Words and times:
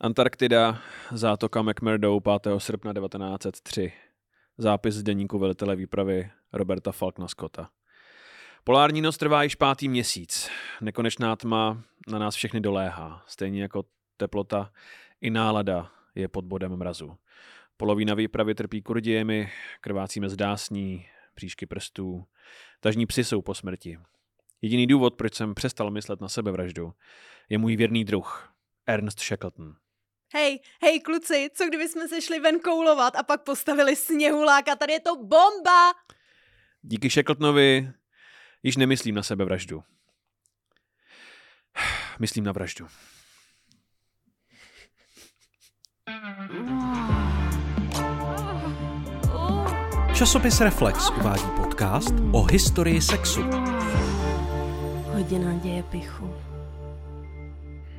Antarktida, 0.00 0.78
zátoka 1.12 1.62
McMurdo 1.62 2.20
5. 2.20 2.48
srpna 2.58 2.92
1903. 2.94 3.92
Zápis 4.58 4.94
z 4.94 5.02
deníku 5.02 5.38
velitele 5.38 5.76
výpravy 5.76 6.30
Roberta 6.52 6.92
Falkna 6.92 7.28
Scotta. 7.28 7.70
Polární 8.64 9.00
noc 9.00 9.16
trvá 9.16 9.42
již 9.42 9.54
pátý 9.54 9.88
měsíc. 9.88 10.50
Nekonečná 10.80 11.36
tma 11.36 11.82
na 12.08 12.18
nás 12.18 12.34
všechny 12.34 12.60
doléhá. 12.60 13.24
Stejně 13.26 13.62
jako 13.62 13.84
teplota 14.16 14.72
i 15.20 15.30
nálada 15.30 15.90
je 16.14 16.28
pod 16.28 16.44
bodem 16.44 16.76
mrazu. 16.76 17.16
Polovína 17.76 18.14
výpravy 18.14 18.54
trpí 18.54 18.82
kurdiemi, 18.82 19.50
krvácíme 19.80 20.28
zdásní, 20.28 21.06
příšky 21.34 21.66
prstů. 21.66 22.24
Tažní 22.80 23.06
psy 23.06 23.24
jsou 23.24 23.42
po 23.42 23.54
smrti. 23.54 23.98
Jediný 24.62 24.86
důvod, 24.86 25.14
proč 25.14 25.34
jsem 25.34 25.54
přestal 25.54 25.90
myslet 25.90 26.20
na 26.20 26.28
sebevraždu, 26.28 26.92
je 27.48 27.58
můj 27.58 27.76
věrný 27.76 28.04
druh, 28.04 28.54
Ernst 28.86 29.20
Shackleton. 29.20 29.74
Hej, 30.34 30.60
hej 30.82 31.00
kluci, 31.00 31.50
co 31.54 31.66
kdyby 31.66 31.88
jsme 31.88 32.08
se 32.08 32.22
šli 32.22 32.40
ven 32.40 32.60
koulovat 32.60 33.16
a 33.16 33.22
pak 33.22 33.42
postavili 33.42 33.96
sněhulák 33.96 34.68
a 34.68 34.76
tady 34.76 34.92
je 34.92 35.00
to 35.00 35.16
bomba! 35.16 35.94
Díky 36.82 37.10
Shackletonovi 37.10 37.92
již 38.62 38.76
nemyslím 38.76 39.14
na 39.14 39.22
sebevraždu. 39.22 39.82
Myslím 42.18 42.44
na 42.44 42.52
vraždu. 42.52 42.86
Časopis 50.14 50.60
Reflex 50.60 51.10
uvádí 51.10 51.50
podcast 51.56 52.14
o 52.32 52.42
historii 52.42 53.02
sexu. 53.02 53.42
Hodina 55.02 55.52
děje 55.52 55.82
pichu. 55.82 56.47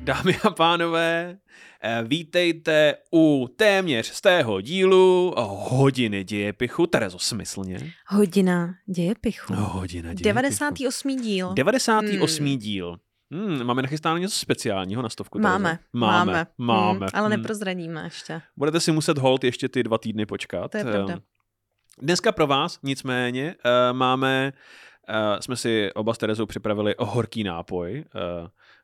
Dámy 0.04 0.36
a 0.44 0.50
pánové, 0.50 1.38
eh, 1.82 2.04
vítejte 2.06 2.94
u 3.14 3.48
téměř 3.56 4.06
z 4.06 4.20
tého 4.20 4.60
dílu 4.60 5.34
hodiny 5.38 6.24
dějepichu. 6.24 6.86
Terezo, 6.86 7.18
smyslně. 7.18 7.92
Hodina 8.08 8.74
děje 8.86 9.14
pichu. 9.20 9.54
Hodina 9.54 10.08
dějepichu. 10.08 10.24
98. 10.24 11.16
díl. 11.20 11.54
98. 11.54 12.44
Hmm. 12.48 12.58
díl. 12.58 12.96
Hmm, 13.32 13.64
máme 13.64 13.82
nachystáno 13.82 14.18
něco 14.18 14.38
speciálního 14.38 15.02
na 15.02 15.08
stovku? 15.08 15.38
Terezo? 15.38 15.52
Máme, 15.52 15.78
Máme. 15.92 16.32
máme, 16.32 16.46
máme. 16.58 16.98
Hmm, 16.98 17.08
ale 17.14 17.28
Hmm. 17.28 17.36
neprozradíme 17.36 18.04
ještě. 18.04 18.42
Budete 18.56 18.80
si 18.80 18.92
muset 18.92 19.18
hold 19.18 19.44
ještě 19.44 19.68
ty 19.68 19.82
dva 19.82 19.98
týdny 19.98 20.26
počkat. 20.26 20.70
To 20.70 20.78
je 20.78 20.84
pravda. 20.84 21.14
Eh, 21.16 21.20
Dneska 22.02 22.32
pro 22.32 22.46
vás 22.46 22.78
nicméně 22.82 23.54
uh, 23.64 23.96
máme, 23.96 24.52
jsme 25.40 25.56
si 25.56 25.92
oba 25.94 26.14
s 26.14 26.18
Terezou 26.18 26.46
připravili 26.46 26.94
horký 26.98 27.44
nápoj 27.44 28.04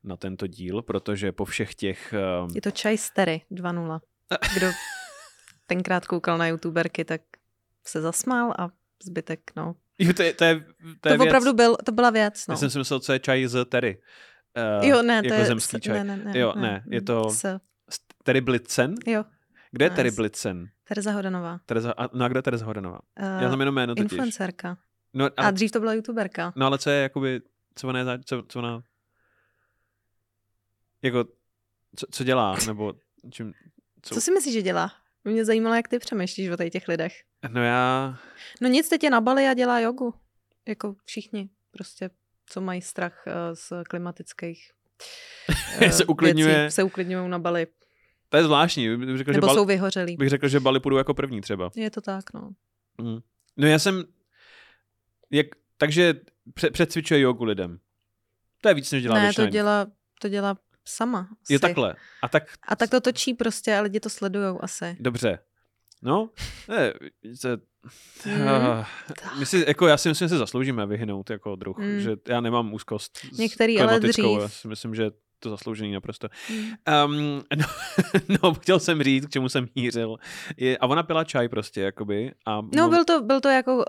na 0.06 0.16
tento 0.16 0.46
díl, 0.46 0.82
protože 0.82 1.32
po 1.32 1.44
všech 1.44 1.74
těch... 1.74 2.14
Uh, 2.44 2.50
Je 2.54 2.60
to 2.60 2.70
čaj 2.70 2.98
Stery 2.98 3.42
2.0. 3.52 4.00
Kdo 4.56 4.66
tenkrát 5.66 6.06
koukal 6.06 6.38
na 6.38 6.46
youtuberky, 6.46 7.04
tak 7.04 7.20
se 7.86 8.00
zasmál 8.00 8.54
a 8.58 8.68
zbytek, 9.04 9.40
no. 9.56 9.74
jo, 9.98 10.12
to, 10.12 10.22
je, 10.22 10.32
to, 10.34 10.44
je, 10.44 10.54
to, 10.60 10.64
To, 11.00 11.08
je 11.08 11.18
to 11.18 11.24
opravdu 11.24 11.52
byl, 11.52 11.76
to 11.84 11.92
byla 11.92 12.10
věc, 12.10 12.46
no. 12.46 12.52
Já 12.52 12.56
jsem 12.56 12.70
si 12.70 12.78
myslel, 12.78 13.00
co 13.00 13.12
je 13.12 13.18
čaj 13.18 13.46
z 13.46 13.64
Terry. 13.64 14.00
Uh, 14.80 14.84
jo, 14.88 15.02
ne, 15.02 15.22
to 15.22 15.26
jako 15.28 15.40
je... 15.40 15.46
zemský 15.46 15.80
čaj. 15.80 15.94
Ne, 15.94 16.04
ne, 16.04 16.16
ne, 16.24 16.38
Jo, 16.38 16.52
ne, 16.56 16.84
je 16.90 17.02
to- 17.02 17.30
S, 17.30 17.58
Terry 18.24 18.40
Blitzen? 18.40 18.94
jo, 19.06 19.24
Kde 19.70 19.84
je 19.84 19.88
Nice. 19.90 19.96
Terry 19.96 20.10
Blitzen? 20.10 20.66
Tereza 20.84 21.12
Hodanová. 21.12 21.60
Tereza, 21.66 21.92
a, 21.96 22.08
no 22.16 22.24
a 22.24 22.28
kde 22.28 22.38
je 22.38 22.42
Tereza 22.42 22.66
Hodanová? 22.66 22.98
Uh, 23.20 23.42
Já 23.42 23.48
znám 23.48 23.60
jenom 23.60 23.74
jméno 23.74 23.94
totiž. 23.94 24.12
influencerka. 24.12 24.76
No, 25.14 25.24
A 25.26 25.30
ale, 25.36 25.52
dřív 25.52 25.70
to 25.70 25.80
byla 25.80 25.92
youtuberka. 25.94 26.52
no 26.56 26.66
ale 26.66 26.78
co 26.78 26.90
je 26.90 27.02
jakoby, 27.02 27.40
co 27.74 27.88
ona 27.88 27.98
je, 27.98 28.04
co, 28.24 28.42
co 28.48 28.58
ona, 28.58 28.82
jako, 31.02 31.24
co, 31.96 32.06
co 32.10 32.24
dělá, 32.24 32.56
nebo 32.66 32.94
čím, 33.30 33.52
co, 34.02 34.14
Co 34.14 34.20
si 34.20 34.30
myslíš, 34.30 34.54
že 34.54 34.62
dělá? 34.62 34.92
Mě 35.24 35.44
zajímalo, 35.44 35.74
jak 35.76 35.88
ty 35.88 35.98
přemýšlíš 35.98 36.48
o 36.48 36.56
tady 36.56 36.70
těch 36.70 36.88
lidech. 36.88 37.12
no 37.48 37.62
já, 37.64 38.18
No 38.60 38.68
nic, 38.68 38.88
teď 38.88 39.04
je 39.04 39.10
na 39.10 39.20
Bali 39.20 39.46
a 39.46 39.54
dělá 39.54 39.80
jogu. 39.80 40.14
Jako 40.68 40.94
všichni 41.04 41.48
prostě, 41.70 42.10
co 42.46 42.60
mají 42.60 42.82
strach 42.82 43.24
uh, 43.26 43.32
z 43.54 43.72
klimatických 43.88 44.70
eh, 45.80 45.92
Se 45.92 46.04
uklidňuje. 46.04 46.54
věcí, 46.58 46.74
se 46.74 46.82
uklidňují 46.82 47.28
na 47.28 47.38
Bali. 47.38 47.66
to 48.28 48.36
je 48.36 48.44
zvláštní, 48.44 48.96
bych 48.96 49.16
řekl, 49.16 49.32
že, 49.32 49.36
Nebo 49.36 49.46
bal, 49.46 49.56
jsou 49.56 49.64
vyhořelí. 49.64 50.16
bych 50.16 50.28
řekl, 50.28 50.48
že 50.48 50.60
Bali 50.60 50.80
půjdu 50.80 50.96
jako 50.96 51.14
první 51.14 51.40
třeba. 51.40 51.70
Je 51.76 51.90
to 51.90 52.00
tak, 52.00 52.24
no. 52.34 52.50
Mm. 53.02 53.18
No 53.56 53.66
já 53.68 53.78
jsem, 53.78 54.04
jak, 55.30 55.46
takže 55.76 56.14
pře- 56.54 56.70
předcvičuje 56.70 57.20
jogu 57.20 57.44
lidem. 57.44 57.78
To 58.60 58.68
je 58.68 58.74
víc, 58.74 58.92
než 58.92 59.02
dělá 59.02 59.14
ne, 59.18 59.32
to 59.32 59.46
dělá, 59.46 59.86
to 60.20 60.28
dělá 60.28 60.58
sama. 60.88 61.28
Je 61.50 61.56
asi. 61.56 61.60
takhle. 61.60 61.94
A 62.22 62.28
tak, 62.28 62.42
A 62.68 62.76
tak 62.76 62.90
to 62.90 63.00
točí 63.00 63.34
prostě 63.34 63.76
a 63.76 63.80
lidi 63.80 64.00
to 64.00 64.10
sledujou 64.10 64.62
asi. 64.64 64.96
dobře. 65.00 65.38
No, 66.02 66.30
ne, 66.68 66.92
se, 67.34 67.56
Mm. 68.26 68.42
uh, 68.42 68.84
my 69.38 69.46
si, 69.46 69.64
jako 69.68 69.86
já 69.86 69.96
si 69.96 70.08
myslím, 70.08 70.28
že 70.28 70.34
si 70.34 70.38
zasloužíme 70.38 70.86
vyhnout 70.86 71.30
jako 71.30 71.56
druh, 71.56 71.78
Mm. 71.78 72.00
že 72.00 72.16
já 72.28 72.40
nemám 72.40 72.74
úzkost 72.74 73.18
Některý 73.38 73.80
ale 73.80 74.00
dřív. 74.00 74.24
já 74.40 74.48
si 74.48 74.68
myslím, 74.68 74.94
že 74.94 75.10
to 75.38 75.50
zasloužený 75.50 75.92
naprosto. 75.92 76.28
Um, 77.06 77.42
no, 77.56 77.66
no, 78.42 78.54
chtěl 78.54 78.80
jsem 78.80 79.02
říct, 79.02 79.26
k 79.26 79.30
čemu 79.30 79.48
jsem 79.48 79.68
mířil. 79.74 80.16
Je, 80.56 80.78
a 80.78 80.86
ona 80.86 81.02
pila 81.02 81.24
čaj 81.24 81.48
prostě, 81.48 81.80
jakoby. 81.80 82.32
A 82.46 82.60
No, 82.74 82.88
byl 82.88 83.04
to, 83.04 83.22
byl 83.22 83.40
to 83.40 83.48
jako 83.48 83.76
uh, 83.76 83.82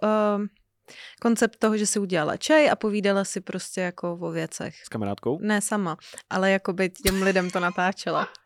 koncept 1.21 1.59
toho, 1.59 1.77
že 1.77 1.85
si 1.85 1.99
udělala 1.99 2.37
čaj 2.37 2.69
a 2.69 2.75
povídala 2.75 3.23
si 3.23 3.41
prostě 3.41 3.81
jako 3.81 4.17
o 4.21 4.31
věcech. 4.31 4.83
S 4.83 4.89
kamarádkou. 4.89 5.39
Ne 5.41 5.61
sama, 5.61 5.97
ale 6.29 6.51
jako 6.51 6.73
by 6.73 6.89
těm 6.89 7.21
lidem 7.21 7.51
to 7.51 7.59
natáčela. 7.59 8.27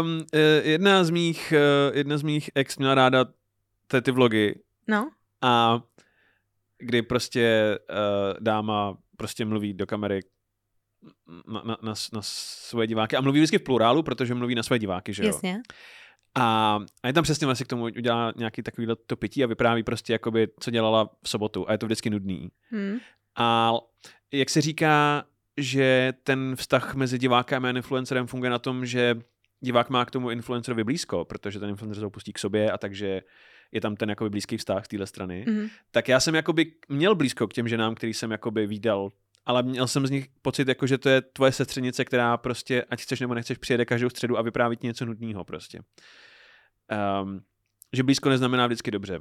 Um, 0.00 0.26
jedna 0.62 1.04
z 1.04 1.10
mých, 1.10 1.52
eh, 1.52 1.98
jedna 1.98 2.18
z 2.18 2.22
mých 2.22 2.50
ex 2.54 2.78
měla 2.78 2.94
ráda 2.94 3.24
ty, 3.86 4.02
ty 4.02 4.10
vlogy 4.10 4.54
No, 4.88 5.10
a 5.42 5.80
kdy 6.78 7.02
prostě 7.02 7.78
uh, 7.90 8.40
dáma 8.40 8.98
prostě 9.16 9.44
mluví 9.44 9.74
do 9.74 9.86
kamery 9.86 10.20
na, 11.46 11.62
na, 11.64 11.76
na, 11.82 11.94
na 12.12 12.20
svoje 12.22 12.86
diváky 12.86 13.16
a 13.16 13.20
mluví 13.20 13.40
vždycky 13.40 13.58
v 13.58 13.62
plurálu, 13.62 14.02
protože 14.02 14.34
mluví 14.34 14.54
na 14.54 14.62
svoje 14.62 14.78
diváky, 14.78 15.14
že 15.14 15.22
jo? 15.22 15.26
jasně. 15.26 15.62
A, 16.38 16.78
a 17.02 17.06
je 17.06 17.12
tam 17.12 17.24
přesně 17.24 17.46
vlastně 17.46 17.64
k 17.64 17.68
tomu 17.68 17.84
udělá 17.84 18.32
nějaký 18.36 18.62
takový 18.62 18.86
to 19.06 19.16
pití 19.16 19.44
a 19.44 19.46
vypráví 19.46 19.82
prostě 19.82 20.12
jakoby, 20.12 20.48
co 20.60 20.70
dělala 20.70 21.10
v 21.22 21.28
sobotu 21.28 21.68
a 21.68 21.72
je 21.72 21.78
to 21.78 21.86
vždycky 21.86 22.10
nudný. 22.10 22.48
Hmm. 22.70 22.98
A 23.36 23.72
jak 24.32 24.50
se 24.50 24.60
říká, 24.60 25.24
že 25.56 26.12
ten 26.22 26.56
vztah 26.56 26.94
mezi 26.94 27.18
divákem 27.18 27.64
a 27.64 27.70
influencerem 27.70 28.26
funguje 28.26 28.50
na 28.50 28.58
tom, 28.58 28.86
že 28.86 29.16
divák 29.60 29.90
má 29.90 30.04
k 30.04 30.10
tomu 30.10 30.30
influencerovi 30.30 30.84
blízko, 30.84 31.24
protože 31.24 31.60
ten 31.60 31.68
influencer 31.68 32.00
se 32.00 32.06
opustí 32.06 32.32
k 32.32 32.38
sobě 32.38 32.70
a 32.70 32.78
takže 32.78 33.22
je 33.72 33.80
tam 33.80 33.96
ten 33.96 34.10
jakoby 34.10 34.30
blízký 34.30 34.56
vztah 34.56 34.84
z 34.84 34.88
téhle 34.88 35.06
strany. 35.06 35.44
Mm. 35.48 35.54
Mhm. 35.54 35.68
Tak 35.90 36.08
já 36.08 36.20
jsem 36.20 36.34
jakoby 36.34 36.72
měl 36.88 37.14
blízko 37.14 37.48
k 37.48 37.52
těm 37.52 37.68
ženám, 37.68 37.94
který 37.94 38.14
jsem 38.14 38.30
jakoby 38.30 38.66
výdal, 38.66 39.12
ale 39.46 39.62
měl 39.62 39.86
jsem 39.86 40.06
z 40.06 40.10
nich 40.10 40.28
pocit, 40.42 40.68
jako, 40.68 40.86
že 40.86 40.98
to 40.98 41.08
je 41.08 41.20
tvoje 41.20 41.52
sestřenice, 41.52 42.04
která 42.04 42.36
prostě, 42.36 42.84
ať 42.90 43.02
chceš 43.02 43.20
nebo 43.20 43.34
nechceš, 43.34 43.58
přijede 43.58 43.84
každou 43.84 44.10
středu 44.10 44.38
a 44.38 44.42
vypráví 44.42 44.76
ti 44.76 44.86
něco 44.86 45.04
nudného 45.04 45.44
prostě. 45.44 45.80
Um, 47.22 47.42
že 47.92 48.02
blízko 48.02 48.28
neznamená 48.28 48.66
vždycky 48.66 48.90
dobře. 48.90 49.20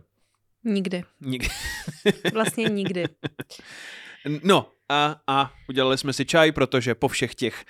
Nikdy. 0.63 1.03
Nikdy. 1.21 1.49
Vlastně 2.33 2.63
nikdy. 2.63 3.05
No 4.43 4.71
a, 4.89 5.21
a 5.27 5.53
udělali 5.69 5.97
jsme 5.97 6.13
si 6.13 6.25
čaj, 6.25 6.51
protože 6.51 6.95
po 6.95 7.07
všech 7.07 7.35
těch 7.35 7.65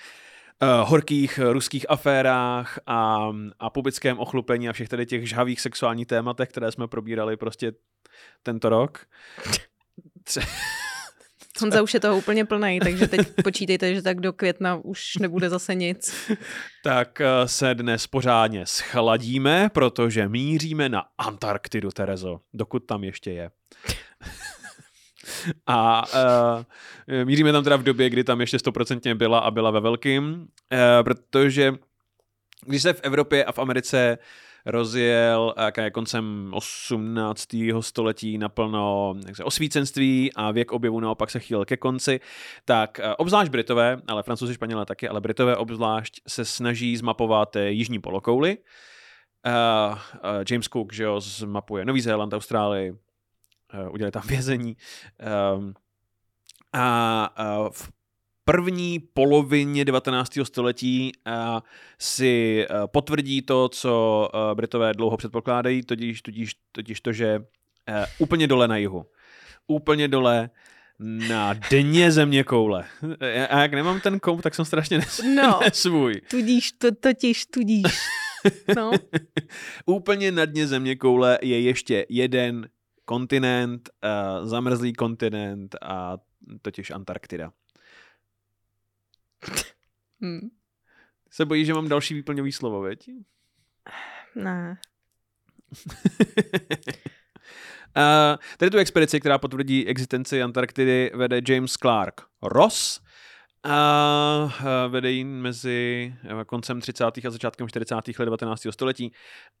uh, 0.62 0.88
horkých 0.88 1.38
uh, 1.38 1.52
ruských 1.52 1.90
aférách 1.90 2.78
a, 2.86 3.28
a 3.58 3.70
pubickém 3.70 4.18
ochlupení 4.18 4.68
a 4.68 4.72
všech 4.72 4.88
tady 4.88 5.06
těch 5.06 5.28
žhavých 5.28 5.60
sexuálních 5.60 6.06
tématech, 6.06 6.48
které 6.48 6.72
jsme 6.72 6.88
probírali 6.88 7.36
prostě 7.36 7.72
tento 8.42 8.68
rok. 8.68 9.06
Tře- 10.24 10.48
Honza 11.60 11.82
už 11.82 11.94
je 11.94 12.00
toho 12.00 12.18
úplně 12.18 12.44
plný, 12.44 12.80
takže 12.80 13.08
teď 13.08 13.28
počítejte, 13.44 13.94
že 13.94 14.02
tak 14.02 14.20
do 14.20 14.32
května 14.32 14.76
už 14.84 15.16
nebude 15.16 15.50
zase 15.50 15.74
nic. 15.74 16.30
tak 16.84 17.20
uh, 17.20 17.46
se 17.46 17.74
dnes 17.74 18.06
pořádně 18.06 18.66
schladíme, 18.66 19.70
protože 19.72 20.28
míříme 20.28 20.88
na 20.88 21.04
Antarktidu, 21.18 21.90
Terezo, 21.90 22.40
dokud 22.54 22.78
tam 22.78 23.04
ještě 23.04 23.30
je. 23.30 23.50
A 25.66 26.04
uh, 26.06 27.24
míříme 27.24 27.52
tam 27.52 27.64
teda 27.64 27.76
v 27.76 27.82
době, 27.82 28.10
kdy 28.10 28.24
tam 28.24 28.40
ještě 28.40 28.58
stoprocentně 28.58 29.14
byla 29.14 29.38
a 29.38 29.50
byla 29.50 29.70
ve 29.70 29.80
velkým, 29.80 30.32
uh, 30.32 30.46
protože 31.02 31.74
když 32.66 32.82
se 32.82 32.92
v 32.92 33.00
Evropě 33.02 33.44
a 33.44 33.52
v 33.52 33.58
Americe 33.58 34.18
rozjel 34.68 35.54
koncem 35.92 36.50
18. 36.54 37.48
století 37.80 38.38
naplno 38.38 39.14
se, 39.32 39.44
osvícenství 39.44 40.32
a 40.36 40.50
věk 40.50 40.72
objevu 40.72 41.00
naopak 41.00 41.30
se 41.30 41.40
chýlil 41.40 41.64
ke 41.64 41.76
konci, 41.76 42.20
tak 42.64 43.00
uh, 43.04 43.12
obzvlášť 43.18 43.50
Britové, 43.50 43.96
ale 44.06 44.22
Francouzi, 44.22 44.54
Španělé 44.54 44.86
taky, 44.86 45.08
ale 45.08 45.20
Britové 45.20 45.56
obzvlášť 45.56 46.20
se 46.28 46.44
snaží 46.44 46.96
zmapovat 46.96 47.56
eh, 47.56 47.70
jižní 47.70 47.98
polokouli. 47.98 48.58
Uh, 49.46 49.98
James 50.50 50.68
Cook, 50.68 50.92
že 50.92 51.04
jo, 51.04 51.20
zmapuje 51.20 51.84
Nový 51.84 52.00
Zéland, 52.00 52.34
Austrálii, 52.34 52.90
uh, 52.90 53.92
udělali 53.92 54.12
tam 54.12 54.22
vězení. 54.28 54.76
Um, 55.56 55.74
a 56.72 57.30
v 57.70 57.97
první 58.52 58.98
polovině 58.98 59.84
19. 59.84 60.32
století 60.42 61.12
si 61.98 62.66
uh, 62.70 62.76
potvrdí 62.86 63.42
to, 63.42 63.68
co 63.68 64.28
uh, 64.34 64.54
Britové 64.56 64.92
dlouho 64.92 65.16
předpokládají, 65.16 65.82
totiž, 65.82 66.22
totiž, 66.22 66.52
totiž 66.72 67.00
to, 67.00 67.12
že 67.12 67.38
uh, 67.38 67.44
úplně 68.18 68.46
dole 68.46 68.68
na 68.68 68.76
jihu, 68.76 69.06
úplně 69.66 70.08
dole 70.08 70.50
na 71.28 71.52
dně 71.70 72.10
země 72.12 72.44
koule. 72.44 72.84
A 73.50 73.60
jak 73.60 73.72
nemám 73.74 74.00
ten 74.00 74.20
koup, 74.20 74.42
tak 74.42 74.54
jsem 74.54 74.64
strašně 74.64 74.98
nes- 74.98 75.34
No. 75.34 75.60
nesvůj. 75.64 76.14
Tudíž, 76.30 76.72
to, 76.72 76.94
totiž, 76.94 77.46
tudíž. 77.46 77.84
No. 78.76 78.90
Úplně 79.86 80.32
na 80.32 80.44
dně 80.44 80.66
země 80.66 80.96
koule 80.96 81.38
je 81.42 81.60
ještě 81.60 82.06
jeden 82.08 82.68
kontinent, 83.04 83.90
uh, 84.40 84.46
zamrzlý 84.46 84.92
kontinent 84.92 85.76
a 85.82 86.16
totiž 86.62 86.90
Antarktida. 86.90 87.52
Hm. 90.24 90.48
Se 91.30 91.44
bojí, 91.44 91.64
že 91.64 91.74
mám 91.74 91.88
další 91.88 92.14
výplňový 92.14 92.52
slovo, 92.52 92.80
veď? 92.80 93.10
Ne. 94.34 94.78
Uh, 97.96 98.36
tady 98.58 98.70
tu 98.70 98.78
expedici, 98.78 99.20
která 99.20 99.38
potvrdí 99.38 99.86
existenci 99.86 100.42
Antarktidy, 100.42 101.10
vede 101.14 101.40
James 101.48 101.72
Clark 101.72 102.20
Ross. 102.42 103.00
A 103.64 104.50
uh, 104.60 104.92
vede 104.92 105.10
ji 105.10 105.24
mezi 105.24 106.14
uh, 106.34 106.42
koncem 106.42 106.80
30. 106.80 107.04
a 107.04 107.30
začátkem 107.30 107.68
40. 107.68 107.94
let 108.18 108.24
19. 108.24 108.66
století. 108.70 109.12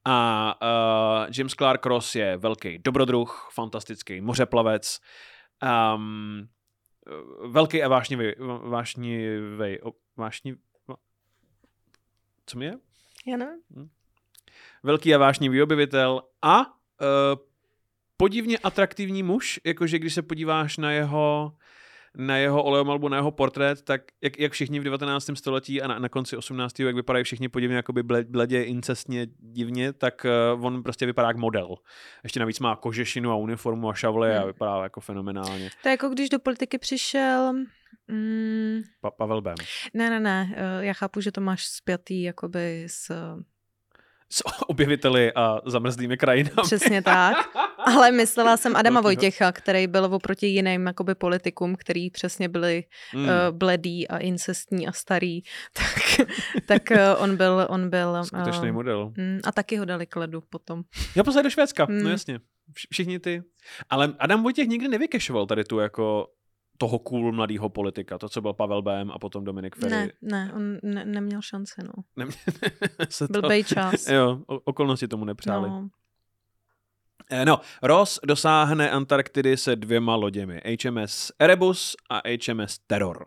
A 0.04 0.54
uh, 0.62 1.26
James 1.38 1.54
Clark 1.54 1.86
Ross 1.86 2.14
je 2.14 2.36
velký 2.36 2.78
dobrodruh, 2.78 3.48
fantastický 3.54 4.20
mořeplavec, 4.20 4.98
um, 5.94 6.48
velký 7.46 7.82
a 7.82 7.88
vášnivý, 7.88 8.32
vášnivý, 8.62 9.78
vášniv, 10.16 10.56
co 12.46 12.58
mi 12.58 12.64
je? 12.64 12.78
Já 13.26 13.36
nevím. 13.36 13.90
velký 14.82 15.14
a 15.14 15.18
vášnivý 15.18 15.62
objevitel 15.62 16.22
a 16.42 16.66
uh, 16.66 16.74
podivně 18.16 18.58
atraktivní 18.58 19.22
muž, 19.22 19.60
jakože 19.64 19.98
když 19.98 20.14
se 20.14 20.22
podíváš 20.22 20.76
na 20.76 20.92
jeho 20.92 21.56
na 22.16 22.36
jeho 22.36 22.62
oleomalbu, 22.62 23.08
na 23.08 23.16
jeho 23.16 23.30
portrét, 23.30 23.82
tak 23.82 24.02
jak, 24.22 24.38
jak 24.38 24.52
všichni 24.52 24.80
v 24.80 24.84
19. 24.84 25.30
století 25.34 25.82
a 25.82 25.86
na, 25.86 25.98
na 25.98 26.08
konci 26.08 26.36
18. 26.36 26.80
jak 26.80 26.94
vypadají 26.94 27.24
všichni 27.24 27.48
podivně 27.48 27.76
jakoby 27.76 28.02
ble, 28.02 28.24
bledě, 28.24 28.62
incestně, 28.62 29.26
divně, 29.38 29.92
tak 29.92 30.26
uh, 30.56 30.64
on 30.66 30.82
prostě 30.82 31.06
vypadá 31.06 31.28
jak 31.28 31.36
model. 31.36 31.74
Ještě 32.22 32.40
navíc 32.40 32.60
má 32.60 32.76
kožešinu 32.76 33.30
a 33.30 33.36
uniformu 33.36 33.88
a 33.90 33.94
šavle 33.94 34.34
a 34.36 34.38
Hmm. 34.38 34.46
vypadá 34.46 34.82
jako 34.82 35.00
fenomenálně. 35.00 35.70
To 35.82 35.88
je 35.88 35.90
jako 35.90 36.08
když 36.08 36.28
do 36.28 36.38
politiky 36.38 36.78
přišel... 36.78 37.52
Mm, 38.08 38.80
Pa, 39.00 39.10
Pavel 39.10 39.40
Bém. 39.40 39.54
ne, 39.94 40.10
ne, 40.10 40.20
ne. 40.20 40.54
eh, 40.56 40.84
Já 40.84 40.92
chápu, 40.92 41.20
že 41.20 41.32
to 41.32 41.40
máš 41.40 41.66
spjatý 41.66 42.22
jakoby 42.22 42.84
s... 42.88 43.12
S 44.32 44.42
objeviteli 44.66 45.32
a 45.32 45.60
zamrzlými 45.66 46.16
krajinami. 46.16 46.56
Přesně 46.62 47.02
tak. 47.02 47.36
Ale 47.78 48.10
myslela 48.12 48.56
jsem 48.56 48.76
Adama. 48.76 49.00
Vojtěcha, 49.00 49.52
který 49.52 49.86
byl 49.86 50.04
oproti 50.04 50.46
jiným 50.46 50.86
jakoby 50.86 51.14
politikům, 51.14 51.76
který 51.76 52.10
přesně 52.10 52.48
byli 52.48 52.84
Mm. 53.14 53.20
mm. 53.20 53.28
uh, 53.28 53.32
bledý 53.50 54.08
a 54.08 54.18
incestní 54.18 54.88
a 54.88 54.92
starý. 54.92 55.40
Tak, 55.72 56.26
tak 56.66 56.90
eh, 56.90 57.16
on 57.16 57.36
byl... 57.36 57.66
On 57.70 57.90
byl 57.90 58.24
Skutečný 58.24 58.68
eh, 58.68 58.72
model. 58.72 59.12
mm, 59.16 59.40
a 59.44 59.52
taky 59.52 59.76
ho 59.76 59.84
dali 59.84 60.06
k 60.06 60.16
ledu 60.16 60.42
potom. 60.50 60.82
Já 61.14 61.24
poslali 61.24 61.44
do 61.44 61.50
Švédska, 61.50 61.86
mm. 61.88 61.94
no 61.96 62.00
Hmm. 62.02 62.10
jasně. 62.10 62.38
Vš- 62.38 62.86
Všichni 62.90 63.18
ty. 63.18 63.42
Ale 63.90 64.14
Adam 64.18 64.42
Vojtěch 64.42 64.68
nikdy 64.68 64.88
nevykešoval 64.88 65.46
tady 65.46 65.64
tu 65.64 65.78
jako 65.78 66.26
toho 66.78 66.98
cool 66.98 67.32
mladého 67.32 67.68
politika, 67.68 68.18
to, 68.18 68.28
co 68.28 68.40
byl 68.40 68.52
Pavel 68.52 68.82
Bém 68.82 69.10
a 69.10 69.18
potom 69.18 69.44
Dominik 69.44 69.76
Ferry. 69.76 69.90
Ne, 69.90 70.10
ne, 70.22 70.52
on 70.56 70.78
ne, 70.82 71.04
neměl 71.04 71.42
šanci, 71.42 71.74
no. 71.84 71.92
Nemě- 72.16 72.36
se 73.08 73.28
to- 73.28 73.40
Blbej 73.40 73.64
čas. 73.64 74.08
Jo, 74.08 74.40
okolnosti 74.46 75.08
tomu 75.08 75.24
nepřáli. 75.24 75.68
No. 75.68 75.88
No, 77.32 77.44
no, 77.44 77.60
Ross 77.82 78.20
dosáhne 78.26 78.90
Antarktidy 78.90 79.56
se 79.56 79.76
dvěma 79.76 80.14
loděmi. 80.16 80.60
HMS 80.84 81.32
Erebus 81.38 81.96
a 82.10 82.20
HMS 82.46 82.78
Terror. 82.86 83.26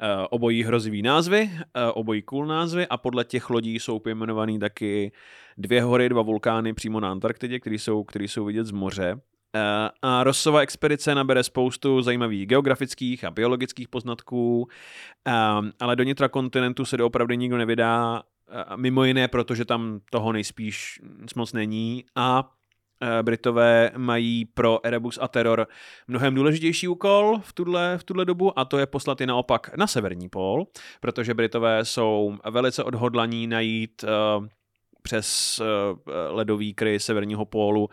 Eh, 0.00 0.26
obojí 0.30 0.62
hrozivý 0.62 1.02
názvy, 1.02 1.50
eh, 1.74 1.86
obojí 1.92 2.22
cool 2.22 2.46
názvy 2.46 2.86
a 2.86 2.96
podle 2.96 3.24
těch 3.24 3.50
lodí 3.50 3.74
jsou 3.74 3.98
pojmenovaný 3.98 4.58
taky 4.58 5.12
dvě 5.58 5.82
hory, 5.82 6.08
dva 6.08 6.22
vulkány 6.22 6.72
přímo 6.74 7.00
na 7.00 7.10
Antarktidě, 7.10 7.60
které 7.60 7.76
jsou, 7.76 8.04
který 8.04 8.28
jsou 8.28 8.44
vidět 8.44 8.64
z 8.66 8.70
moře. 8.70 9.20
Eh, 9.54 9.90
A 10.02 10.24
Rossova 10.24 10.60
expedice 10.60 11.14
nabere 11.14 11.42
spoustu 11.42 12.02
zajímavých 12.02 12.46
geografických 12.46 13.24
a 13.24 13.30
biologických 13.30 13.88
poznatků, 13.88 14.60
um, 14.60 15.72
ale 15.80 15.96
do 15.96 16.04
nitra 16.04 16.28
kontinentu 16.28 16.84
se 16.84 16.96
doopravdy 16.96 17.36
nikdo 17.36 17.58
nevydá, 17.58 18.22
uh, 18.22 18.76
mimo 18.76 19.04
jiné, 19.04 19.28
protože 19.28 19.64
tam 19.64 20.00
toho 20.10 20.32
nejspíš 20.32 21.00
moc 21.36 21.52
není. 21.52 22.04
A 22.14 22.42
uh, 22.42 23.08
Britové 23.22 23.90
mají 23.96 24.44
pro 24.44 24.86
Erebus 24.86 25.18
a 25.22 25.28
Terror 25.28 25.66
mnohem 26.08 26.34
důležitější 26.34 26.88
úkol 26.88 27.40
v 27.42 27.52
tuhle, 27.52 27.98
v 27.98 28.04
tuhle 28.04 28.24
dobu 28.24 28.58
a 28.58 28.64
to 28.64 28.78
je 28.78 28.86
poslat 28.86 29.20
je 29.20 29.26
naopak 29.26 29.76
na 29.76 29.86
severní 29.86 30.28
pól, 30.28 30.66
protože 31.00 31.34
Britové 31.34 31.84
jsou 31.84 32.36
velice 32.50 32.84
odhodlaní 32.84 33.46
najít 33.46 34.04
přes 35.02 35.60
ledový 36.30 36.74
kry 36.74 37.00
severního 37.00 37.44
pólu 37.44 37.88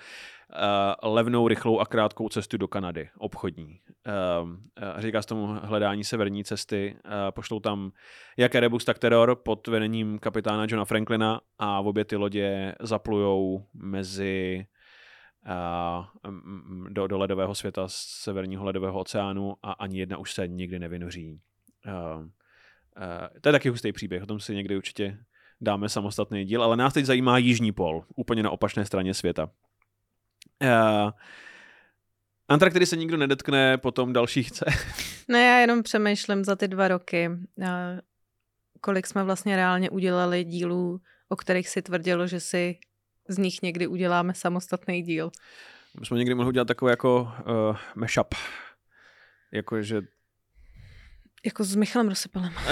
levnou, 1.04 1.48
rychlou 1.48 1.80
a 1.80 1.86
krátkou 1.86 2.30
cestu 2.30 2.58
do 2.58 2.68
Kanady, 2.68 3.10
obchodní. 3.18 3.80
Uh, 4.44 4.50
uh, 4.50 4.58
říká 4.98 5.22
se 5.22 5.28
tomu 5.28 5.48
hledání 5.48 6.04
severní 6.04 6.44
cesty. 6.44 6.96
Uh, 7.06 7.12
pošlou 7.32 7.60
tam 7.60 7.92
jak 8.38 8.56
Erebus, 8.56 8.86
tak 8.86 9.00
Terror 9.00 9.36
pod 9.36 9.68
vedením 9.68 10.20
kapitána 10.20 10.66
Johna 10.70 10.86
Franklina 10.86 11.42
a 11.60 11.80
obě 11.80 12.06
ty 12.06 12.16
lodě 12.16 12.76
zaplujou 12.80 13.66
mezi 13.74 14.66
do, 16.90 17.08
do 17.08 17.18
ledového 17.18 17.56
světa 17.56 17.88
z 17.88 17.96
severního 17.96 18.66
ledového 18.66 19.00
oceánu 19.00 19.56
a 19.64 19.72
ani 19.72 20.00
jedna 20.00 20.18
už 20.18 20.34
se 20.34 20.48
nikdy 20.48 20.80
nevynoří. 20.80 21.40
Uh, 21.86 22.24
to 23.42 23.50
je 23.50 23.54
taky 23.54 23.70
hustý 23.70 23.92
příběh, 23.92 24.24
o 24.24 24.26
tom 24.26 24.40
si 24.40 24.56
někdy 24.56 24.78
určitě 24.78 25.18
dáme 25.62 25.90
samostatný 25.90 26.46
díl, 26.46 26.64
ale 26.64 26.78
nás 26.78 26.94
teď 26.94 27.06
zajímá 27.06 27.38
Jižní 27.38 27.72
pol, 27.72 28.04
úplně 28.16 28.44
na 28.44 28.52
opačné 28.52 28.86
straně 28.86 29.14
světa. 29.14 29.50
Uh, 30.64 31.12
Antarktidy 32.48 32.86
se 32.86 32.96
nikdo 32.96 33.18
nedotkne, 33.18 33.78
potom 33.78 34.14
další 34.14 34.44
chce. 34.44 34.66
Ne, 35.28 35.46
já 35.46 35.58
jenom 35.60 35.84
přemýšlím 35.84 36.44
za 36.44 36.56
ty 36.56 36.68
dva 36.68 36.88
roky, 36.88 37.30
eh, 37.62 38.02
kolik 38.82 39.08
jsme 39.08 39.24
vlastně 39.24 39.56
reálně 39.56 39.90
udělali 39.90 40.44
dílů, 40.44 41.02
o 41.30 41.36
kterých 41.36 41.70
si 41.70 41.82
tvrdilo, 41.82 42.28
že 42.28 42.40
si 42.40 42.78
z 43.30 43.38
nich 43.38 43.62
někdy 43.62 43.88
uděláme 43.88 44.34
samostatný 44.34 45.02
díl. 45.02 45.32
My 46.00 46.06
jsme 46.06 46.18
někdy 46.18 46.36
mohli 46.36 46.50
udělat 46.50 46.68
takový 46.68 46.90
jako 46.90 47.22
uh, 47.22 47.78
mashup. 47.96 48.36
Jako, 49.52 49.82
že 49.82 50.02
Jako 51.46 51.64
s 51.64 51.76
Michalem 51.76 52.10
Rozsypalem. 52.10 52.54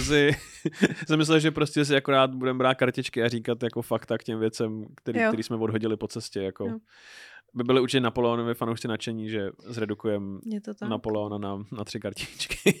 si, 0.02 0.36
jsem 1.06 1.18
myslel, 1.18 1.38
že 1.38 1.50
prostě 1.50 1.84
si 1.84 1.96
akorát 1.96 2.34
budeme 2.34 2.58
brát 2.58 2.74
kartičky 2.74 3.22
a 3.22 3.28
říkat 3.28 3.62
jako 3.62 3.82
fakta 3.82 4.18
k 4.18 4.24
těm 4.24 4.38
věcem, 4.38 4.86
který, 4.94 5.20
Jo. 5.20 5.28
který 5.28 5.42
jsme 5.42 5.56
odhodili 5.56 5.96
po 5.96 6.08
cestě. 6.08 6.42
Jako. 6.42 6.66
Jo. 6.66 6.78
By 7.54 7.64
byli 7.64 7.80
určitě 7.80 8.00
Napoleonovi 8.00 8.54
fanoušci 8.54 8.88
nadšení, 8.88 9.28
že 9.28 9.50
zredukujeme? 9.64 10.38
Napoleona 10.88 11.38
na, 11.38 11.64
na 11.72 11.84
tři 11.84 12.00
kartičky. 12.00 12.80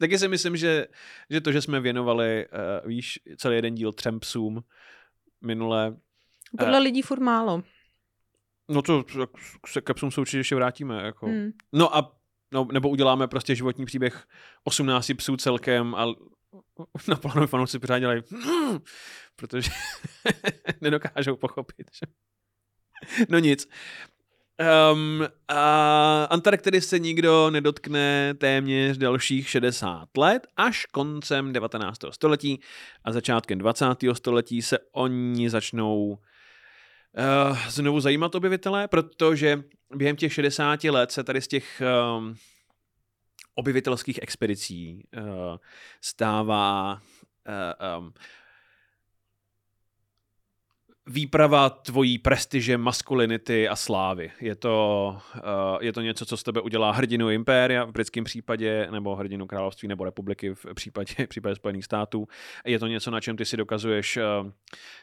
Taky 0.00 0.18
si 0.18 0.28
myslím, 0.28 0.56
že, 0.56 0.86
že 1.30 1.40
to, 1.40 1.52
že 1.52 1.62
jsme 1.62 1.80
věnovali, 1.80 2.46
uh, 2.82 2.88
víš, 2.88 3.18
celý 3.36 3.56
jeden 3.56 3.74
díl 3.74 3.92
třem 3.92 4.20
psům 4.20 4.64
minule, 5.40 5.96
Podle 6.58 6.78
lidí 6.78 7.02
furt 7.02 7.20
málo. 7.20 7.62
no 8.68 8.82
to 8.82 9.04
se 9.66 9.80
ke 9.80 9.94
psům 9.94 10.10
se 10.10 10.20
určitě 10.20 10.36
ještě 10.38 10.54
vrátíme. 10.54 11.02
Jako. 11.02 11.26
Hmm. 11.26 11.50
No 11.72 11.96
a 11.96 12.16
no, 12.52 12.68
nebo 12.72 12.88
uděláme 12.88 13.28
prostě 13.28 13.54
životní 13.54 13.84
příběh 13.84 14.26
18 14.64 15.12
psů 15.16 15.36
celkem 15.36 15.94
a 15.94 16.06
na 17.08 17.16
plánu 17.16 17.46
fanoušci 17.46 17.78
pořád 17.78 17.98
dělají 17.98 18.22
"Hmm", 18.30 18.78
protože 19.36 19.70
nedokážou 20.80 21.36
pochopit. 21.36 21.90
Že... 21.92 22.06
No 23.28 23.38
nic. 23.38 23.68
Um, 24.92 25.26
a 25.48 26.24
Antarktidy 26.24 26.80
se 26.80 26.98
nikdo 26.98 27.50
nedotkne 27.50 28.34
téměř 28.34 28.98
dalších 28.98 29.48
60 29.48 30.08
let, 30.18 30.46
až 30.56 30.86
koncem 30.86 31.52
19. 31.52 31.98
století 32.10 32.60
a 33.04 33.12
začátkem 33.12 33.58
20. 33.58 33.86
století 34.12 34.62
se 34.62 34.78
oni 34.92 35.50
začnou 35.50 36.04
uh, 36.08 37.58
znovu 37.68 38.00
zajímat 38.00 38.34
objevitelé, 38.34 38.88
protože 38.88 39.62
během 39.94 40.16
těch 40.16 40.32
60 40.32 40.84
let 40.84 41.12
se 41.12 41.24
tady 41.24 41.40
z 41.40 41.48
těch 41.48 41.82
um, 42.18 42.34
objevitelských 43.56 44.18
expedicí 44.22 45.02
uh, 45.16 45.56
stává 46.00 47.00
uh, 47.48 47.98
um, 47.98 48.12
výprava 51.06 51.70
tvojí 51.70 52.18
prestiže, 52.18 52.78
maskulinity 52.78 53.68
a 53.68 53.76
slávy. 53.76 54.30
Je 54.40 54.54
to, 54.54 55.16
uh, 55.34 55.42
je 55.80 55.92
to 55.92 56.00
něco, 56.00 56.26
co 56.26 56.36
z 56.36 56.42
tebe 56.42 56.60
udělá 56.60 56.90
hrdinu 56.90 57.30
impéria 57.30 57.84
v 57.84 57.92
britském 57.92 58.24
případě, 58.24 58.88
nebo 58.90 59.16
hrdinu 59.16 59.46
království 59.46 59.88
nebo 59.88 60.04
republiky 60.04 60.54
v 60.54 60.74
případě, 60.74 61.14
v 61.26 61.28
případě 61.28 61.54
Spojených 61.54 61.84
států. 61.84 62.28
Je 62.64 62.78
to 62.78 62.86
něco, 62.86 63.10
na 63.10 63.20
čem 63.20 63.36
ty 63.36 63.44
si 63.44 63.56
dokazuješ 63.56 64.16
uh, 64.16 64.50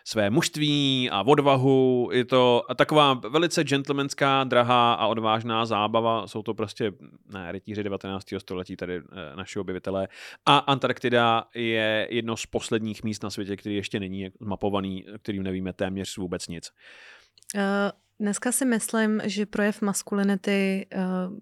své 0.03 0.29
mužství 0.29 1.09
a 1.11 1.21
odvahu. 1.27 2.09
Je 2.13 2.25
to 2.25 2.63
taková 2.75 3.13
velice 3.13 3.63
gentlemanská, 3.63 4.43
drahá 4.43 4.93
a 4.93 5.07
odvážná 5.07 5.65
zábava. 5.65 6.27
Jsou 6.27 6.43
to 6.43 6.53
prostě 6.53 6.91
ne, 7.33 7.51
rytíři 7.51 7.83
19. 7.83 8.27
století, 8.37 8.75
tady 8.75 8.99
uh, 8.99 9.05
naši 9.35 9.59
objevitelé. 9.59 10.07
A 10.45 10.57
Antarktida 10.57 11.43
je 11.55 12.07
jedno 12.11 12.37
z 12.37 12.45
posledních 12.45 13.03
míst 13.03 13.23
na 13.23 13.29
světě, 13.29 13.57
který 13.57 13.75
ještě 13.75 13.99
není 13.99 14.29
zmapovaný, 14.41 15.05
kterým 15.21 15.43
nevíme 15.43 15.73
téměř 15.73 15.92
téměř 15.93 16.17
vůbec 16.17 16.47
nic. 16.47 16.71
Uh, 17.55 17.61
dneska 18.19 18.51
si 18.51 18.65
myslím, 18.65 19.21
že 19.25 19.45
projev 19.45 19.81
maskulinity 19.81 20.87
uh, 20.95 21.01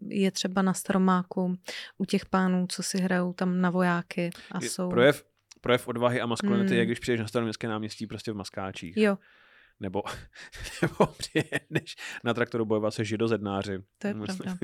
je 0.09 0.31
třeba 0.31 0.61
na 0.61 0.73
Staromáku 0.73 1.57
u 1.97 2.05
těch 2.05 2.25
pánů, 2.25 2.67
co 2.67 2.83
si 2.83 2.97
hrajou 2.97 3.33
tam 3.33 3.61
na 3.61 3.69
vojáky 3.69 4.29
a 4.51 4.61
jsou... 4.61 4.89
Projev, 4.89 5.23
projev 5.61 5.87
odvahy 5.87 6.21
a 6.21 6.25
maskulinity 6.25 6.69
hmm. 6.69 6.77
je, 6.77 6.85
když 6.85 6.99
přijdeš 6.99 7.21
na 7.21 7.27
staroměstské 7.27 7.67
náměstí 7.67 8.07
prostě 8.07 8.31
v 8.31 8.35
maskáčích. 8.35 8.97
Jo. 8.97 9.17
Nebo, 9.79 10.03
nebo 10.81 11.05
přijedeš 11.17 11.95
na 12.23 12.33
traktoru 12.33 12.65
bojovat 12.65 12.93
se 12.93 13.05
židozednáři. 13.05 13.83
To 13.97 14.07
je 14.07 14.13
pravda. 14.13 14.57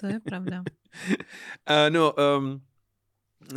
To 0.00 0.06
je 0.06 0.20
pravda. 0.20 0.58
uh, 0.58 1.90
no, 1.90 2.14
um, 2.38 2.62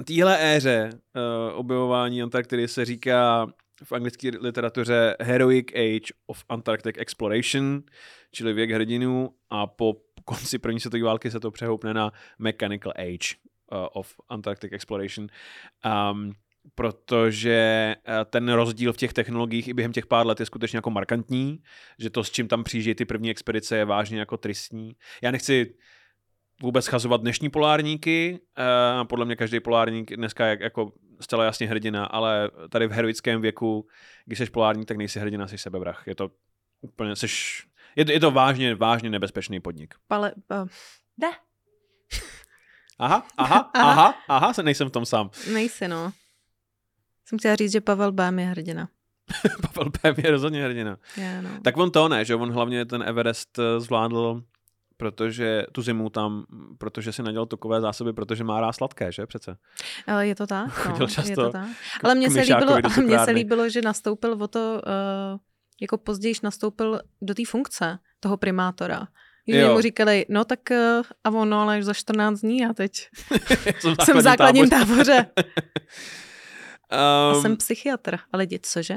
téhle 0.05 0.55
éře 0.55 0.89
uh, 0.93 1.59
objevování 1.59 2.21
Antarktidy 2.21 2.67
se 2.67 2.85
říká 2.85 3.47
v 3.83 3.91
anglické 3.91 4.31
literatuře 4.39 5.15
Heroic 5.19 5.67
Age 5.75 6.13
of 6.25 6.43
Antarctic 6.49 6.95
Exploration, 6.97 7.83
čili 8.31 8.53
věk 8.53 8.71
hrdinů 8.71 9.29
a 9.49 9.67
po 9.67 9.93
konci 10.25 10.59
první 10.59 10.79
světové 10.79 11.03
války 11.03 11.31
se 11.31 11.39
to 11.39 11.51
přehoupne 11.51 11.93
na 11.93 12.11
Mechanical 12.39 12.93
Age 12.95 13.35
uh, 13.71 13.87
of 13.93 14.13
Antarctic 14.29 14.73
Exploration. 14.73 15.27
Um, 16.11 16.31
protože 16.75 17.95
uh, 18.07 18.13
ten 18.29 18.49
rozdíl 18.49 18.93
v 18.93 18.97
těch 18.97 19.13
technologiích 19.13 19.67
i 19.67 19.73
během 19.73 19.93
těch 19.93 20.05
pár 20.05 20.27
let 20.27 20.39
je 20.39 20.45
skutečně 20.45 20.77
jako 20.77 20.89
markantní, 20.89 21.59
že 21.99 22.09
to, 22.09 22.23
s 22.23 22.31
čím 22.31 22.47
tam 22.47 22.63
přijíždějí 22.63 22.95
ty 22.95 23.05
první 23.05 23.29
expedice, 23.31 23.77
je 23.77 23.85
vážně 23.85 24.19
jako 24.19 24.37
tristní. 24.37 24.95
Já 25.21 25.31
nechci 25.31 25.73
vůbec 26.61 26.85
schazovat 26.85 27.21
dnešní 27.21 27.49
polárníky. 27.49 28.39
Uh, 28.99 29.07
podle 29.07 29.25
mě 29.25 29.35
každý 29.35 29.59
polárník 29.59 30.15
dneska 30.15 30.45
je 30.45 30.57
jako 30.61 30.91
zcela 31.19 31.43
jasně 31.43 31.67
hrdina, 31.67 32.05
ale 32.05 32.51
tady 32.69 32.87
v 32.87 32.91
heroickém 32.91 33.41
věku, 33.41 33.87
když 34.25 34.39
jsi 34.39 34.45
polárník, 34.45 34.87
tak 34.87 34.97
nejsi 34.97 35.19
hrdina, 35.19 35.47
jsi 35.47 35.57
sebevrah. 35.57 36.03
Je 36.07 36.15
to 36.15 36.31
úplně, 36.81 37.15
jsi, 37.15 37.27
je 37.95 38.05
to, 38.05 38.11
je 38.11 38.19
to 38.19 38.31
vážně, 38.31 38.75
vážně 38.75 39.09
nebezpečný 39.09 39.59
podnik. 39.59 39.95
Pale, 40.07 40.33
uh, 40.51 40.67
ne. 41.17 41.31
Aha, 42.99 43.27
aha, 43.37 43.71
aha, 43.73 44.15
aha, 44.27 44.53
nejsem 44.61 44.89
v 44.89 44.91
tom 44.91 45.05
sám. 45.05 45.29
Nejsi, 45.53 45.87
no. 45.87 46.11
Jsem 47.25 47.39
chtěla 47.39 47.55
říct, 47.55 47.71
že 47.71 47.81
Pavel 47.81 48.11
Bém 48.11 48.39
je 48.39 48.45
hrdina. 48.45 48.89
Pavel 49.61 49.91
Bém 50.03 50.15
je 50.25 50.31
rozhodně 50.31 50.63
hrdina. 50.63 50.97
Yeah, 51.17 51.43
no. 51.43 51.49
Tak 51.63 51.77
on 51.77 51.91
to 51.91 52.09
ne, 52.09 52.25
že 52.25 52.35
on 52.35 52.51
hlavně 52.51 52.85
ten 52.85 53.03
Everest 53.03 53.59
eh, 53.59 53.79
zvládl 53.79 54.43
protože 54.97 55.65
tu 55.71 55.81
zimu 55.81 56.09
tam, 56.09 56.45
protože 56.77 57.11
si 57.11 57.23
nadělal 57.23 57.45
tukové 57.45 57.81
zásoby, 57.81 58.13
protože 58.13 58.43
má 58.43 58.61
rád 58.61 58.71
sladké, 58.71 59.11
že 59.11 59.25
přece? 59.25 59.57
Ale 60.07 60.27
je 60.27 60.35
to 60.35 60.47
tak, 60.47 60.85
no, 60.99 61.07
často 61.07 61.31
je 61.31 61.35
to 61.35 61.49
tak. 61.49 61.67
Ale 62.03 62.15
mně 62.15 62.31
se, 62.31 62.41
líbilo, 62.41 62.77
mně 63.03 63.19
se 63.19 63.31
líbilo, 63.31 63.69
že 63.69 63.81
nastoupil 63.81 64.43
o 64.43 64.47
to, 64.47 64.81
uh, 64.85 65.39
jako 65.81 65.97
později 65.97 66.33
nastoupil 66.43 66.99
do 67.21 67.33
té 67.33 67.43
funkce 67.47 67.99
toho 68.19 68.37
primátora. 68.37 69.07
Že 69.53 69.69
mu 69.69 69.81
říkali, 69.81 70.25
no 70.29 70.45
tak 70.45 70.59
uh, 70.71 71.05
a 71.23 71.29
ono, 71.29 71.59
ale 71.59 71.83
za 71.83 71.93
14 71.93 72.39
dní 72.39 72.65
a 72.65 72.73
teď 72.73 72.91
jsem 74.03 74.17
v 74.17 74.21
základním 74.21 74.69
táboře. 74.69 75.25
um, 76.91 77.37
a 77.37 77.41
jsem 77.41 77.57
psychiatr. 77.57 78.17
Ale 78.33 78.45
dět, 78.45 78.65
cože? 78.65 78.95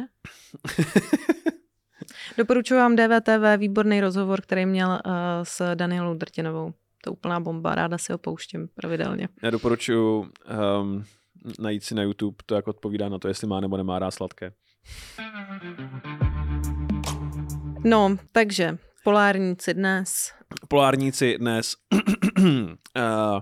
Doporučuji 2.39 2.75
vám 2.75 2.97
DVTV, 2.97 3.57
výborný 3.57 4.01
rozhovor, 4.01 4.41
který 4.41 4.67
měl 4.67 4.89
uh, 4.89 5.13
s 5.43 5.75
Danielou 5.75 6.15
Drtinovou. 6.15 6.73
To 7.05 7.11
je 7.11 7.13
úplná 7.13 7.41
bomba, 7.41 7.75
ráda 7.75 7.99
si 7.99 8.13
ho 8.13 8.19
pouštím 8.19 8.69
pravidelně. 8.75 9.29
Já 9.43 9.51
doporučuji 9.51 10.21
um, 10.21 11.05
najít 11.59 11.85
si 11.85 11.95
na 11.95 12.03
YouTube 12.03 12.37
to, 12.47 12.55
jak 12.55 12.69
odpovídá 12.69 13.09
na 13.09 13.19
to, 13.19 13.29
jestli 13.29 13.47
má 13.47 13.61
nebo 13.61 13.77
nemá 13.77 13.99
rád 13.99 14.11
sladké. 14.11 14.53
No, 17.85 18.17
takže 18.33 18.79
polárníci 19.05 19.75
dnes. 19.75 20.33
Polárníci 20.69 21.39
dnes. 21.39 21.75
uh, 22.39 22.75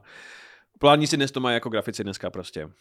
polárníci 0.79 1.17
dnes 1.17 1.31
to 1.31 1.41
mají 1.41 1.55
jako 1.55 1.69
grafici 1.69 2.05
dneska 2.05 2.31
prostě. 2.31 2.65
Uh, 2.65 2.73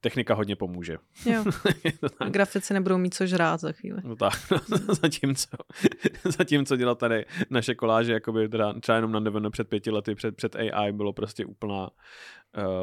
technika 0.00 0.34
hodně 0.34 0.56
pomůže. 0.56 0.96
Jo. 1.26 1.44
Grafici 2.28 2.74
nebudou 2.74 2.98
mít 2.98 3.14
co 3.14 3.26
žrát 3.26 3.60
za 3.60 3.72
chvíli. 3.72 4.00
No 4.04 4.16
tak, 4.16 4.32
zatímco, 5.02 5.56
zatímco 6.24 6.76
dělat 6.76 6.98
tady 6.98 7.24
naše 7.50 7.74
koláže, 7.74 8.12
jakoby 8.12 8.48
teda 8.48 8.80
třeba 8.80 8.96
jenom 8.96 9.12
na 9.12 9.20
Devonu 9.20 9.50
před 9.50 9.68
pěti 9.68 9.90
lety, 9.90 10.14
před, 10.14 10.36
před 10.36 10.56
AI 10.56 10.92
bylo 10.92 11.12
prostě 11.12 11.46
úplná, 11.46 11.90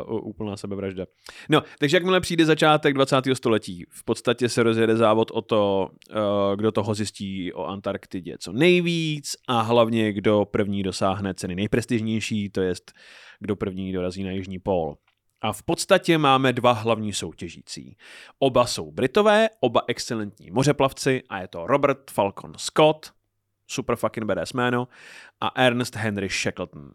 uh, 0.08 0.28
úplná 0.28 0.58
sebevražda. 0.58 1.06
No, 1.50 1.62
takže 1.80 1.98
jakmile 1.98 2.20
přijde 2.20 2.46
začátek 2.46 2.94
20. 2.94 3.16
století, 3.34 3.86
v 3.90 4.04
podstatě 4.04 4.50
se 4.50 4.64
rozjede 4.64 4.98
závod 4.98 5.32
o 5.32 5.42
to, 5.42 5.90
uh, 6.10 6.56
kdo 6.56 6.72
toho 6.72 6.94
zjistí 6.94 7.54
o 7.54 7.66
Antarktidě 7.66 8.36
co 8.40 8.52
nejvíc 8.54 9.36
a 9.48 9.62
hlavně 9.62 10.14
kdo 10.14 10.46
první 10.46 10.84
dosáhne 10.84 11.34
ceny 11.34 11.56
nejprestižnější, 11.56 12.50
to 12.50 12.62
jest 12.62 12.92
kdo 13.40 13.56
první 13.56 13.94
dorazí 13.94 14.24
na 14.24 14.32
Jižní 14.32 14.60
pól. 14.60 14.98
A 15.42 15.54
v 15.54 15.64
podstatě 15.64 16.18
máme 16.18 16.54
dva 16.54 16.72
hlavní 16.72 17.14
soutěžící. 17.14 17.98
Oba 18.40 18.66
jsou 18.66 18.92
Britové, 18.92 19.50
oba 19.60 19.82
excelentní 19.88 20.52
mořeplavci 20.52 21.24
a 21.30 21.40
je 21.40 21.48
to 21.48 21.68
Robert 21.68 22.12
Falcon 22.12 22.54
Scott, 22.58 23.12
super 23.68 23.96
fucking 23.96 24.26
badass 24.26 24.54
jméno, 24.54 24.88
a 25.42 25.62
Ernest 25.62 25.96
Henry 25.96 26.30
Shackleton. 26.30 26.92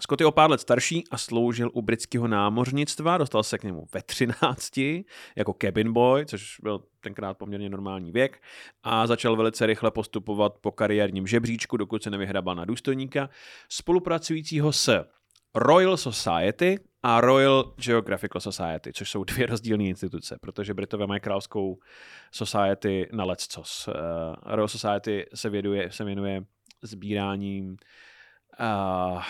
Scott 0.00 0.20
je 0.20 0.26
o 0.26 0.30
pár 0.30 0.50
let 0.50 0.60
starší 0.60 1.04
a 1.10 1.18
sloužil 1.18 1.70
u 1.72 1.82
britského 1.82 2.28
námořnictva, 2.28 3.18
dostal 3.18 3.42
se 3.42 3.58
k 3.58 3.64
němu 3.64 3.86
ve 3.94 4.02
13 4.02 4.78
jako 5.36 5.54
cabin 5.62 5.92
boy, 5.92 6.26
což 6.26 6.56
byl 6.62 6.82
tenkrát 7.00 7.38
poměrně 7.38 7.70
normální 7.70 8.12
věk 8.12 8.42
a 8.82 9.06
začal 9.06 9.36
velice 9.36 9.66
rychle 9.66 9.90
postupovat 9.90 10.54
po 10.60 10.72
kariérním 10.72 11.26
žebříčku, 11.26 11.76
dokud 11.76 12.02
se 12.02 12.10
nevyhrabal 12.10 12.54
na 12.54 12.64
důstojníka, 12.64 13.30
spolupracujícího 13.68 14.72
s 14.72 15.04
Royal 15.54 15.96
Society 15.96 16.78
a 17.02 17.20
Royal 17.20 17.74
Geographical 17.76 18.40
Society, 18.40 18.92
což 18.92 19.10
jsou 19.10 19.24
dvě 19.24 19.46
rozdílné 19.46 19.84
instituce, 19.84 20.36
protože 20.40 20.74
Britové 20.74 21.06
mají 21.06 21.20
královskou 21.20 21.78
society 22.30 23.08
na 23.12 23.24
leccos. 23.24 23.88
Uh, 23.88 23.94
Royal 24.46 24.68
Society 24.68 25.26
se 25.34 25.50
věnuje, 25.50 25.90
se 25.92 26.04
věnuje 26.04 26.44
sbíráním 26.82 27.76
uh, 28.60 29.22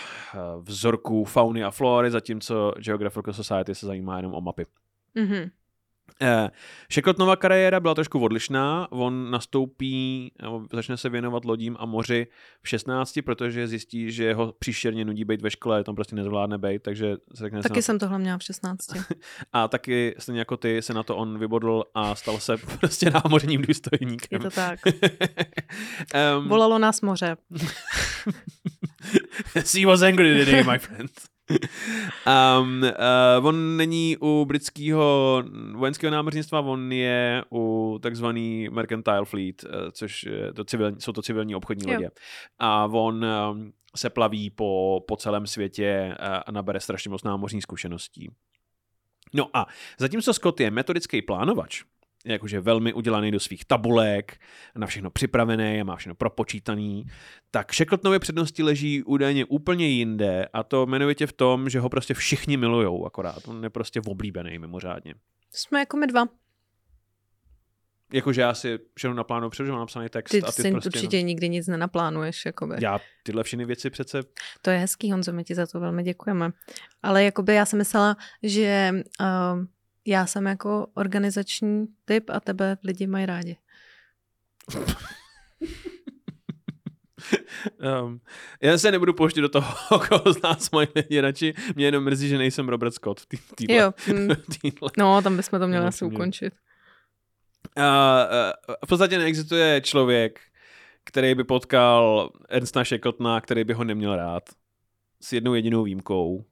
vzorků 0.61 1.23
fauny 1.23 1.63
a 1.63 1.71
flory, 1.71 2.11
zatímco 2.11 2.73
Geographical 2.77 3.33
Society 3.33 3.75
se 3.75 3.85
zajímá 3.85 4.17
jenom 4.17 4.33
o 4.33 4.41
mapy. 4.41 4.65
Mm-hmm. 5.15 5.51
Eh, 6.21 6.49
Shackletonova 6.93 7.35
kariéra 7.35 7.79
byla 7.79 7.95
trošku 7.95 8.19
odlišná. 8.19 8.87
On 8.91 9.31
nastoupí, 9.31 10.31
začne 10.73 10.97
se 10.97 11.09
věnovat 11.09 11.45
lodím 11.45 11.77
a 11.79 11.85
moři 11.85 12.27
v 12.61 12.69
16, 12.69 13.19
protože 13.25 13.67
zjistí, 13.67 14.11
že 14.11 14.33
ho 14.33 14.53
příšerně 14.59 15.05
nudí 15.05 15.25
být 15.25 15.41
ve 15.41 15.51
škole, 15.51 15.83
tam 15.83 15.95
prostě 15.95 16.15
nezvládne 16.15 16.57
být, 16.57 16.83
takže 16.83 17.15
se 17.33 17.43
řekne 17.43 17.61
Taky 17.61 17.81
jsem 17.81 17.99
tohle 17.99 18.19
měla 18.19 18.37
v 18.37 18.43
16. 18.43 18.79
a 19.53 19.67
taky 19.67 20.15
stejně 20.19 20.39
jako 20.39 20.57
ty 20.57 20.81
se 20.81 20.93
na 20.93 21.03
to 21.03 21.17
on 21.17 21.39
vybodl 21.39 21.83
a 21.93 22.15
stal 22.15 22.39
se 22.39 22.57
prostě 22.79 23.09
námořním 23.09 23.61
důstojníkem. 23.61 24.27
Je 24.31 24.39
to 24.39 24.49
tak. 24.49 24.79
um, 26.37 26.47
Volalo 26.47 26.79
nás 26.79 27.01
moře. 27.01 27.37
Sea 29.63 29.87
was 29.87 30.01
angry 30.01 30.45
today, 30.45 30.63
my 30.63 30.79
friend 30.79 31.32
um, 31.49 32.83
uh, 33.39 33.47
on 33.47 33.77
není 33.77 34.17
u 34.21 34.45
britského 34.45 35.43
vojenského 35.75 36.11
námořnictva, 36.11 36.59
on 36.59 36.91
je 36.91 37.43
u 37.51 37.99
takzvaný 38.01 38.69
Mercantile 38.69 39.25
Fleet, 39.25 39.63
uh, 39.63 39.71
což 39.91 40.25
to 40.55 40.63
civilní, 40.63 41.01
jsou 41.01 41.11
to 41.11 41.21
civilní 41.21 41.55
obchodní 41.55 41.83
jo. 41.87 41.93
lodě. 41.93 42.09
A 42.59 42.85
on 42.85 43.25
um, 43.25 43.73
se 43.95 44.09
plaví 44.09 44.49
po, 44.49 45.01
po 45.07 45.17
celém 45.17 45.47
světě 45.47 46.15
uh, 46.19 46.27
a 46.45 46.51
nabere 46.51 46.79
strašně 46.79 47.09
moc 47.09 47.23
námořních 47.23 47.63
zkušeností. 47.63 48.29
No 49.33 49.49
a 49.53 49.65
zatímco 49.99 50.33
Scott 50.33 50.59
je 50.59 50.71
metodický 50.71 51.21
plánovač, 51.21 51.83
jakože 52.25 52.59
velmi 52.59 52.93
udělaný 52.93 53.31
do 53.31 53.39
svých 53.39 53.65
tabulek, 53.65 54.39
na 54.75 54.87
všechno 54.87 55.11
připravený 55.11 55.81
a 55.81 55.83
má 55.83 55.95
všechno 55.95 56.15
propočítaný, 56.15 57.05
tak 57.51 57.73
Shackletonově 57.73 58.19
přednosti 58.19 58.63
leží 58.63 59.03
údajně 59.03 59.45
úplně 59.45 59.87
jinde 59.87 60.45
a 60.53 60.63
to 60.63 60.85
jmenovitě 60.85 61.27
v 61.27 61.33
tom, 61.33 61.69
že 61.69 61.79
ho 61.79 61.89
prostě 61.89 62.13
všichni 62.13 62.57
milujou 62.57 63.05
akorát. 63.05 63.47
On 63.47 63.63
je 63.63 63.69
prostě 63.69 64.01
oblíbený 64.07 64.59
mimořádně. 64.59 65.15
Jsme 65.51 65.79
jako 65.79 65.97
my 65.97 66.07
dva. 66.07 66.25
Jakože 68.13 68.41
já 68.41 68.53
si 68.53 68.79
všechno 68.95 69.15
naplánuju, 69.15 69.49
protože 69.49 69.71
mám 69.71 69.79
napsaný 69.79 70.09
text. 70.09 70.31
Ty, 70.31 70.41
a 70.41 70.51
ty 70.51 70.61
si 70.61 70.71
prostě 70.71 70.89
určitě 70.89 71.21
nikdy 71.21 71.49
nic 71.49 71.67
nenaplánuješ. 71.67 72.45
Jakoby. 72.45 72.75
Já 72.81 72.99
tyhle 73.23 73.43
všechny 73.43 73.65
věci 73.65 73.89
přece... 73.89 74.23
To 74.61 74.69
je 74.69 74.77
hezký, 74.77 75.11
Honzo, 75.11 75.33
my 75.33 75.43
ti 75.43 75.55
za 75.55 75.67
to 75.67 75.79
velmi 75.79 76.03
děkujeme. 76.03 76.51
Ale 77.03 77.23
jakoby 77.23 77.55
já 77.55 77.65
jsem 77.65 77.79
myslela, 77.79 78.17
že 78.43 78.91
uh, 79.21 79.65
já 80.05 80.25
jsem 80.25 80.45
jako 80.45 80.87
organizační 80.93 81.87
typ 82.05 82.29
a 82.29 82.39
tebe 82.39 82.77
lidi 82.83 83.07
mají 83.07 83.25
rádi. 83.25 83.57
um, 88.03 88.19
já 88.61 88.77
se 88.77 88.91
nebudu 88.91 89.13
pouštět 89.13 89.41
do 89.41 89.49
toho, 89.49 89.99
koho 90.09 90.33
z 90.33 90.41
nás 90.41 90.71
mají 90.71 90.87
lidi 90.95 91.21
radši. 91.21 91.53
Mě 91.75 91.85
jenom 91.85 92.03
mrzí, 92.03 92.27
že 92.27 92.37
nejsem 92.37 92.69
Robert 92.69 92.91
Scott 92.91 93.19
v 93.19 93.27
týhle. 93.55 93.77
Jo. 93.77 93.93
Mm. 94.07 94.29
no, 94.97 95.21
tam 95.21 95.37
bychom 95.37 95.59
to 95.59 95.67
měli 95.67 95.85
asi 95.85 96.05
ukončit. 96.05 96.53
Uh, 97.77 97.83
uh, 97.83 98.75
v 98.85 98.87
podstatě 98.87 99.17
neexistuje 99.17 99.81
člověk, 99.81 100.39
který 101.03 101.35
by 101.35 101.43
potkal 101.43 102.29
Ernsta 102.49 102.83
Shackletona, 102.83 103.41
který 103.41 103.63
by 103.63 103.73
ho 103.73 103.83
neměl 103.83 104.15
rád. 104.15 104.43
S 105.21 105.33
jednou 105.33 105.53
jedinou 105.53 105.83
výjimkou 105.83 106.45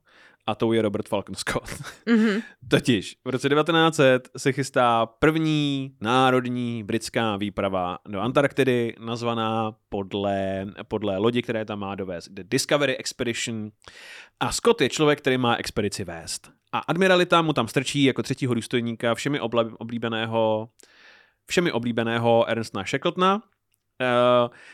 a 0.51 0.55
tou 0.55 0.73
je 0.73 0.81
Robert 0.81 1.09
Falcon 1.09 1.35
Scott. 1.35 1.69
Mm-hmm. 2.07 2.41
Totiž 2.67 3.15
v 3.25 3.29
roce 3.29 3.49
1900 3.49 4.29
se 4.37 4.51
chystá 4.51 5.05
první 5.05 5.95
národní 6.01 6.83
britská 6.83 7.37
výprava 7.37 7.97
do 8.07 8.19
Antarktidy, 8.19 8.95
nazvaná 8.99 9.75
podle, 9.89 10.65
podle 10.87 11.17
lodi, 11.17 11.41
které 11.41 11.65
tam 11.65 11.79
má 11.79 11.95
dovést 11.95 12.31
The 12.31 12.43
Discovery 12.45 12.97
Expedition. 12.97 13.71
A 14.39 14.51
Scott 14.51 14.81
je 14.81 14.89
člověk, 14.89 15.21
který 15.21 15.37
má 15.37 15.55
expedici 15.55 16.03
vést. 16.03 16.51
A 16.71 16.79
admiralita 16.79 17.41
mu 17.41 17.53
tam 17.53 17.67
strčí 17.67 18.03
jako 18.03 18.23
třetího 18.23 18.53
důstojníka 18.53 19.15
všemi 19.15 19.39
oblíbeného 19.79 20.69
všemi 21.45 21.71
oblíbeného 21.71 22.45
Ernsta 22.49 22.83
Shackletona, 22.83 23.41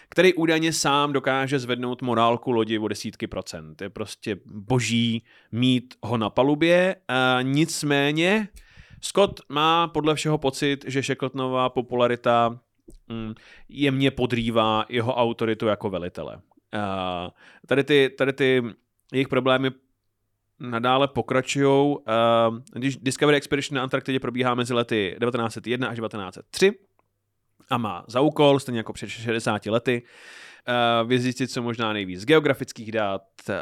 který 0.10 0.34
údajně 0.34 0.74
sám 0.74 1.14
dokáže 1.14 1.60
zvednout 1.60 2.02
morálku 2.02 2.52
lodi 2.52 2.80
o 2.80 2.88
desítky 2.88 3.28
procent. 3.28 3.82
Je 3.82 3.90
prostě 3.90 4.38
boží 4.46 5.24
mít 5.52 5.96
ho 6.04 6.18
na 6.18 6.30
palubě. 6.30 6.96
Uh, 7.10 7.44
nicméně 7.44 8.48
Scott 9.02 9.40
má 9.50 9.88
podle 9.88 10.16
všeho 10.16 10.38
pocit, 10.38 10.86
že 10.88 11.02
Shackletonová 11.02 11.70
popularita 11.70 12.60
um, 13.10 13.36
jemně 13.70 14.12
podrývá 14.12 14.86
jeho 14.90 15.16
autoritu 15.16 15.68
jako 15.68 15.90
velitele. 15.90 16.36
Uh, 16.36 17.30
tady, 17.68 17.84
ty, 17.84 18.10
tady 18.18 18.34
ty 18.34 18.64
jejich 19.14 19.28
problémy 19.28 19.72
nadále 20.60 21.08
pokračují. 21.08 21.98
Když 22.74 22.98
Discovery 22.98 23.38
Expedition 23.38 23.76
na 23.76 23.84
Antarktidě 23.84 24.20
probíhá 24.20 24.56
mezi 24.56 24.74
lety 24.74 25.16
1901 25.20 25.88
až 25.88 25.98
1903, 25.98 26.72
a 27.70 27.78
má 27.78 28.06
za 28.08 28.22
úkol, 28.22 28.60
stejně 28.60 28.80
jako 28.80 28.94
před 28.94 29.10
60 29.10 29.66
lety, 29.66 30.04
uh, 30.68 31.10
vyzjistit 31.10 31.52
co 31.52 31.62
možná 31.62 31.94
nejvíc 31.94 32.26
geografických 32.26 32.92
dat, 32.92 33.24
uh, 33.50 33.56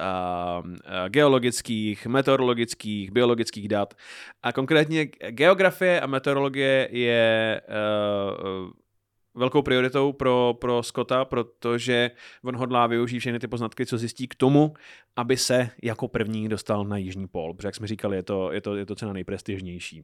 uh, 0.65 0.71
geologických, 1.09 2.07
meteorologických, 2.07 3.11
biologických 3.11 3.67
dat. 3.67 3.93
A 4.43 4.51
konkrétně 4.51 5.05
geografie 5.29 6.01
a 6.01 6.07
meteorologie 6.07 6.87
je 6.91 7.61
velkou 9.35 9.61
prioritou 9.61 10.13
pro, 10.13 10.57
pro 10.61 10.83
Scotta, 10.83 11.25
protože 11.25 12.11
on 12.43 12.55
hodlá 12.55 12.87
využít 12.87 13.19
všechny 13.19 13.39
ty 13.39 13.47
poznatky, 13.47 13.85
co 13.85 13.97
zjistí 13.97 14.27
k 14.27 14.35
tomu, 14.35 14.73
aby 15.15 15.37
se 15.37 15.69
jako 15.83 16.07
první 16.07 16.49
dostal 16.49 16.85
na 16.85 16.97
Jižní 16.97 17.27
pól. 17.27 17.53
Protože 17.53 17.67
jak 17.67 17.75
jsme 17.75 17.87
říkali, 17.87 18.17
je 18.17 18.23
to, 18.23 18.51
je 18.51 18.61
to, 18.61 18.75
je 18.75 18.85
to 18.85 18.95
cena 18.95 19.13
nejprestižnější. 19.13 20.03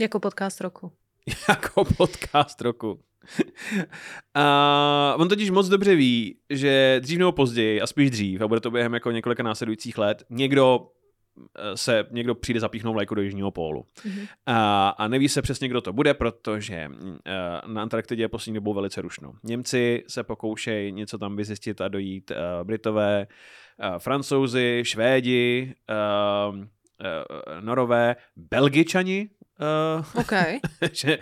Jako 0.00 0.20
podcast 0.20 0.60
roku. 0.60 0.92
jako 1.48 1.84
podcast 1.84 2.60
roku. 2.60 3.00
a 4.34 5.14
on 5.18 5.28
totiž 5.28 5.50
moc 5.50 5.68
dobře 5.68 5.94
ví, 5.94 6.38
že 6.50 6.96
dřív 7.00 7.18
nebo 7.18 7.32
později, 7.32 7.80
a 7.80 7.86
spíš 7.86 8.10
dřív, 8.10 8.40
a 8.40 8.48
bude 8.48 8.60
to 8.60 8.70
během 8.70 8.94
jako 8.94 9.10
několika 9.10 9.42
následujících 9.42 9.98
let, 9.98 10.24
někdo 10.30 10.88
eh, 11.58 11.76
se 11.76 12.06
někdo 12.10 12.34
přijde 12.34 12.60
zapíchnout 12.60 12.94
vlajku 12.94 13.14
do 13.14 13.22
Jižního 13.22 13.50
pólu. 13.50 13.82
Mm-hmm. 13.82 14.28
A, 14.46 14.88
a 14.88 15.08
neví 15.08 15.28
se 15.28 15.42
přesně, 15.42 15.68
kdo 15.68 15.80
to 15.80 15.92
bude, 15.92 16.14
protože 16.14 16.88
uh, 16.88 17.72
na 17.72 17.82
Antarktidě 17.82 18.22
je 18.22 18.28
poslední 18.28 18.54
dobou 18.54 18.74
velice 18.74 19.02
rušno. 19.02 19.32
Němci 19.44 20.04
se 20.08 20.22
pokoušejí 20.22 20.92
něco 20.92 21.18
tam 21.18 21.36
vyzjistit 21.36 21.80
a 21.80 21.88
dojít, 21.88 22.30
uh, 22.30 22.36
Britové, 22.66 23.26
uh, 23.90 23.98
Francouzi, 23.98 24.80
Švédi, 24.84 25.74
uh, 26.50 26.56
uh, 26.58 26.64
Norové, 27.60 28.16
Belgičani, 28.36 29.30
Uh, 29.58 30.04
okay. 30.20 30.58
že 30.92 31.18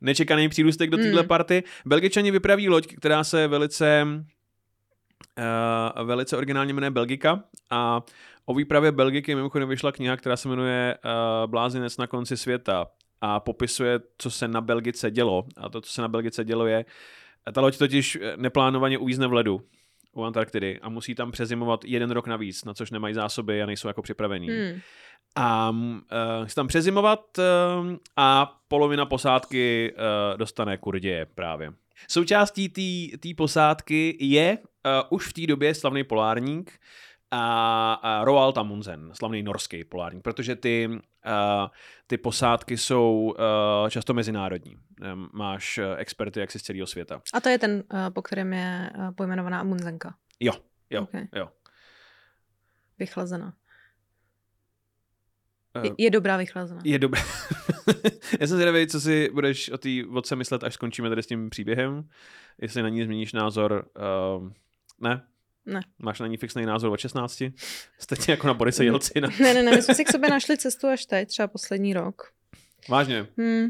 nečekaný 0.00 0.48
přírůstek 0.48 0.90
do 0.90 0.96
téhle 0.96 1.22
mm. 1.22 1.28
party. 1.28 1.62
Belgičani 1.86 2.30
vypraví 2.30 2.68
loď, 2.68 2.86
která 2.86 3.24
se 3.24 3.48
velice 3.48 4.06
uh, 4.06 6.06
velice 6.06 6.36
originálně 6.36 6.72
jmenuje 6.72 6.90
Belgika 6.90 7.44
a 7.70 8.02
o 8.44 8.54
výpravě 8.54 8.92
Belgiky 8.92 9.34
mimochodem 9.34 9.68
vyšla 9.68 9.92
kniha, 9.92 10.16
která 10.16 10.36
se 10.36 10.48
jmenuje 10.48 10.98
uh, 11.04 11.50
Blázinec 11.50 11.96
na 11.96 12.06
konci 12.06 12.36
světa 12.36 12.86
a 13.20 13.40
popisuje, 13.40 14.00
co 14.18 14.30
se 14.30 14.48
na 14.48 14.60
Belgice 14.60 15.10
dělo. 15.10 15.44
A 15.56 15.68
to, 15.68 15.80
co 15.80 15.92
se 15.92 16.02
na 16.02 16.08
Belgice 16.08 16.44
dělo, 16.44 16.66
je, 16.66 16.84
ta 17.52 17.60
loď 17.60 17.78
totiž 17.78 18.18
neplánovaně 18.36 18.98
uvízne 18.98 19.26
v 19.26 19.32
ledu 19.32 19.60
u 20.12 20.22
Antarktidy 20.22 20.78
a 20.82 20.88
musí 20.88 21.14
tam 21.14 21.30
přezimovat 21.30 21.84
jeden 21.84 22.10
rok 22.10 22.26
navíc, 22.26 22.64
na 22.64 22.74
což 22.74 22.90
nemají 22.90 23.14
zásoby 23.14 23.62
a 23.62 23.66
nejsou 23.66 23.88
jako 23.88 24.02
připravení. 24.02 24.48
Hmm 24.48 24.80
a 25.36 25.70
uh, 25.70 26.46
tam 26.54 26.66
přezimovat 26.66 27.38
uh, 27.38 27.44
a 28.16 28.60
polovina 28.68 29.06
posádky 29.06 29.94
uh, 29.94 30.38
dostane 30.38 30.76
kurděje 30.76 31.26
právě. 31.26 31.72
Součástí 32.08 32.68
té 33.18 33.28
posádky 33.36 34.16
je 34.20 34.58
uh, 34.58 35.06
už 35.10 35.28
v 35.28 35.32
té 35.32 35.46
době 35.46 35.74
slavný 35.74 36.04
polárník 36.04 36.80
a, 37.30 37.92
a 37.92 38.24
Roald 38.24 38.58
Amundsen, 38.58 39.10
slavný 39.12 39.42
norský 39.42 39.84
polárník, 39.84 40.22
protože 40.22 40.56
ty, 40.56 40.88
uh, 40.88 40.98
ty 42.06 42.18
posádky 42.18 42.78
jsou 42.78 43.34
uh, 43.82 43.88
často 43.88 44.14
mezinárodní. 44.14 44.76
Um, 45.12 45.30
máš 45.32 45.78
uh, 45.78 45.84
experty 45.98 46.40
jak 46.40 46.50
si 46.50 46.58
z 46.58 46.62
celého 46.62 46.86
světa. 46.86 47.20
A 47.34 47.40
to 47.40 47.48
je 47.48 47.58
ten, 47.58 47.84
uh, 47.92 48.10
po 48.10 48.22
kterém 48.22 48.52
je 48.52 48.90
uh, 48.98 49.10
pojmenovaná 49.14 49.60
Amundsenka. 49.60 50.14
Jo, 50.40 50.52
jo, 50.90 51.02
okay. 51.02 51.28
jo. 51.34 51.48
Vychlazená. 52.98 53.52
Je, 55.82 55.90
je 55.98 56.10
dobrá 56.10 56.36
vychlazená. 56.36 56.80
Je 56.84 56.98
dobrá. 56.98 57.22
Já 58.40 58.46
jsem 58.46 58.56
zvědavý, 58.56 58.86
co 58.86 59.00
si 59.00 59.30
budeš 59.34 59.70
o 59.70 59.78
té 59.78 59.88
vodce 60.08 60.36
myslet, 60.36 60.64
až 60.64 60.74
skončíme 60.74 61.08
tady 61.08 61.22
s 61.22 61.26
tím 61.26 61.50
příběhem. 61.50 62.08
Jestli 62.58 62.82
na 62.82 62.88
ní 62.88 63.04
změníš 63.04 63.32
názor. 63.32 63.88
Uh, 64.38 64.50
ne? 65.00 65.22
Ne. 65.66 65.80
Máš 65.98 66.20
na 66.20 66.26
ní 66.26 66.36
fixný 66.36 66.66
názor 66.66 66.92
od 66.92 67.00
16? 67.00 67.42
Stejně 67.98 68.24
jako 68.28 68.46
na 68.46 68.54
Borise 68.54 68.84
Jelcina. 68.84 69.28
ne, 69.40 69.54
ne, 69.54 69.62
ne, 69.62 69.70
my 69.70 69.82
jsme 69.82 69.94
si 69.94 70.04
k 70.04 70.12
sobě 70.12 70.30
našli 70.30 70.58
cestu 70.58 70.86
až 70.86 71.06
teď, 71.06 71.28
třeba 71.28 71.48
poslední 71.48 71.94
rok. 71.94 72.32
Vážně? 72.88 73.26
Hmm. 73.38 73.68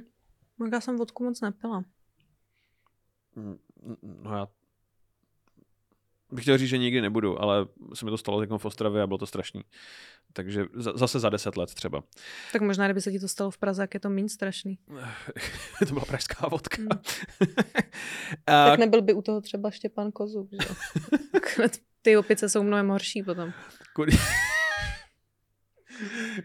Já 0.72 0.80
jsem 0.80 0.96
vodku 0.96 1.24
moc 1.24 1.40
nepila. 1.40 1.84
Mm, 3.36 3.56
no 4.22 4.36
já 4.36 4.46
bych 6.32 6.44
chtěl 6.44 6.58
říct, 6.58 6.68
že 6.68 6.78
nikdy 6.78 7.00
nebudu, 7.00 7.42
ale 7.42 7.66
se 7.94 8.04
mi 8.04 8.10
to 8.10 8.18
stalo 8.18 8.40
jako 8.40 8.58
v 8.58 8.64
Ostravě 8.64 9.02
a 9.02 9.06
bylo 9.06 9.18
to 9.18 9.26
strašný. 9.26 9.62
Takže 10.32 10.64
zase 10.74 11.18
za 11.18 11.30
deset 11.30 11.56
let 11.56 11.74
třeba. 11.74 12.02
Tak 12.52 12.62
možná, 12.62 12.86
kdyby 12.86 13.00
se 13.00 13.12
ti 13.12 13.20
to 13.20 13.28
stalo 13.28 13.50
v 13.50 13.58
Praze, 13.58 13.82
jak 13.82 13.94
je 13.94 14.00
to 14.00 14.10
méně 14.10 14.28
strašný. 14.28 14.78
to 15.88 15.94
byla 15.94 16.04
pražská 16.04 16.48
vodka. 16.48 16.76
Hmm. 16.78 16.88
a... 18.46 18.70
Tak 18.70 18.78
nebyl 18.78 19.02
by 19.02 19.12
u 19.12 19.22
toho 19.22 19.40
třeba 19.40 19.70
Štěpán 19.70 20.12
Kozuk, 20.12 20.48
že? 20.52 20.68
Ty 22.02 22.16
opice 22.16 22.48
jsou 22.48 22.62
mnohem 22.62 22.88
horší 22.88 23.22
potom. 23.22 23.52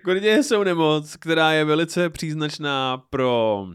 Kurděje 0.03 0.43
jsou 0.43 0.63
nemoc, 0.63 1.15
která 1.15 1.51
je 1.51 1.65
velice 1.65 2.09
příznačná 2.09 2.97
pro 2.97 3.67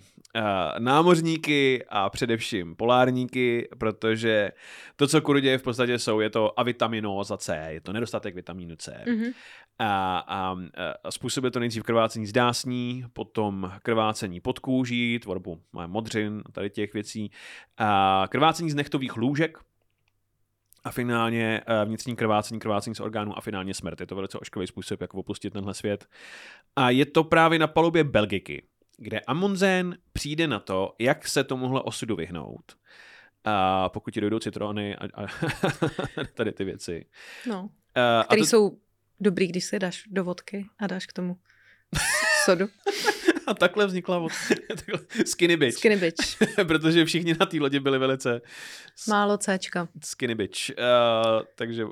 námořníky 0.79 1.85
a 1.89 2.11
především 2.11 2.77
polárníky, 2.77 3.69
protože 3.79 4.53
to, 4.97 5.07
co 5.07 5.21
kurděje 5.21 5.59
v 5.59 5.63
podstatě 5.63 5.99
jsou, 5.99 6.21
je 6.21 6.31
to 6.31 6.61
avitaminóza 6.61 7.37
C, 7.37 7.67
je 7.71 7.81
to 7.81 7.93
nedostatek 7.93 8.35
vitamínu 8.35 8.77
C. 8.77 9.05
Mm-hmm. 9.07 9.33
A, 9.79 10.19
a, 10.19 10.57
a 11.05 11.11
způsobuje 11.11 11.51
to 11.51 11.61
nejdřív 11.61 11.83
krvácení 11.83 12.27
z 12.27 12.33
dásní, 12.33 13.05
potom 13.13 13.73
krvácení 13.83 14.41
pod 14.41 14.59
kůží, 14.59 15.19
tvorbu 15.19 15.61
modřin, 15.87 16.43
tady 16.53 16.71
těch 16.71 16.95
věcí, 16.95 17.31
a 17.79 18.25
krvácení 18.31 18.71
z 18.71 18.75
nechtových 18.75 19.17
lůžek, 19.17 19.59
a 20.85 20.91
finálně 20.91 21.61
vnitřní 21.85 22.17
krvácení, 22.17 22.61
krvácení 22.61 22.97
z 22.97 23.01
orgánů 23.01 23.39
a 23.39 23.41
finálně 23.41 23.75
smrt. 23.75 24.01
Je 24.01 24.07
to 24.07 24.15
velice 24.15 24.39
ošklivý 24.39 24.67
způsob, 24.67 25.01
jak 25.01 25.15
opustit 25.15 25.53
tenhle 25.53 25.75
svět. 25.75 26.07
A 26.77 26.91
je 26.91 27.07
to 27.07 27.25
právě 27.25 27.59
na 27.59 27.67
palubě 27.67 28.05
Belgiky, 28.05 28.63
kde 29.01 29.21
Amundsen 29.21 29.99
přijde 30.13 30.47
na 30.47 30.61
to, 30.61 30.95
jak 30.99 31.29
se 31.29 31.45
tomuhle 31.45 31.83
osudu 31.83 32.17
vyhnout. 32.17 32.77
A 33.45 33.89
pokud 33.89 34.15
ti 34.15 34.21
dojdou 34.21 34.39
citrony 34.39 34.97
a, 34.97 35.05
a 35.05 35.27
tady 36.35 36.53
ty 36.53 36.65
věci. 36.65 37.07
No, 37.47 37.71
a, 37.95 38.25
který 38.25 38.43
to... 38.43 38.47
jsou 38.47 38.79
dobrý, 39.21 39.47
když 39.47 39.65
se 39.65 39.79
dáš 39.79 40.05
do 40.07 40.25
vodky 40.25 40.67
a 40.79 40.87
dáš 40.87 41.07
k 41.07 41.13
tomu 41.13 41.37
sodu. 42.45 42.69
A 43.47 43.55
takhle 43.55 43.87
vznikla 43.87 44.19
od... 44.19 44.33
skinny 45.27 45.57
bitch. 45.57 45.79
Skinny 45.79 45.97
bitch. 45.97 46.37
Protože 46.67 47.05
všichni 47.05 47.35
na 47.41 47.47
té 47.47 47.57
lodi 47.57 47.81
byli 47.81 47.99
velice... 47.99 48.41
Málo 49.09 49.39
Cčka. 49.39 49.89
Skinny 50.05 50.35
bitch. 50.35 50.71
Uh, 50.71 51.43
takže... 51.55 51.85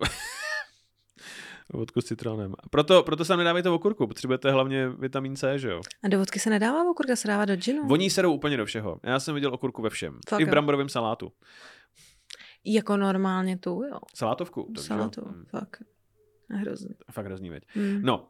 vodku 1.73 2.01
s 2.01 2.05
citronem. 2.05 2.55
Proto, 2.71 3.03
proto 3.03 3.25
se 3.25 3.37
nedávejte 3.37 3.71
okurku, 3.71 4.07
potřebujete 4.07 4.51
hlavně 4.51 4.89
vitamin 4.89 5.37
C, 5.37 5.59
že 5.59 5.71
jo? 5.71 5.81
A 6.03 6.09
do 6.09 6.19
vodky 6.19 6.41
se 6.41 6.51
nedává 6.51 6.91
okurka, 6.91 7.17
se 7.17 7.29
dává 7.29 7.45
do 7.45 7.57
džinu. 7.57 7.87
Voní 7.87 8.11
se 8.11 8.23
jdou 8.23 8.35
úplně 8.35 8.57
do 8.57 8.67
všeho. 8.67 9.01
Já 9.03 9.21
jsem 9.21 9.35
viděl 9.35 9.55
okurku 9.55 9.83
ve 9.83 9.91
všem. 9.91 10.19
Fakt, 10.29 10.41
I 10.41 10.45
v 10.45 10.49
bramborovém 10.49 10.89
salátu. 10.89 11.33
Jako 12.65 12.97
normálně 12.97 13.59
tu, 13.59 13.83
jo. 13.91 13.99
Salátovku. 14.15 14.73
Salátu, 14.79 15.25
hmm. 15.25 15.45
fakt. 15.49 15.83
Hrozný. 16.51 16.95
Fakt 17.13 17.27
hrozný, 17.27 17.51
veď. 17.51 17.63
Hmm. 17.75 18.03
No, 18.03 18.29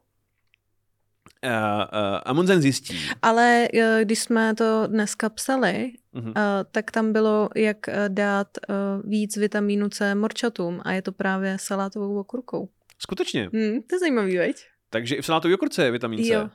Uh, 1.44 1.50
uh, 1.50 2.20
Amundsen 2.24 2.62
zjistí. 2.62 2.98
Ale 3.22 3.68
uh, 3.74 3.80
když 4.02 4.18
jsme 4.18 4.54
to 4.54 4.86
dneska 4.86 5.28
psali, 5.28 5.92
uh-huh. 6.14 6.28
uh, 6.28 6.34
tak 6.70 6.90
tam 6.90 7.12
bylo, 7.12 7.48
jak 7.56 7.76
dát 8.08 8.48
uh, 8.68 9.10
víc 9.10 9.36
vitamínu 9.36 9.88
C 9.88 10.14
morčatům 10.14 10.80
a 10.84 10.92
je 10.92 11.02
to 11.02 11.12
právě 11.12 11.56
salátovou 11.60 12.20
okurkou. 12.20 12.68
Skutečně? 12.98 13.50
Hmm, 13.52 13.82
to 13.82 13.94
je 13.94 13.98
zajímavý, 13.98 14.36
veď? 14.36 14.66
Takže 14.90 15.14
i 15.14 15.22
v 15.22 15.26
salátové 15.26 15.54
okurce 15.54 15.84
je 15.84 15.90
vitamin 15.90 16.24
C. 16.24 16.32
Jo. 16.32 16.50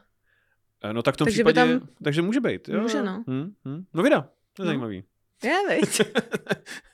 No 0.91 1.01
tak 1.01 1.15
v 1.15 1.17
tom 1.17 1.25
takže 1.25 1.35
případě, 1.35 1.79
tam... 1.79 1.87
takže 2.03 2.21
může 2.21 2.39
být. 2.39 2.69
Jo? 2.69 2.81
Může, 2.81 3.03
no. 3.03 3.23
Hmm, 3.27 3.53
hmm. 3.65 3.85
No 3.93 4.03
vida, 4.03 4.21
to 4.53 4.61
je 4.61 4.65
no. 4.65 4.65
zajímavý. 4.65 5.03
Já 5.43 5.61
veď. 5.67 6.01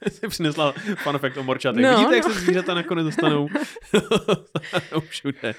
Jsi 0.12 0.27
přinesla 0.27 0.73
fun 1.03 1.17
fact 1.17 1.38
o 1.38 1.43
morčatech. 1.43 1.83
No, 1.83 1.89
Vidíte, 1.89 2.09
no. 2.09 2.15
jak 2.15 2.23
se 2.23 2.39
zvířata 2.39 2.73
nakonec 2.73 3.05
dostanou 3.05 3.47
všude. 5.09 5.55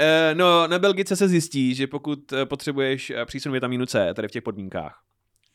Eh, 0.00 0.34
no, 0.34 0.66
na 0.66 0.78
Belgice 0.78 1.16
se 1.16 1.28
zjistí, 1.28 1.74
že 1.74 1.86
pokud 1.86 2.32
eh, 2.32 2.46
potřebuješ 2.46 3.10
eh, 3.10 3.24
přísun 3.24 3.52
vitamínu 3.52 3.86
C, 3.86 4.14
tady 4.14 4.28
v 4.28 4.30
těch 4.30 4.42
podmínkách, 4.42 4.98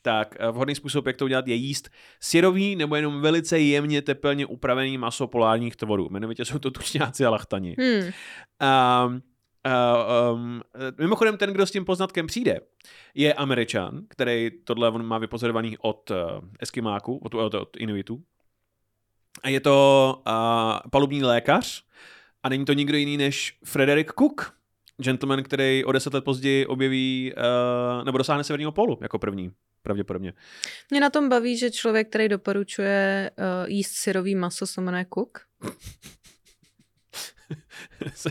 tak 0.06 0.36
vhodný 0.52 0.74
způsob, 0.74 1.06
jak 1.06 1.16
to 1.16 1.24
udělat, 1.24 1.48
je 1.48 1.54
jíst 1.54 1.90
syrový 2.20 2.76
nebo 2.76 2.96
jenom 2.96 3.20
velice 3.20 3.58
jemně 3.58 4.02
tepelně 4.02 4.46
upravený 4.46 4.98
maso 4.98 5.26
polárních 5.26 5.76
tvorů. 5.76 6.06
Jmenovitě 6.10 6.44
jsou 6.44 6.58
to 6.58 6.70
tučňáci 6.70 7.24
a 7.24 7.30
lachtani. 7.30 7.76
Hmm. 7.78 8.12
Um, 9.06 9.22
Uh, 9.66 10.34
um, 10.34 10.62
mimochodem, 10.98 11.36
ten, 11.36 11.52
kdo 11.52 11.66
s 11.66 11.70
tím 11.70 11.84
poznatkem 11.84 12.26
přijde, 12.26 12.60
je 13.14 13.34
Američan, 13.34 14.02
který 14.08 14.50
tohle 14.64 14.90
on 14.90 15.06
má 15.06 15.18
vypozorovaný 15.18 15.78
od 15.78 16.10
uh, 16.10 16.16
Eskimáku, 16.60 17.16
od, 17.16 17.34
od, 17.34 17.54
od 17.54 17.76
Inuitů. 17.76 18.22
A 19.42 19.48
je 19.48 19.60
to 19.60 20.14
uh, 20.26 20.90
palubní 20.90 21.22
lékař, 21.22 21.84
a 22.42 22.48
není 22.48 22.64
to 22.64 22.72
nikdo 22.72 22.96
jiný 22.96 23.16
než 23.16 23.58
Frederick 23.64 24.12
Cook, 24.18 24.54
gentleman, 24.96 25.42
který 25.42 25.84
o 25.84 25.92
deset 25.92 26.14
let 26.14 26.24
později 26.24 26.66
objeví 26.66 27.32
uh, 27.98 28.04
nebo 28.04 28.18
dosáhne 28.18 28.44
severního 28.44 28.72
polu 28.72 28.98
jako 29.02 29.18
první, 29.18 29.50
pravděpodobně. 29.86 30.32
Mě 30.90 31.00
na 31.00 31.10
tom 31.10 31.28
baví, 31.28 31.58
že 31.58 31.70
člověk, 31.70 32.08
který 32.08 32.28
doporučuje 32.28 33.30
uh, 33.38 33.70
jíst 33.70 33.92
syrový 33.92 34.34
maso, 34.34 34.66
se 34.66 34.80
jmenuje 34.80 35.06
Cook. 35.14 35.38
se, 38.14 38.30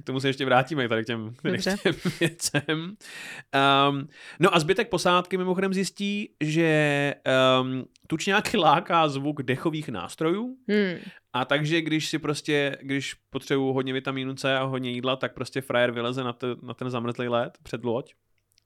k 0.00 0.04
tomu 0.04 0.20
se 0.20 0.28
ještě 0.28 0.44
vrátíme, 0.44 0.88
tady 0.88 1.02
k 1.02 1.06
těm, 1.06 1.34
k 1.34 1.62
těm 1.62 1.94
věcem. 2.20 2.64
Um, 2.70 4.08
no 4.40 4.54
a 4.54 4.58
zbytek 4.58 4.88
posádky 4.88 5.36
mimochodem 5.36 5.74
zjistí, 5.74 6.34
že 6.40 7.14
um, 7.60 7.84
tučňáky 8.06 8.56
láká 8.56 9.08
zvuk 9.08 9.42
dechových 9.42 9.88
nástrojů 9.88 10.56
hmm. 10.68 10.98
a 11.32 11.44
takže 11.44 11.82
když 11.82 12.08
si 12.08 12.18
prostě, 12.18 12.76
když 12.82 13.14
potřebuju 13.30 13.72
hodně 13.72 13.92
vitamínu 13.92 14.34
C 14.34 14.56
a 14.58 14.62
hodně 14.62 14.90
jídla, 14.90 15.16
tak 15.16 15.34
prostě 15.34 15.60
frajer 15.60 15.90
vyleze 15.90 16.24
na, 16.24 16.32
te, 16.32 16.46
na 16.62 16.74
ten 16.74 16.90
zamrzlý 16.90 17.28
led 17.28 17.58
před 17.62 17.84
loď 17.84 18.14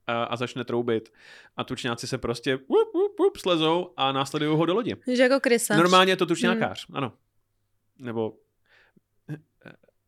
a, 0.09 0.25
a 0.25 0.37
začne 0.37 0.65
troubit. 0.65 1.13
A 1.57 1.65
tučňáci 1.65 2.07
se 2.07 2.19
prostě 2.19 2.57
wup, 2.57 2.95
wup, 2.95 3.19
wup, 3.19 3.37
slezou 3.37 3.93
a 3.97 4.13
následují 4.13 4.57
ho 4.57 4.67
do 4.67 4.75
lodi. 4.75 4.97
Že 5.13 5.23
jako 5.23 5.41
krysař. 5.41 5.79
Normálně 5.79 6.13
je 6.13 6.17
to 6.17 6.27
tučňákář, 6.27 6.89
hmm. 6.89 6.97
ano. 6.97 7.13
Nebo 7.99 8.35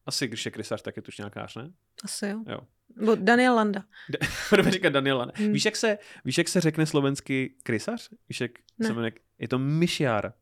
asi, 0.07 0.29
když 0.29 0.45
je 0.45 0.51
krysař, 0.51 0.83
tak 0.83 0.97
je 0.97 1.03
tučňákář, 1.03 1.57
ne? 1.57 1.73
Asi 2.05 2.27
jo. 2.27 2.45
jo. 2.47 2.61
Bo 3.05 3.15
Daniel 3.15 3.55
Landa. 3.55 3.85
Budeme 4.51 4.71
říkat 4.71 4.93
Daniel 4.93 5.19
Landa. 5.19 5.33
Hmm. 5.37 5.53
Víš, 5.53 5.65
jak 5.65 5.77
se, 5.77 5.99
víš, 6.25 6.39
jak 6.39 6.49
se 6.49 6.61
řekne 6.61 6.87
slovensky 6.87 7.55
krysař? 7.63 8.11
Víš, 8.29 8.41
jak 8.41 8.51
ne. 8.79 8.87
se 8.87 8.93
jmenuje? 8.93 9.13
Je 9.39 9.49
to 9.49 9.59
myšiár. 9.59 10.33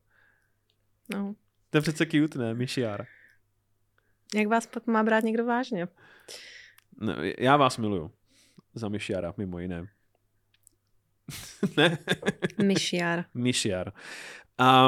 No. 1.09 1.35
To 1.69 1.77
je 1.77 1.81
přece 1.81 2.05
cute, 2.05 2.39
ne? 2.39 2.53
Myšiár. 2.53 3.05
Jak 4.35 4.47
vás 4.47 4.67
pak 4.67 4.87
má 4.87 5.03
brát 5.03 5.23
někdo 5.23 5.45
vážně? 5.45 5.87
No, 7.01 7.13
já 7.37 7.57
vás 7.57 7.77
miluju. 7.77 8.11
Za 8.73 8.89
myšiára, 8.89 9.33
mimo 9.37 9.59
jiné. 9.59 9.87
ne? 11.77 11.97
Myšiár. 12.63 13.25
Myšiár. 13.33 13.93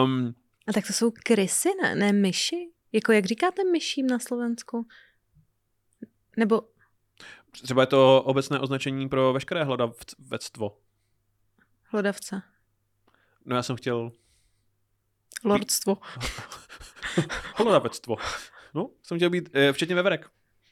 Um, 0.04 0.36
A 0.68 0.74
tak 0.74 0.88
to 0.88 0.94
jsou 0.94 1.12
krysy, 1.24 1.70
ne? 1.84 1.96
Ne 1.96 2.14
myši? 2.14 2.72
Jako 2.92 3.12
jak 3.12 3.26
říkáte 3.26 3.64
myším 3.72 4.08
na 4.08 4.20
Slovensku? 4.20 4.88
Nebo... 6.38 6.62
Třeba 7.52 7.82
je 7.82 7.88
to 7.88 8.24
obecné 8.24 8.60
označení 8.60 9.10
pro 9.10 9.34
veškeré 9.34 9.64
hlodavectvo. 9.64 10.78
Hlodavce. 11.84 12.42
No 13.46 13.56
já 13.56 13.64
jsem 13.64 13.76
chtěl... 13.76 14.12
Lordstvo. 15.44 15.98
Hlodavectvo. 17.56 18.16
No, 18.74 18.90
jsem 19.04 19.18
chtěl 19.18 19.30
být, 19.30 19.50
eh, 19.54 19.74
včetně 19.74 19.96
veverek. 19.96 20.30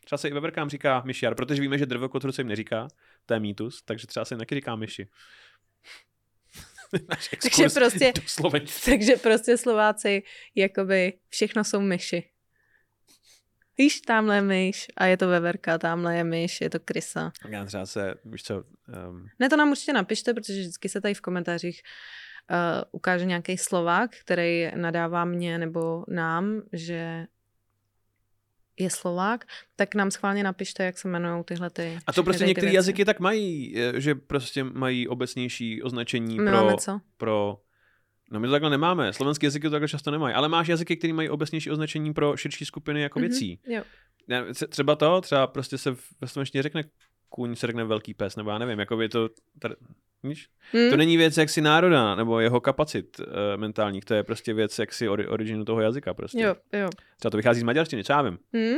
Třeba 0.10 0.18
se 0.18 0.30
i 0.30 0.34
veverkám 0.34 0.70
říká 0.70 1.02
myšiar, 1.06 1.36
protože 1.36 1.62
víme, 1.62 1.78
že 1.78 1.86
drvokotru 1.86 2.32
se 2.32 2.42
jim 2.42 2.48
neříká, 2.48 2.88
to 3.26 3.34
je 3.34 3.40
mýtus, 3.40 3.82
takže 3.82 4.08
třeba 4.08 4.26
se 4.26 4.34
jim 4.34 4.40
taky 4.40 4.56
říká 4.56 4.76
myši. 4.76 5.08
takže 7.42 7.70
prostě, 7.74 8.14
takže 8.86 9.16
prostě 9.16 9.58
Slováci, 9.58 10.24
jakoby 10.56 11.14
všechno 11.28 11.64
jsou 11.64 11.82
myši. 11.82 12.30
Víš, 13.78 14.02
tamhle 14.02 14.36
je 14.36 14.42
myš 14.42 14.88
a 14.98 15.06
je 15.06 15.18
to 15.18 15.28
veverka, 15.28 15.78
tamhle 15.78 16.18
je 16.18 16.24
myš, 16.24 16.62
je 16.62 16.70
to 16.70 16.80
krysa. 16.80 17.32
Já 17.50 17.66
třeba 17.66 17.86
se, 17.86 18.16
víš 18.26 18.44
co... 18.44 18.64
Um... 19.10 19.30
Ne, 19.40 19.50
to 19.50 19.58
nám 19.58 19.72
určitě 19.72 19.94
napište, 19.94 20.34
protože 20.34 20.60
vždycky 20.60 20.90
se 20.90 21.02
tady 21.02 21.14
v 21.14 21.22
komentářích 21.22 21.82
uh, 22.52 22.58
ukáže 22.92 23.26
nějaký 23.26 23.58
Slovák, 23.58 24.12
který 24.16 24.72
nadává 24.76 25.26
mě 25.26 25.58
nebo 25.58 26.06
nám, 26.08 26.62
že 26.74 27.26
je 28.80 28.90
Slovák, 28.90 29.46
tak 29.76 29.96
nám 29.96 30.12
schválně 30.12 30.44
napište, 30.44 30.86
jak 30.86 30.98
se 30.98 31.08
jmenují 31.08 31.44
tyhle 31.44 31.70
ty. 31.70 32.00
A 32.08 32.14
to 32.14 32.24
prostě 32.24 32.46
některé 32.46 32.74
jazyky 32.74 33.06
tak 33.06 33.20
mají, 33.20 33.76
že 33.98 34.16
prostě 34.16 34.64
mají 34.64 35.08
obecnější 35.08 35.84
označení 35.84 36.40
My 36.40 36.52
pro, 36.52 36.58
máme 36.58 36.78
co? 36.78 37.00
pro 37.18 37.58
No 38.32 38.40
my 38.40 38.48
to 38.48 38.52
takhle 38.52 38.70
nemáme. 38.70 39.14
Slovenské 39.14 39.48
jazyky 39.48 39.68
to 39.68 39.72
takhle 39.72 39.88
často 39.88 40.12
nemají. 40.12 40.36
Ale 40.36 40.50
máš 40.50 40.68
jazyky, 40.68 40.98
které 40.98 41.14
mají 41.14 41.30
obecnější 41.30 41.72
označení 41.72 42.14
pro 42.14 42.38
širší 42.38 42.66
skupiny 42.66 43.02
jako 43.02 43.20
mm-hmm, 43.20 43.22
věcí. 43.22 43.60
Jo. 43.68 43.84
Třeba 44.70 44.96
to, 44.96 45.22
třeba 45.22 45.48
prostě 45.48 45.78
se 45.78 45.96
ve 46.22 46.28
slovenštině 46.28 46.64
řekne 46.64 46.84
kůň, 47.30 47.56
se 47.56 47.68
řekne 47.68 47.84
velký 47.84 48.14
pes, 48.14 48.36
nebo 48.36 48.50
já 48.50 48.58
nevím, 48.58 48.80
jako 48.80 48.98
by 48.98 49.10
to... 49.10 49.30
Tady, 49.60 49.76
víš? 50.24 50.48
Mm. 50.74 50.90
To 50.90 50.98
není 50.98 51.18
věc 51.18 51.38
jaksi 51.38 51.62
národa, 51.62 52.16
nebo 52.16 52.40
jeho 52.40 52.62
kapacit 52.62 53.20
uh, 53.20 53.26
mentálních, 53.56 54.06
to 54.06 54.14
je 54.14 54.24
prostě 54.24 54.54
věc 54.54 54.80
jaksi 54.80 55.10
ori, 55.10 55.28
originu 55.28 55.66
toho 55.66 55.82
jazyka 55.82 56.14
prostě. 56.14 56.42
Jo, 56.42 56.56
jo. 56.74 56.90
Třeba 57.20 57.32
to 57.32 57.38
vychází 57.38 57.60
z 57.60 57.64
maďarštiny, 57.64 58.04
já 58.10 58.22
vím. 58.22 58.38
Mm. 58.54 58.78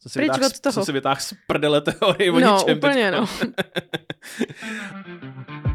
Co 0.00 0.08
si 0.08 0.20
vytáhl, 0.20 0.50
co 0.72 0.84
si 0.84 0.92
vytáhl 0.92 1.20
z 1.20 1.34
prdele 1.46 1.80
teorie 1.80 2.32
o 2.32 2.40
no, 2.40 2.58
ničem. 2.58 2.76
úplně, 2.76 3.10
no. 3.10 3.26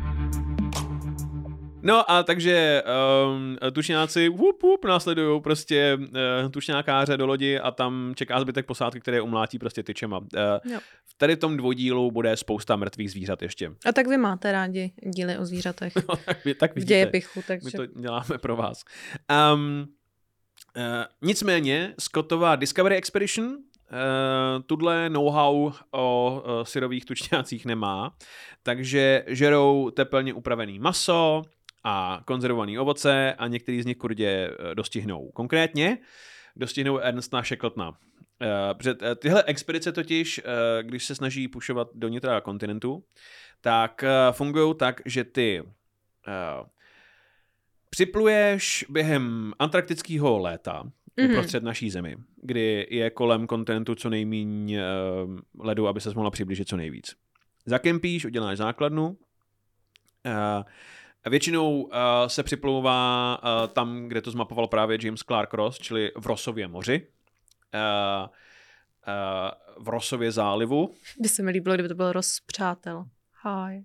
No 1.84 2.12
a 2.12 2.24
takže 2.24 2.84
um, 3.28 3.58
tušňáci 3.72 4.30
whoop, 4.30 4.63
whoop, 4.63 4.86
následují 4.86 5.41
prostě 5.41 5.98
uh, 6.00 6.52
tušňákáře 6.52 7.17
do 7.17 7.28
lodi 7.28 7.60
a 7.60 7.72
tam 7.72 8.13
čeká 8.15 8.41
zbytek 8.41 8.65
posádky, 8.65 9.00
které 9.00 9.22
umlátí 9.22 9.60
prostě 9.60 9.84
tyčema. 9.84 10.17
Uh, 10.17 10.26
v 11.06 11.17
tady 11.17 11.36
tom 11.36 11.58
dvoudílu 11.58 12.12
bude 12.12 12.38
spousta 12.38 12.76
mrtvých 12.76 13.12
zvířat 13.12 13.41
ještě. 13.41 13.72
A 13.86 13.91
tak 13.91 14.08
vy 14.08 14.17
máte 14.17 14.52
rádi 14.52 14.91
díly 15.15 15.38
o 15.38 15.46
zvířatech. 15.46 15.94
no, 16.10 16.15
tak, 16.26 16.46
vy, 16.46 16.54
tak 16.54 16.76
vidíte. 16.76 17.06
V 17.06 17.12
pichu, 17.12 17.44
takže... 17.48 17.65
My 17.65 17.72
to 17.72 18.00
děláme 18.00 18.38
pro 18.38 18.56
vás. 18.56 18.84
Um, 19.54 19.86
uh, 20.78 20.84
nicméně, 21.22 21.94
Scottová 22.00 22.56
Discovery 22.56 22.96
Expedition 22.96 23.46
uh, 23.46 24.63
tuhle 24.65 25.10
know-how 25.10 25.72
o 25.91 26.41
uh, 26.46 26.63
syrových 26.63 27.06
tučňácích 27.06 27.65
nemá, 27.65 28.15
takže 28.63 29.24
žerou 29.28 29.89
tepelně 29.89 30.34
upravený 30.34 30.80
maso, 30.80 31.44
a 31.84 32.22
konzervovaný 32.26 32.80
ovoce 32.80 33.34
a 33.34 33.48
některý 33.48 33.82
z 33.82 33.86
nich 33.86 33.98
kurdě 33.98 34.50
eh, 34.52 34.76
dostihnou. 34.76 35.32
Konkrétně 35.32 35.98
dostihnou 36.56 36.98
Ernsta 36.98 37.44
Shackletona. 37.44 37.89
Uh, 37.89 37.96
tyhle 39.15 39.44
expedice 39.44 39.91
totiž, 39.91 40.41
když 40.82 41.06
se 41.06 41.15
snaží 41.15 41.48
pušovat 41.48 41.88
do 41.94 42.08
nitra 42.08 42.41
kontinentu, 42.41 43.04
tak 43.62 44.04
fungují 44.32 44.76
tak, 44.76 45.02
že 45.06 45.24
ty 45.24 45.63
připluješ 47.89 48.86
během 48.89 49.54
antarktického 49.60 50.39
léta 50.39 50.84
mm-hmm. 50.84 51.32
uprostřed 51.32 51.63
naší 51.63 51.89
zemi, 51.89 52.15
kdy 52.44 52.88
je 52.89 53.10
kolem 53.10 53.48
kontinentu 53.48 53.96
co 53.96 54.10
nejméně 54.10 54.84
uh, 54.84 55.39
ledu, 55.60 55.88
aby 55.88 56.02
se 56.02 56.13
mohla 56.15 56.32
přiblížit 56.32 56.67
co 56.67 56.78
nejvíc. 56.78 57.15
zakempíš, 57.65 58.26
uděláš 58.26 58.58
základnu, 58.58 59.17
Většinou 61.29 61.81
uh, 61.81 61.91
se 62.27 62.43
připlouvá 62.43 63.39
uh, 63.43 63.73
tam, 63.73 64.07
kde 64.07 64.21
to 64.21 64.31
zmapoval 64.31 64.67
právě 64.67 64.97
James 65.01 65.21
Clark 65.21 65.53
Ross, 65.53 65.79
čili 65.79 66.12
v 66.17 66.25
Rosově 66.25 66.67
moři. 66.67 67.07
Uh, 67.73 68.29
uh, 69.07 69.84
v 69.84 69.89
Rosově 69.89 70.31
zálivu. 70.31 70.93
By 71.19 71.29
se 71.29 71.43
mi 71.43 71.51
líbilo, 71.51 71.75
kdyby 71.75 71.89
to 71.89 71.95
byl 71.95 72.12
Ross 72.12 72.39
přátel. 72.45 73.05
Hi. 73.43 73.84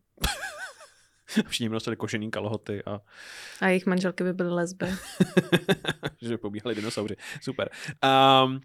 Všichni 1.49 1.69
nosili 1.69 1.97
kožený 1.97 2.31
kalhoty 2.31 2.83
a... 2.85 3.01
A 3.61 3.69
jejich 3.69 3.87
manželky 3.87 4.25
by 4.25 4.33
byly 4.33 4.51
lesby. 4.51 4.87
že 6.23 6.39
pobíhali 6.39 6.75
dinosauři. 6.75 7.17
Super. 7.41 7.71
Um, 8.45 8.61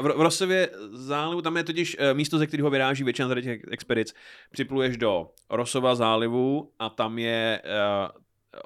v 0.00 0.20
Rosově 0.20 0.70
zálivu, 0.90 1.42
tam 1.42 1.56
je 1.56 1.64
totiž 1.64 1.96
místo, 2.12 2.38
ze 2.38 2.46
kterého 2.46 2.70
vyráží 2.70 3.04
většina 3.04 3.28
tady 3.28 3.42
těch 3.42 3.60
expedic. 3.70 4.14
Připluješ 4.50 4.96
do 4.96 5.30
Rosova 5.50 5.94
zálivu 5.94 6.72
a 6.78 6.88
tam 6.88 7.18
je 7.18 7.62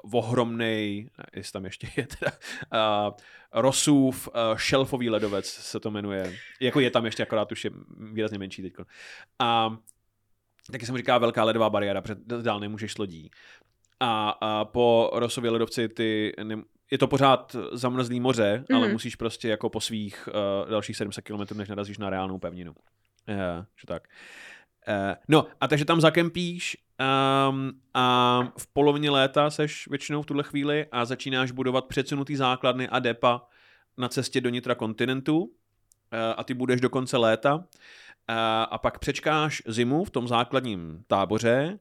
uh, 0.03 0.19
ohromnej, 0.19 1.09
jestli 1.35 1.51
tam 1.51 1.65
ještě 1.65 1.87
je 1.97 2.07
teda, 2.07 2.31
uh, 2.31 3.13
Rosův 3.53 4.27
uh, 4.27 4.57
šelfový 4.57 5.09
ledovec 5.09 5.45
se 5.45 5.79
to 5.79 5.91
jmenuje. 5.91 6.35
Jako 6.59 6.79
je 6.79 6.91
tam 6.91 7.05
ještě, 7.05 7.23
akorát 7.23 7.51
už 7.51 7.65
je 7.65 7.71
výrazně 8.11 8.37
menší 8.37 8.61
teď. 8.61 8.73
A 9.39 9.77
taky 10.71 10.85
se 10.85 10.91
mu 10.91 10.97
říká 10.97 11.17
velká 11.17 11.43
ledová 11.43 11.69
bariéra, 11.69 12.01
protože 12.01 12.19
dál 12.41 12.59
nemůžeš 12.59 12.97
lodí. 12.97 13.31
A, 13.99 14.29
a 14.29 14.65
po 14.65 15.11
Rosově 15.13 15.51
ledovci 15.51 15.89
ty 15.89 16.33
ne, 16.43 16.55
je 16.91 16.97
to 16.97 17.07
pořád 17.07 17.55
zamrzlý 17.71 18.19
moře, 18.19 18.65
mm. 18.69 18.75
ale 18.75 18.85
mhm. 18.85 18.93
musíš 18.93 19.15
prostě 19.15 19.49
jako 19.49 19.69
po 19.69 19.81
svých 19.81 20.27
uh, 20.27 20.69
dalších 20.69 20.97
700 20.97 21.25
km, 21.25 21.57
než 21.57 21.69
narazíš 21.69 21.97
na 21.97 22.09
reálnou 22.09 22.39
pevninu. 22.39 22.71
Uh, 23.29 23.65
že 23.81 23.87
tak. 23.87 24.07
Uh, 24.87 25.15
no, 25.27 25.47
a 25.61 25.67
takže 25.67 25.85
tam 25.85 26.01
zakempíš 26.01 26.77
um, 27.49 27.71
a 27.93 28.39
v 28.57 28.67
polovině 28.73 29.09
léta 29.09 29.49
seš 29.49 29.87
většinou 29.87 30.21
v 30.21 30.25
tuhle 30.25 30.43
chvíli 30.43 30.85
a 30.91 31.05
začínáš 31.05 31.51
budovat 31.51 31.85
předsunutý 31.85 32.35
základny 32.35 32.89
a 32.89 32.99
depa 32.99 33.47
na 33.97 34.07
cestě 34.09 34.41
do 34.41 34.49
nitra 34.49 34.75
kontinentu 34.75 35.39
uh, 35.41 35.49
a 36.37 36.43
ty 36.43 36.53
budeš 36.53 36.81
do 36.81 36.89
konce 36.89 37.17
léta 37.17 37.55
uh, 37.55 37.63
a 38.69 38.77
pak 38.77 38.99
přečkáš 38.99 39.61
zimu 39.67 40.03
v 40.03 40.09
tom 40.09 40.27
základním 40.27 41.03
táboře 41.07 41.79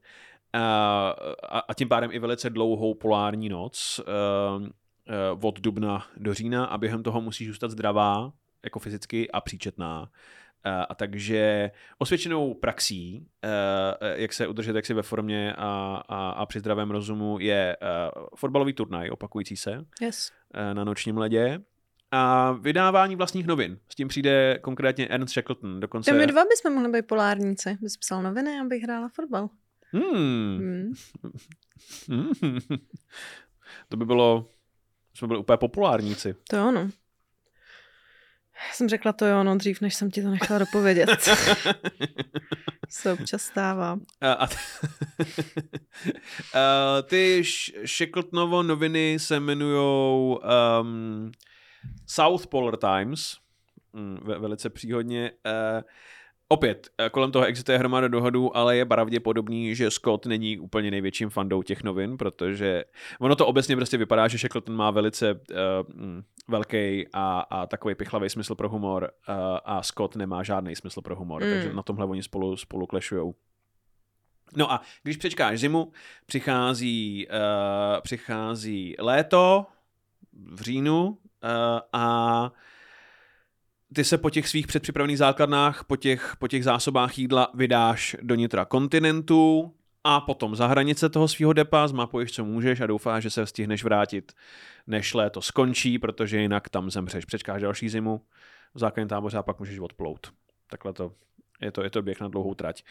uh, 0.55 0.61
a, 1.49 1.59
a 1.69 1.75
tím 1.75 1.88
pádem 1.88 2.11
i 2.12 2.19
velice 2.19 2.51
dlouhou 2.51 2.95
polární 2.95 3.49
noc. 3.49 4.01
Uh, 4.01 4.67
od 5.43 5.61
dubna 5.61 6.07
do 6.17 6.35
října 6.35 6.64
a 6.64 6.79
během 6.79 7.03
toho 7.03 7.21
musíš 7.21 7.49
zůstat 7.49 7.71
zdravá, 7.71 8.33
jako 8.64 8.79
fyzicky 8.79 9.31
a 9.31 9.40
příčetná. 9.40 10.11
Eh, 10.67 10.87
a 10.88 10.95
takže 10.95 11.71
osvědčenou 11.99 12.55
praxí, 12.55 13.27
eh, 13.43 14.21
jak 14.23 14.33
se 14.33 14.47
udržet 14.47 14.77
jaksi 14.77 14.95
ve 14.95 15.03
formě 15.03 15.55
a, 15.59 16.03
a, 16.09 16.31
a 16.31 16.47
při 16.47 16.61
zdravém 16.61 16.90
rozumu, 16.90 17.38
je 17.40 17.77
fotbalový 18.37 18.73
turnaj 18.73 19.11
opakující 19.11 19.57
se 19.57 19.85
yes. 20.01 20.33
na 20.73 20.85
nočním 20.85 21.19
ledě 21.19 21.61
a 22.11 22.53
vydávání 22.53 23.17
vlastních 23.17 23.47
novin. 23.47 23.79
S 23.88 23.95
tím 23.95 24.09
přijde 24.09 24.59
konkrétně 24.62 25.09
Ernst 25.09 25.35
Shackleton. 25.35 25.81
Dokonce... 25.81 26.11
To 26.11 26.17
my 26.17 26.27
dva 26.27 26.43
bychom 26.45 26.73
mohli 26.75 26.93
být 26.93 27.07
polárníci. 27.07 27.79
Bys 27.81 27.97
psal 27.97 28.23
noviny, 28.23 28.61
abych 28.61 28.83
hrála 28.83 29.09
fotbal. 29.09 29.49
Hmm. 29.93 30.59
Hmm. 30.59 30.93
hmm. 32.43 32.61
to 33.88 33.97
by 33.97 34.05
bylo 34.05 34.49
jsme 35.14 35.29
byli 35.29 35.40
úplně 35.40 35.57
populárníci. 35.57 36.35
To 36.48 36.57
jo, 36.57 36.72
no. 36.72 36.90
Jsem 38.72 38.88
řekla 38.88 39.12
to 39.12 39.27
jo, 39.27 39.44
no, 39.44 39.57
dřív, 39.57 39.81
než 39.81 39.94
jsem 39.94 40.11
ti 40.11 40.22
to 40.22 40.31
nechala 40.31 40.59
dopovědět. 40.59 41.11
se 42.88 43.12
občas 43.12 43.42
stává. 43.42 43.98
A, 44.20 44.33
a 44.33 44.46
t- 44.46 44.57
a 46.59 47.03
ty 47.03 47.42
Shackletnovo 47.87 48.62
noviny 48.62 49.18
se 49.18 49.37
jmenují 49.37 50.38
um, 50.81 51.33
South 52.07 52.46
Polar 52.46 52.77
Times, 52.77 53.37
mm, 53.92 54.18
velice 54.24 54.70
příhodně. 54.70 55.33
Uh, 55.46 55.83
Opět, 56.55 56.88
eh, 56.99 57.11
kolem 57.11 57.33
toho 57.33 57.45
existuje 57.45 57.79
hromada 57.79 58.09
dohodů, 58.09 58.57
ale 58.57 58.77
je 58.77 58.85
pravděpodobný, 58.85 59.75
že 59.75 59.90
Scott 59.90 60.27
není 60.27 60.59
úplně 60.59 60.90
největším 60.90 61.31
fandou 61.31 61.62
těch 61.62 61.83
novin, 61.83 62.17
protože 62.17 62.85
ono 63.21 63.37
to 63.37 63.47
obecně 63.47 63.77
prostě 63.77 63.97
vypadá, 63.97 64.29
že 64.29 64.38
Shackleton 64.38 64.77
má 64.77 64.90
velice 64.90 65.33
uh, 65.33 65.38
velký 66.49 67.07
a, 67.12 67.40
a 67.51 67.67
takový 67.67 67.95
pichlavý 67.95 68.31
smysl 68.31 68.55
pro 68.55 68.69
humor 68.69 69.11
uh, 69.29 69.35
a 69.64 69.83
Scott 69.83 70.17
nemá 70.17 70.43
žádný 70.43 70.77
smysl 70.77 71.03
pro 71.03 71.17
humor, 71.17 71.45
mm. 71.45 71.51
takže 71.51 71.73
na 71.73 71.83
tomhle 71.83 72.07
oni 72.07 72.23
spolu, 72.23 72.57
spolu 72.57 72.87
klešujou. 72.87 73.35
No 74.57 74.73
a 74.73 74.81
když 75.03 75.17
přečkáš 75.17 75.61
zimu, 75.61 75.93
přichází, 76.27 77.27
uh, 77.29 78.01
přichází 78.01 78.95
léto 78.99 79.67
v 80.33 80.61
říjnu 80.61 81.07
uh, 81.09 81.17
a 81.93 82.53
ty 83.95 84.05
se 84.05 84.19
po 84.19 84.31
těch 84.31 84.49
svých 84.49 84.67
předpřipravených 84.67 85.19
základnách, 85.19 85.85
po 85.85 85.97
těch, 85.97 86.37
po 86.39 86.49
těch 86.49 86.65
zásobách 86.65 87.19
jídla 87.19 87.51
vydáš 87.55 88.17
do 88.23 88.35
nitra 88.35 88.65
kontinentu 88.65 89.75
a 90.05 90.21
potom 90.21 90.57
za 90.57 90.67
hranice 90.67 91.09
toho 91.09 91.29
svého 91.29 91.53
depa 91.53 91.89
zmapuješ, 91.89 92.33
co 92.33 92.45
můžeš 92.45 92.81
a 92.81 92.87
doufáš, 92.87 93.23
že 93.23 93.31
se 93.31 93.47
stihneš 93.47 93.85
vrátit, 93.85 94.33
než 94.87 95.15
léto 95.15 95.43
skončí, 95.43 95.99
protože 95.99 96.41
jinak 96.41 96.69
tam 96.69 96.91
zemřeš. 96.91 97.25
Přečkáš 97.25 97.63
další 97.63 97.89
zimu 97.89 98.23
v 98.75 98.79
základním 98.79 99.09
táboře 99.09 99.39
a 99.39 99.43
pak 99.43 99.59
můžeš 99.59 99.79
odplout. 99.79 100.33
Takhle 100.71 100.93
to 100.93 101.13
je 101.61 101.73
to, 101.73 101.83
je 101.83 101.91
to 101.91 102.03
běh 102.03 102.21
na 102.21 102.29
dlouhou 102.29 102.55
trať. 102.55 102.85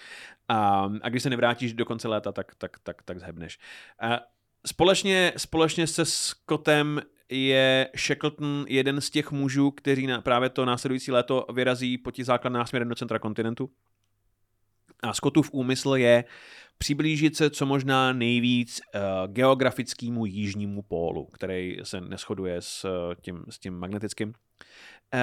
A, 0.47 0.89
a 1.01 1.09
když 1.09 1.23
se 1.23 1.29
nevrátíš 1.29 1.73
do 1.73 1.85
konce 1.85 2.07
léta, 2.07 2.31
tak, 2.31 2.55
tak, 2.55 2.79
tak, 2.83 3.03
tak 3.03 3.19
zhebneš. 3.19 3.59
A 3.99 4.19
společně, 4.65 5.33
společně 5.37 5.87
se 5.87 6.05
Scottem 6.05 7.01
je 7.33 7.89
Shackleton 7.97 8.65
jeden 8.69 9.01
z 9.01 9.09
těch 9.09 9.31
mužů, 9.31 9.71
kteří 9.71 10.07
na 10.07 10.21
právě 10.21 10.49
to 10.49 10.65
následující 10.65 11.11
léto 11.11 11.45
vyrazí 11.53 11.97
po 11.97 12.11
těch 12.11 12.25
základnách 12.25 12.67
směrem 12.69 12.89
do 12.89 12.95
centra 12.95 13.19
kontinentu. 13.19 13.69
A 15.03 15.13
Scottův 15.13 15.49
úmysl 15.53 15.95
je 15.95 16.23
přiblížit 16.77 17.35
se 17.35 17.49
co 17.49 17.65
možná 17.65 18.13
nejvíc 18.13 18.81
uh, 18.95 19.01
geografickému 19.33 20.25
jižnímu 20.25 20.81
pólu, 20.81 21.25
který 21.25 21.77
se 21.83 22.01
neschoduje 22.01 22.61
s 22.61 22.85
uh, 22.85 22.91
tím, 23.21 23.43
s 23.49 23.59
tím 23.59 23.73
magnetickým. 23.73 24.33
Uh, 25.13 25.19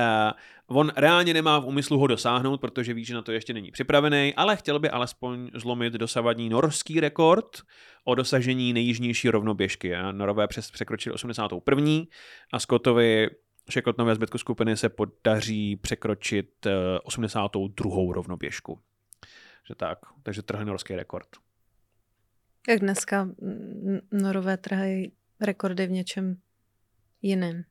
on 0.67 0.93
reálně 0.97 1.35
nemá 1.35 1.59
v 1.59 1.67
úmyslu 1.67 1.99
ho 1.99 2.07
dosáhnout, 2.07 2.61
protože 2.61 2.95
ví, 2.95 3.05
že 3.05 3.15
na 3.15 3.23
to 3.23 3.33
ještě 3.33 3.53
není 3.53 3.71
připravený, 3.71 4.35
ale 4.37 4.57
chtěl 4.57 4.79
by 4.79 4.91
alespoň 4.91 5.51
zlomit 5.55 5.93
dosavadní 5.93 6.49
norský 6.49 7.01
rekord 7.01 7.63
o 8.05 8.15
dosažení 8.15 8.73
nejjižnější 8.73 9.31
rovnoběžky. 9.31 9.95
A 9.95 10.13
Norové 10.13 10.49
přes 10.49 10.71
překročili 10.71 11.15
81. 11.15 11.93
a 12.53 12.59
Scottovi 12.59 13.31
a 14.11 14.15
zbytku 14.15 14.39
skupiny 14.39 14.77
se 14.77 14.89
podaří 14.89 15.77
překročit 15.77 16.67
82. 17.03 18.15
rovnoběžku. 18.15 18.81
Že 19.69 19.75
tak, 19.75 19.99
takže 20.23 20.43
trhne 20.43 20.65
norský 20.65 20.97
rekord. 20.97 21.29
Jak 22.69 22.81
dneska 22.81 23.29
Norové 24.13 24.57
trhají 24.57 25.13
rekordy 25.41 25.87
v 25.87 25.91
něčem 25.91 26.37
jiném. 27.23 27.65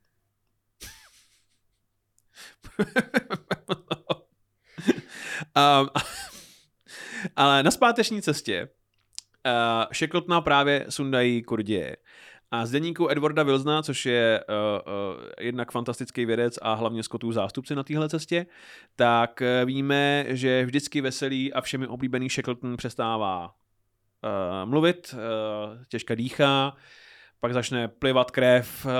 um, 5.56 5.88
ale 7.36 7.62
na 7.62 7.70
zpáteční 7.70 8.22
cestě 8.22 8.68
uh, 9.46 9.84
Shackletona 9.94 10.40
právě 10.40 10.86
sundají 10.88 11.42
Kurdie. 11.42 11.96
A 12.52 12.66
z 12.66 12.70
deníku 12.70 13.10
Edwarda 13.10 13.42
Wilsona, 13.42 13.82
což 13.82 14.06
je 14.06 14.44
uh, 14.48 14.54
uh, 15.14 15.22
jednak 15.40 15.72
fantastický 15.72 16.26
vědec 16.26 16.58
a 16.62 16.74
hlavně 16.74 17.02
Scottův 17.02 17.34
zástupce 17.34 17.74
na 17.74 17.82
téhle 17.82 18.08
cestě, 18.08 18.46
tak 18.96 19.40
uh, 19.40 19.66
víme, 19.66 20.24
že 20.28 20.64
vždycky 20.64 21.00
veselý 21.00 21.52
a 21.52 21.60
všemi 21.60 21.86
oblíbený 21.86 22.28
Shackleton 22.28 22.76
přestává 22.76 23.44
uh, 23.44 24.70
mluvit, 24.70 25.14
uh, 25.14 25.84
těžko 25.88 26.14
dýchá, 26.14 26.76
pak 27.40 27.52
začne 27.52 27.88
plivat 27.88 28.30
krev 28.30 28.84
uh, 28.84 28.92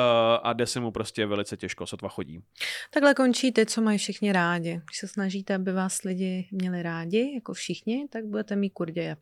a 0.42 0.52
jde 0.52 0.66
se 0.66 0.80
mu 0.80 0.90
prostě 0.90 1.26
velice 1.26 1.56
těžko, 1.56 1.86
sotva 1.86 2.08
chodí. 2.08 2.42
Takhle 2.90 3.14
končí 3.14 3.52
ty, 3.52 3.66
co 3.66 3.80
mají 3.80 3.98
všichni 3.98 4.32
rádi. 4.32 4.80
Když 4.84 4.98
se 4.98 5.08
snažíte, 5.08 5.54
aby 5.54 5.72
vás 5.72 6.02
lidi 6.02 6.48
měli 6.50 6.82
rádi, 6.82 7.32
jako 7.34 7.52
všichni, 7.52 8.08
tak 8.10 8.24
budete 8.24 8.56
mít 8.56 8.70
kurděje. 8.70 9.16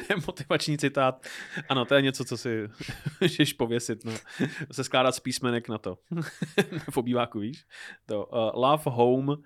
Motivační 0.26 0.78
citát. 0.78 1.26
Ano, 1.68 1.84
to 1.84 1.94
je 1.94 2.02
něco, 2.02 2.24
co 2.24 2.36
si 2.36 2.68
můžeš 3.20 3.52
pověsit. 3.52 4.04
No. 4.04 4.12
Se 4.72 4.84
skládat 4.84 5.14
z 5.14 5.20
písmenek 5.20 5.68
na 5.68 5.78
to. 5.78 5.98
v 6.90 6.96
obýváku, 6.96 7.38
víš? 7.38 7.66
To 8.06 8.26
uh, 8.26 8.50
love 8.54 8.82
home 8.86 9.36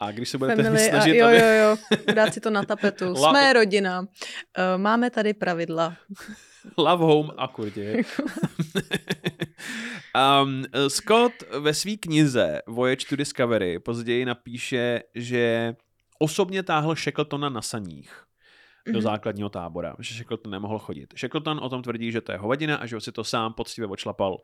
a 0.00 0.10
když 0.10 0.28
se 0.28 0.38
budete 0.38 0.62
Family 0.62 0.88
snažit... 0.88 1.22
A, 1.22 1.30
jo, 1.30 1.40
jo, 1.40 1.46
jo. 1.46 1.76
Dát 2.14 2.34
si 2.34 2.40
to 2.40 2.50
na 2.50 2.62
tapetu. 2.62 3.12
La... 3.20 3.30
Jsme 3.30 3.52
rodina. 3.52 4.00
Uh, 4.00 4.06
máme 4.76 5.10
tady 5.10 5.34
pravidla. 5.34 5.96
love 6.76 7.04
home 7.04 7.30
a 7.36 7.48
kurtě. 7.48 7.96
um, 10.42 10.64
Scott 10.88 11.32
ve 11.60 11.74
své 11.74 11.96
knize 11.96 12.62
Voyage 12.66 13.06
to 13.08 13.16
Discovery 13.16 13.78
později 13.78 14.24
napíše, 14.24 15.02
že 15.14 15.74
osobně 16.18 16.62
táhl 16.62 16.94
Shackletona 16.94 17.48
na 17.48 17.62
saních 17.62 18.24
do 18.86 18.92
mhm. 18.92 19.02
základního 19.02 19.48
tábora, 19.48 19.96
že 19.98 20.14
Shackleton 20.14 20.52
nemohl 20.52 20.78
chodit. 20.78 21.14
Shackleton 21.18 21.58
o 21.62 21.68
tom 21.68 21.82
tvrdí, 21.82 22.12
že 22.12 22.20
to 22.20 22.32
je 22.32 22.38
hovadina 22.38 22.76
a 22.76 22.86
že 22.86 23.00
si 23.00 23.12
to 23.12 23.24
sám 23.24 23.52
poctivě 23.52 23.88
odšlapal 23.88 24.36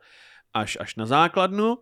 až, 0.53 0.77
až 0.79 0.95
na 0.95 1.05
základnu. 1.05 1.75
Uh, 1.75 1.79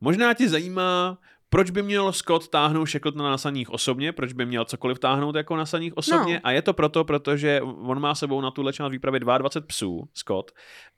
možná 0.00 0.34
ti 0.34 0.48
zajímá, 0.48 1.18
proč 1.50 1.70
by 1.70 1.82
měl 1.82 2.12
Scott 2.12 2.48
táhnout 2.48 2.88
Shackletona 2.88 3.30
na 3.30 3.38
saních 3.38 3.70
osobně, 3.70 4.12
proč 4.12 4.32
by 4.32 4.46
měl 4.46 4.64
cokoliv 4.64 4.98
táhnout 4.98 5.34
jako 5.34 5.56
na 5.56 5.66
saních 5.66 5.96
osobně 5.96 6.34
no. 6.34 6.40
a 6.44 6.50
je 6.50 6.62
to 6.62 6.72
proto, 6.72 7.04
protože 7.04 7.60
on 7.62 8.00
má 8.00 8.14
sebou 8.14 8.40
na 8.40 8.50
tuhle 8.50 8.72
část 8.72 8.92
výpravy 8.92 9.20
22 9.20 9.66
psů, 9.66 10.08
Scott, 10.14 10.50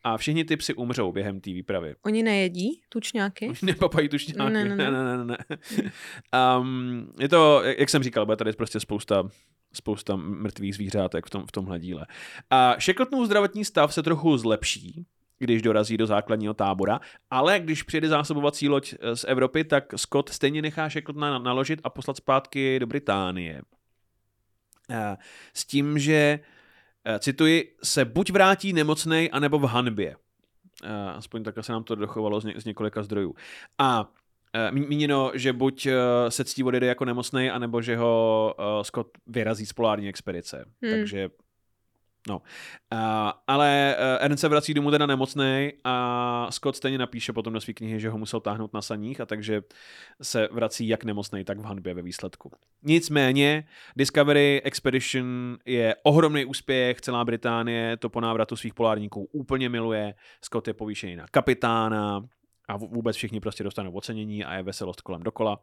a 0.05 0.17
všichni 0.17 0.45
ty 0.45 0.57
psy 0.57 0.75
umřou 0.75 1.13
během 1.13 1.41
té 1.41 1.51
výpravy. 1.51 1.95
Oni 2.05 2.23
nejedí 2.23 2.81
tučňáky? 2.89 3.49
Oni 3.49 3.59
nepapají 3.63 4.09
tučňáky, 4.09 4.53
ne, 4.53 4.65
ne, 4.65 4.77
ne. 4.77 4.91
ne, 4.91 5.17
ne, 5.17 5.25
ne. 5.25 5.39
Um, 6.59 7.13
je 7.21 7.29
to, 7.29 7.63
jak 7.79 7.89
jsem 7.89 8.03
říkal, 8.03 8.27
bude 8.27 8.37
tady 8.37 8.53
prostě 8.53 8.81
spousta 8.81 9.29
spousta 9.75 10.17
mrtvých 10.17 10.75
zvířátek 10.75 11.27
v, 11.27 11.31
tom, 11.31 11.47
v 11.47 11.53
tomhle 11.53 11.79
díle. 11.79 12.07
A 12.51 12.77
Shackletonův 12.81 13.27
zdravotní 13.27 13.65
stav 13.65 13.95
se 13.95 14.03
trochu 14.03 14.37
zlepší, 14.37 15.07
když 15.43 15.63
dorazí 15.63 15.97
do 15.97 16.07
základního 16.07 16.55
tábora, 16.55 17.01
ale 17.31 17.61
když 17.61 17.83
přijede 17.83 18.09
zásobovací 18.09 18.69
loď 18.69 18.95
eh, 19.01 19.17
z 19.17 19.25
Evropy, 19.29 19.65
tak 19.65 19.85
Scott 19.97 20.29
stejně 20.29 20.63
nechá 20.63 20.89
Shackletona 20.89 21.39
naložit 21.39 21.81
a 21.85 21.91
poslat 21.91 22.17
zpátky 22.17 22.79
do 22.81 22.87
Británie. 22.87 23.63
Eh, 24.91 25.17
s 25.55 25.65
tím, 25.65 25.99
že, 25.99 26.41
eh, 27.05 27.19
cituji, 27.19 27.77
se 27.83 28.05
buď 28.05 28.31
vrátí 28.31 28.73
nemocnej, 28.73 29.31
anebo 29.33 29.59
v 29.59 29.65
hanbě. 29.65 30.17
Aspoň 31.17 31.43
takhle 31.43 31.63
se 31.63 31.73
nám 31.73 31.85
to 31.85 31.95
dochovalo 31.95 32.41
z, 32.41 32.45
ně, 32.45 32.55
z 32.57 32.65
několika 32.65 33.03
zdrojů. 33.03 33.35
A 33.79 34.09
míněno, 34.71 35.33
že 35.35 35.53
buď 35.53 35.89
se 36.29 36.45
ctí 36.45 36.65
odjede 36.65 36.87
jako 36.87 37.05
nemocnej, 37.05 37.51
anebo 37.51 37.83
že 37.83 37.97
ho 37.97 38.55
Scott 38.83 39.09
vyrazí 39.27 39.67
z 39.67 39.73
polární 39.73 40.09
expedice. 40.09 40.65
Hmm. 40.83 40.93
Takže 40.93 41.29
No, 42.29 42.37
uh, 42.37 42.99
ale 43.47 43.97
uh, 43.99 44.25
Ern 44.25 44.37
se 44.37 44.49
vrací 44.49 44.75
domů 44.75 44.91
teda 44.91 45.07
nemocný 45.07 45.73
a 45.85 46.47
Scott 46.51 46.77
stejně 46.77 46.99
napíše 46.99 47.33
potom 47.33 47.53
do 47.53 47.61
své 47.61 47.73
knihy, 47.73 48.01
že 48.01 48.11
ho 48.11 48.19
musel 48.19 48.41
táhnout 48.41 48.73
na 48.73 48.83
saních 48.83 49.21
a 49.21 49.27
takže 49.27 49.63
se 50.23 50.49
vrací 50.53 50.89
jak 50.89 51.05
nemocný, 51.05 51.45
tak 51.45 51.59
v 51.59 51.65
hanbě 51.65 51.95
ve 51.95 52.03
výsledku. 52.03 52.51
Nicméně 52.83 53.65
Discovery 53.97 54.63
Expedition 54.65 55.59
je 55.67 55.97
ohromný 56.03 56.45
úspěch, 56.45 57.01
celá 57.01 57.25
Británie 57.25 57.97
to 57.97 58.09
po 58.09 58.21
návratu 58.21 58.57
svých 58.57 58.75
polárníků 58.75 59.29
úplně 59.33 59.69
miluje, 59.69 60.15
Scott 60.45 60.69
je 60.69 60.75
povýšený 60.75 61.17
na 61.17 61.27
kapitána 61.31 62.29
a 62.69 62.77
vůbec 62.77 63.17
všichni 63.17 63.41
prostě 63.41 63.65
dostanou 63.65 63.93
ocenění 63.93 64.45
a 64.45 64.55
je 64.55 64.63
veselost 64.63 65.01
kolem 65.01 65.23
dokola. 65.23 65.63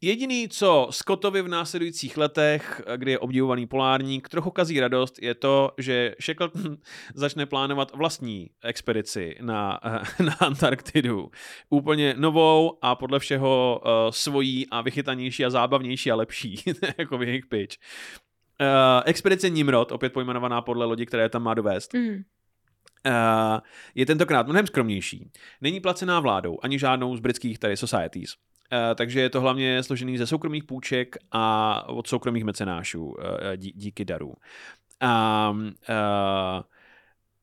Jediný, 0.00 0.48
co 0.48 0.88
Scottovi 0.90 1.42
v 1.42 1.48
následujících 1.48 2.16
letech, 2.16 2.82
kdy 2.96 3.10
je 3.10 3.18
obdivovaný 3.18 3.66
polárník, 3.66 4.28
trochu 4.28 4.50
kazí 4.50 4.80
radost, 4.80 5.22
je 5.22 5.34
to, 5.34 5.70
že 5.78 6.14
Shackleton 6.22 6.76
začne 7.14 7.46
plánovat 7.46 7.92
vlastní 7.94 8.50
expedici 8.62 9.36
na, 9.40 9.80
na 10.24 10.34
Antarktidu. 10.40 11.30
Úplně 11.68 12.14
novou 12.18 12.78
a 12.82 12.94
podle 12.94 13.18
všeho 13.18 13.80
uh, 13.84 13.90
svojí 14.10 14.66
a 14.70 14.80
vychytanější 14.80 15.44
a 15.44 15.50
zábavnější 15.50 16.10
a 16.10 16.16
lepší, 16.16 16.62
jako 16.98 17.18
v 17.18 17.22
jejich 17.22 17.46
pitch. 17.46 17.76
Uh, 18.60 19.02
expedice 19.04 19.50
Nimrod, 19.50 19.92
opět 19.92 20.12
pojmenovaná 20.12 20.62
podle 20.62 20.86
lodi, 20.86 21.06
které 21.06 21.28
tam 21.28 21.42
má 21.42 21.54
dovést. 21.54 21.94
Mm. 21.94 22.14
Uh, 23.06 23.60
je 23.94 24.06
tentokrát 24.06 24.46
mnohem 24.46 24.66
skromnější. 24.66 25.30
Není 25.60 25.80
placená 25.80 26.20
vládou, 26.20 26.58
ani 26.62 26.78
žádnou 26.78 27.16
z 27.16 27.20
britských 27.20 27.58
tady 27.58 27.76
societies. 27.76 28.34
Uh, 28.72 28.94
takže 28.94 29.20
je 29.20 29.30
to 29.30 29.40
hlavně 29.40 29.82
složený 29.82 30.18
ze 30.18 30.26
soukromých 30.26 30.64
půjček 30.64 31.16
a 31.32 31.84
od 31.88 32.06
soukromých 32.06 32.44
mecenášů 32.44 33.14
dí, 33.56 33.72
díky 33.76 34.04
darů. 34.04 34.34
A 35.00 35.50
uh, 35.56 36.62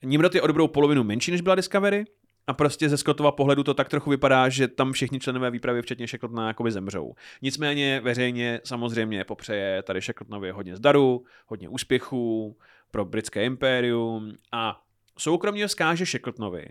Nimrod 0.04 0.36
je 0.36 0.42
o 0.42 0.48
dobrou 0.48 0.68
polovinu 0.68 1.04
menší, 1.04 1.32
než 1.32 1.42
byla 1.42 1.56
Discovery, 1.56 2.06
a 2.48 2.54
prostě 2.54 2.90
ze 2.90 2.98
Scottova 2.98 3.32
pohledu 3.32 3.64
to 3.64 3.74
tak 3.74 3.90
trochu 3.90 4.10
vypadá, 4.10 4.50
že 4.50 4.68
tam 4.68 4.92
všichni 4.92 5.20
členové 5.20 5.52
výpravy, 5.52 5.82
včetně 5.82 6.08
Shackletona, 6.08 6.48
jakoby 6.48 6.72
zemřou. 6.72 7.14
Nicméně 7.42 8.02
veřejně 8.04 8.60
samozřejmě 8.64 9.24
popřeje 9.24 9.84
tady 9.84 10.02
Shackletonovi 10.02 10.52
hodně 10.52 10.76
zdaru, 10.76 11.26
hodně 11.48 11.70
úspěchů 11.70 12.58
pro 12.92 13.06
britské 13.06 13.46
impérium 13.46 14.32
a 14.52 14.82
soukromně 15.18 15.68
vzkáže 15.68 16.06
Shackletonovi, 16.06 16.66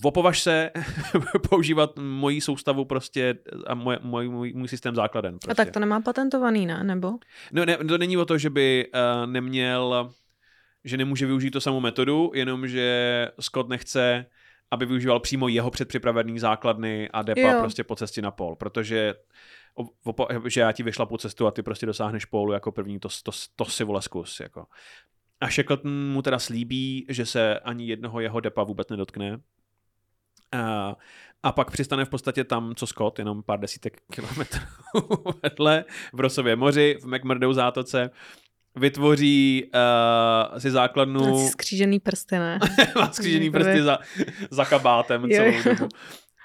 Vopovaž 0.00 0.40
se 0.40 0.70
používat 1.50 1.98
moji 1.98 2.40
soustavu 2.40 2.84
prostě 2.84 3.34
a 3.66 3.74
můj, 3.74 3.96
můj, 4.02 4.28
můj, 4.28 4.52
můj 4.52 4.68
systém 4.68 4.94
základen. 4.94 5.38
Prostě. 5.38 5.62
A 5.62 5.64
tak 5.64 5.74
to 5.74 5.80
nemá 5.80 6.00
patentovaný, 6.00 6.66
ne? 6.66 6.84
Nebo? 6.84 7.12
No, 7.52 7.64
ne, 7.64 7.76
to 7.76 7.98
není 7.98 8.16
o 8.16 8.24
to, 8.24 8.38
že 8.38 8.50
by 8.50 8.90
uh, 8.94 9.26
neměl, 9.26 10.12
že 10.84 10.96
nemůže 10.96 11.26
využít 11.26 11.50
to 11.50 11.60
samou 11.60 11.80
metodu, 11.80 12.30
jenom 12.34 12.68
že 12.68 13.28
Scott 13.40 13.68
nechce, 13.68 14.26
aby 14.70 14.86
využíval 14.86 15.20
přímo 15.20 15.48
jeho 15.48 15.70
předpřipravený 15.70 16.38
základny 16.38 17.08
a 17.12 17.22
depa 17.22 17.40
jo. 17.40 17.60
prostě 17.60 17.84
po 17.84 17.96
cestě 17.96 18.22
na 18.22 18.30
pol, 18.30 18.56
protože 18.56 19.14
že 20.48 20.60
já 20.60 20.72
ti 20.72 20.82
vyšla 20.82 21.06
po 21.06 21.18
cestu 21.18 21.46
a 21.46 21.50
ty 21.50 21.62
prostě 21.62 21.86
dosáhneš 21.86 22.24
pólu 22.24 22.52
jako 22.52 22.72
první, 22.72 23.00
to, 23.00 23.08
to, 23.22 23.32
to 23.56 23.64
si 23.64 23.84
vole 23.84 24.02
zkus. 24.02 24.40
Jako. 24.40 24.66
A 25.40 25.50
Shackleton 25.50 26.12
mu 26.12 26.22
teda 26.22 26.38
slíbí, 26.38 27.06
že 27.08 27.26
se 27.26 27.58
ani 27.58 27.86
jednoho 27.86 28.20
jeho 28.20 28.40
depa 28.40 28.62
vůbec 28.62 28.88
nedotkne, 28.88 29.38
a, 30.52 30.96
a 31.42 31.52
pak 31.52 31.70
přistane 31.70 32.04
v 32.04 32.08
podstatě 32.08 32.44
tam, 32.44 32.74
co 32.74 32.86
Scott, 32.86 33.18
jenom 33.18 33.42
pár 33.42 33.60
desítek 33.60 34.02
kilometrů 34.12 34.60
vedle, 35.42 35.84
v 36.12 36.20
Rosově 36.20 36.56
moři, 36.56 36.98
v 37.00 37.06
McMurdo 37.06 37.54
zátoce, 37.54 38.10
vytvoří 38.76 39.70
uh, 39.74 40.58
si 40.58 40.70
základnu... 40.70 41.42
Má 41.42 41.48
skřížený 41.48 42.00
prsty, 42.00 42.38
ne? 42.38 42.58
Má 42.96 43.12
skřížený 43.12 43.50
prsty 43.50 43.82
za, 43.82 43.98
za 44.50 44.64
kabátem 44.64 45.28
celou 45.30 45.62
dobu. 45.64 45.88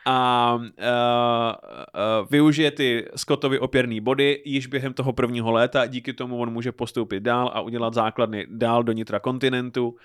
A 0.09 0.53
uh, 0.55 0.63
uh, 0.63 2.27
využije 2.31 2.71
ty 2.71 3.05
Scottovy 3.15 3.59
opěrné 3.59 4.01
body 4.01 4.41
již 4.45 4.67
během 4.67 4.93
toho 4.93 5.13
prvního 5.13 5.51
léta, 5.51 5.85
díky 5.85 6.13
tomu 6.13 6.37
on 6.39 6.53
může 6.53 6.71
postoupit 6.71 7.19
dál 7.19 7.51
a 7.53 7.61
udělat 7.61 7.93
základny 7.93 8.47
dál 8.49 8.83
do 8.83 8.91
nitra 8.91 9.19
kontinentu 9.19 9.95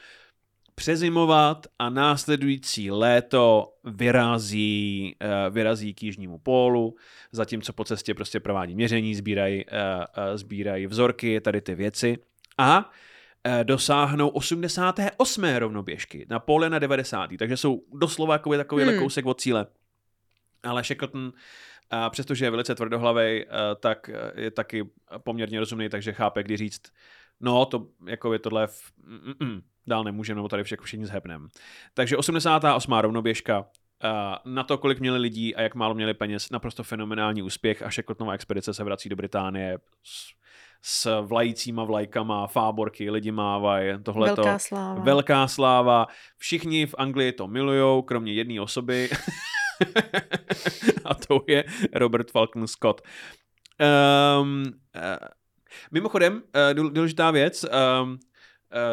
přezimovat 0.75 1.67
a 1.79 1.91
následující 1.91 2.91
léto 2.91 3.75
vyrazí, 3.85 5.17
uh, 5.23 5.55
vyrazí 5.55 5.95
k 5.95 6.03
jižnímu 6.03 6.39
pólu, 6.39 6.97
zatímco 7.33 7.73
po 7.73 7.85
cestě 7.85 8.15
prostě 8.15 8.41
provádí 8.41 8.75
měření, 8.75 9.15
sbírají, 9.15 9.65
uh, 9.65 9.73
uh, 9.73 10.37
sbírají 10.37 10.87
vzorky, 10.87 11.41
tady 11.41 11.61
ty 11.61 11.75
věci 11.75 12.19
a 12.59 12.91
dosáhnou 13.63 14.29
88. 14.29 15.45
rovnoběžky 15.45 16.27
na 16.31 16.39
pole 16.39 16.71
na 16.71 16.79
90. 16.79 17.31
Takže 17.39 17.57
jsou 17.57 17.83
doslova 17.95 18.35
jako 18.35 18.57
takový 18.57 18.85
hmm. 18.85 18.99
kousek 18.99 19.27
od 19.27 19.41
cíle. 19.41 19.67
Ale 20.63 20.85
Shackleton 20.85 21.33
přestože 22.11 22.45
je 22.45 22.51
velice 22.51 22.75
tvrdohlavý, 22.75 23.45
tak 23.81 24.11
je 24.35 24.51
taky 24.51 24.91
poměrně 25.19 25.61
rozumný, 25.61 25.89
takže 25.89 26.13
chápe, 26.13 26.43
kdy 26.43 26.57
říct, 26.57 26.83
no 27.41 27.67
to 27.67 27.87
jako 28.07 28.33
je 28.33 28.39
tohle 28.39 28.67
v, 28.67 28.93
mm, 29.05 29.35
mm, 29.41 29.63
dál 29.87 30.05
nemůžeme, 30.05 30.37
nebo 30.37 30.49
tady 30.49 30.65
všechno 30.65 30.85
všichni 30.85 31.07
zhebneme. 31.07 31.49
Takže 31.95 32.17
88. 32.17 32.93
rovnoběžka, 32.93 33.65
na 34.45 34.65
to, 34.65 34.79
kolik 34.79 35.01
měli 35.01 35.19
lidí 35.19 35.57
a 35.57 35.63
jak 35.63 35.75
málo 35.75 35.95
měli 35.95 36.15
peněz, 36.15 36.51
naprosto 36.51 36.83
fenomenální 36.83 37.43
úspěch 37.43 37.83
a 37.83 37.91
Shackletonova 37.91 38.35
expedice 38.35 38.75
se 38.75 38.85
vrací 38.85 39.09
do 39.09 39.17
Británie 39.17 39.79
s, 40.03 40.29
s 40.83 41.21
vlajícíma 41.21 41.85
vlajkama, 41.85 42.47
fáborky, 42.47 43.11
lidi 43.11 43.31
mávají, 43.31 44.03
tohleto. 44.03 44.43
Velká 44.43 44.59
sláva. 44.59 45.03
Velká 45.03 45.49
sláva. 45.49 46.07
Všichni 46.37 46.87
v 46.87 46.95
Anglii 46.99 47.33
to 47.33 47.49
milujou, 47.49 48.03
kromě 48.03 48.33
jedné 48.33 48.61
osoby. 48.61 49.11
a 51.05 51.15
to 51.15 51.41
je 51.47 51.65
Robert 51.93 52.31
Falcon 52.31 52.67
Scott. 52.67 53.01
Um, 54.41 54.63
uh, 54.63 54.71
mimochodem, 55.91 56.43
uh, 56.77 56.91
důležitá 56.93 57.31
věc, 57.31 57.65
um, 57.65 58.19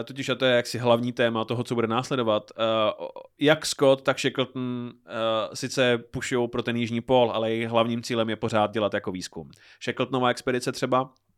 totiž 0.04 0.30
a 0.30 0.36
to 0.36 0.46
je 0.46 0.56
jaksi 0.56 0.78
hlavní 0.78 1.12
téma 1.12 1.46
toho, 1.46 1.63
co 1.63 1.76
bude 1.76 1.88
následovat. 1.88 2.52
Uh, 2.58 3.08
jak 3.39 3.65
Scott, 3.65 4.02
tak 4.02 4.19
Shackleton 4.19 4.92
uh, 5.06 5.54
sice 5.54 5.98
pušují 5.98 6.48
pro 6.48 6.63
ten 6.63 6.77
jižní 6.77 7.02
pol, 7.02 7.32
ale 7.32 7.52
jejich 7.52 7.67
hlavním 7.67 8.02
cílem 8.02 8.30
je 8.30 8.36
pořád 8.36 8.71
dělat 8.71 8.94
jako 8.94 9.12
výzkum. 9.12 9.52
Shackletonova 9.84 10.30
expedice 10.30 10.71
třeba 10.71 11.10
Eh, 11.10 11.29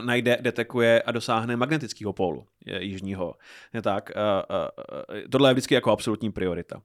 najde, 0.00 0.38
detekuje 0.40 1.02
a 1.02 1.12
dosáhne 1.12 1.56
magnetického 1.56 2.12
pólu 2.12 2.46
jižního. 2.78 3.34
Je 3.74 3.82
tak, 3.82 4.10
uh, 4.16 4.56
uh, 4.56 5.20
tohle 5.30 5.50
je 5.50 5.54
vždycky 5.54 5.74
jako 5.74 5.90
absolutní 5.90 6.32
priorita. 6.32 6.82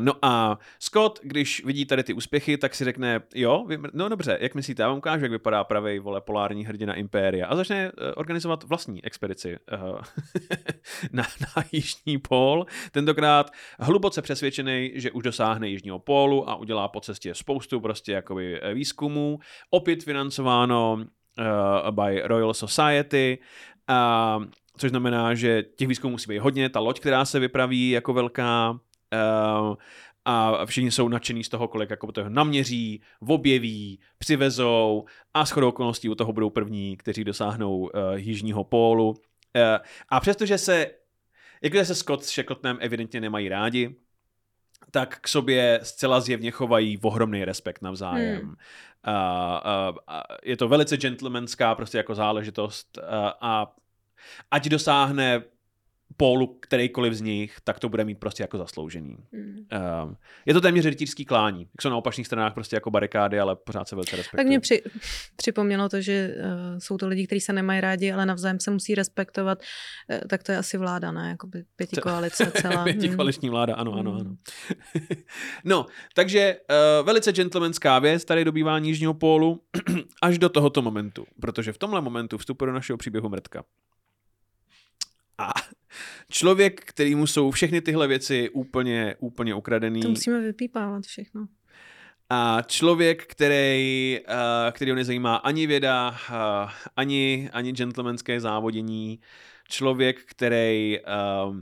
No 0.00 0.12
a 0.22 0.58
Scott, 0.78 1.20
když 1.22 1.64
vidí 1.64 1.86
tady 1.86 2.02
ty 2.02 2.12
úspěchy, 2.12 2.58
tak 2.58 2.74
si 2.74 2.84
řekne, 2.84 3.20
jo, 3.34 3.66
no 3.92 4.08
dobře, 4.08 4.38
jak 4.40 4.54
myslíte, 4.54 4.82
já 4.82 4.88
vám 4.88 4.98
ukážu, 4.98 5.24
jak 5.24 5.32
vypadá 5.32 5.64
pravý 5.64 5.98
vole 5.98 6.20
polární 6.20 6.64
hrdina 6.64 6.94
Impéria 6.94 7.46
a 7.46 7.56
začne 7.56 7.92
organizovat 8.16 8.64
vlastní 8.64 9.04
expedici 9.04 9.58
na, 11.12 11.22
na 11.40 11.64
jižní 11.72 12.18
pól. 12.18 12.66
Tentokrát 12.90 13.50
hluboce 13.80 14.22
přesvědčený, 14.22 14.92
že 14.94 15.10
už 15.10 15.22
dosáhne 15.22 15.68
jižního 15.68 15.98
pólu 15.98 16.50
a 16.50 16.56
udělá 16.56 16.88
po 16.88 17.00
cestě 17.00 17.34
spoustu 17.34 17.80
prostě 17.80 18.12
jakoby 18.12 18.60
výzkumů, 18.74 19.38
opět 19.70 20.04
financováno 20.04 21.04
uh, 21.38 21.90
by 21.90 22.22
Royal 22.24 22.54
Society, 22.54 23.38
uh, 23.90 24.44
což 24.76 24.90
znamená, 24.90 25.34
že 25.34 25.62
těch 25.62 25.88
výzkumů 25.88 26.12
musí 26.12 26.28
být 26.28 26.38
hodně, 26.38 26.68
ta 26.68 26.80
loď, 26.80 27.00
která 27.00 27.24
se 27.24 27.40
vypraví 27.40 27.90
jako 27.90 28.12
velká, 28.12 28.70
uh, 28.70 29.74
a 30.24 30.66
všichni 30.66 30.90
jsou 30.90 31.08
nadšení 31.08 31.44
z 31.44 31.48
toho, 31.48 31.68
kolik 31.68 31.90
jako 31.90 32.12
toho 32.12 32.30
naměří, 32.30 33.02
objeví, 33.28 34.00
přivezou 34.18 35.04
a 35.34 35.44
shodou 35.44 35.68
okolností 35.68 36.08
u 36.08 36.14
toho 36.14 36.32
budou 36.32 36.50
první, 36.50 36.96
kteří 36.96 37.24
dosáhnou 37.24 37.78
uh, 37.78 37.90
jižního 38.14 38.64
pólu. 38.64 39.08
Uh, 39.08 39.16
a 40.08 40.20
přestože 40.20 40.58
se, 40.58 40.90
jakože 41.62 41.84
se 41.84 41.94
Scott 41.94 42.24
s 42.24 42.34
Shackletonem 42.34 42.78
evidentně 42.80 43.20
nemají 43.20 43.48
rádi, 43.48 43.94
tak 44.94 45.18
k 45.20 45.28
sobě 45.28 45.80
zcela 45.82 46.20
zjevně 46.20 46.50
chovají 46.50 46.98
ohromný 47.02 47.44
respekt 47.44 47.82
navzájem. 47.82 48.40
Hmm. 48.40 48.54
Uh, 49.06 49.90
uh, 49.90 49.96
uh, 50.08 50.20
je 50.44 50.56
to 50.56 50.68
velice 50.68 50.96
gentlemanská 50.96 51.74
prostě 51.74 51.98
jako 51.98 52.14
záležitost 52.14 52.98
uh, 52.98 53.04
a 53.40 53.74
ať 54.50 54.68
dosáhne 54.68 55.42
pólu 56.16 56.58
kterýkoliv 56.60 57.14
z 57.14 57.20
nich, 57.20 57.56
tak 57.64 57.78
to 57.78 57.88
bude 57.88 58.04
mít 58.04 58.18
prostě 58.18 58.42
jako 58.42 58.58
zasloužený. 58.58 59.16
Mm. 59.32 59.66
Um, 60.02 60.16
je 60.46 60.54
to 60.54 60.60
téměř 60.60 60.86
rytířský 60.86 61.24
klání. 61.24 61.60
Jak 61.60 61.82
jsou 61.82 61.88
na 61.88 61.96
opačných 61.96 62.26
stranách 62.26 62.54
prostě 62.54 62.76
jako 62.76 62.90
barikády, 62.90 63.40
ale 63.40 63.56
pořád 63.56 63.88
se 63.88 63.96
velice 63.96 64.16
respektují. 64.16 64.38
Tak 64.38 64.46
mě 64.46 64.60
při, 64.60 64.82
připomnělo 65.36 65.88
to, 65.88 66.00
že 66.00 66.34
uh, 66.38 66.78
jsou 66.78 66.96
to 66.96 67.08
lidi, 67.08 67.26
kteří 67.26 67.40
se 67.40 67.52
nemají 67.52 67.80
rádi, 67.80 68.12
ale 68.12 68.26
navzájem 68.26 68.60
se 68.60 68.70
musí 68.70 68.94
respektovat. 68.94 69.62
Uh, 70.10 70.18
tak 70.28 70.42
to 70.42 70.52
je 70.52 70.58
asi 70.58 70.78
vláda, 70.78 71.12
ne? 71.12 71.28
Jakoby 71.28 71.64
pěti 71.76 71.96
koalice 71.96 72.52
celá. 72.60 72.84
pěti 72.84 73.06
hmm. 73.06 73.16
koaliční 73.16 73.50
vláda, 73.50 73.74
ano, 73.74 73.92
ano, 73.92 74.16
ano. 74.20 74.36
no, 75.64 75.86
takže 76.14 76.56
uh, 77.00 77.06
velice 77.06 77.32
gentlemanská 77.32 77.98
věc, 77.98 78.24
tady 78.24 78.44
dobývání 78.44 78.88
Jižního 78.88 79.14
pólu 79.14 79.62
až 80.22 80.38
do 80.38 80.48
tohoto 80.48 80.82
momentu, 80.82 81.26
protože 81.40 81.72
v 81.72 81.78
tomhle 81.78 82.00
momentu 82.00 82.38
vstupuje 82.38 82.66
do 82.66 82.72
našeho 82.72 82.96
příběhu 82.96 83.28
mrtka. 83.28 83.64
A 85.38 85.52
člověk, 86.30 86.80
kterýmu 86.80 87.26
jsou 87.26 87.50
všechny 87.50 87.80
tyhle 87.80 88.06
věci 88.06 88.50
úplně, 88.50 89.16
úplně 89.18 89.54
ukradený. 89.54 90.00
To 90.00 90.08
musíme 90.08 90.40
vypípávat 90.40 91.04
všechno. 91.04 91.46
A 92.30 92.62
člověk, 92.66 93.26
který, 93.26 94.18
uh, 94.28 94.72
který 94.72 94.90
ho 94.90 94.94
nezajímá 94.94 95.36
ani 95.36 95.66
věda, 95.66 96.10
uh, 96.10 96.70
ani, 96.96 97.50
ani 97.52 97.72
gentlemanské 97.72 98.40
závodění, 98.40 99.20
člověk, 99.68 100.20
který 100.24 100.98
uh, 101.48 101.56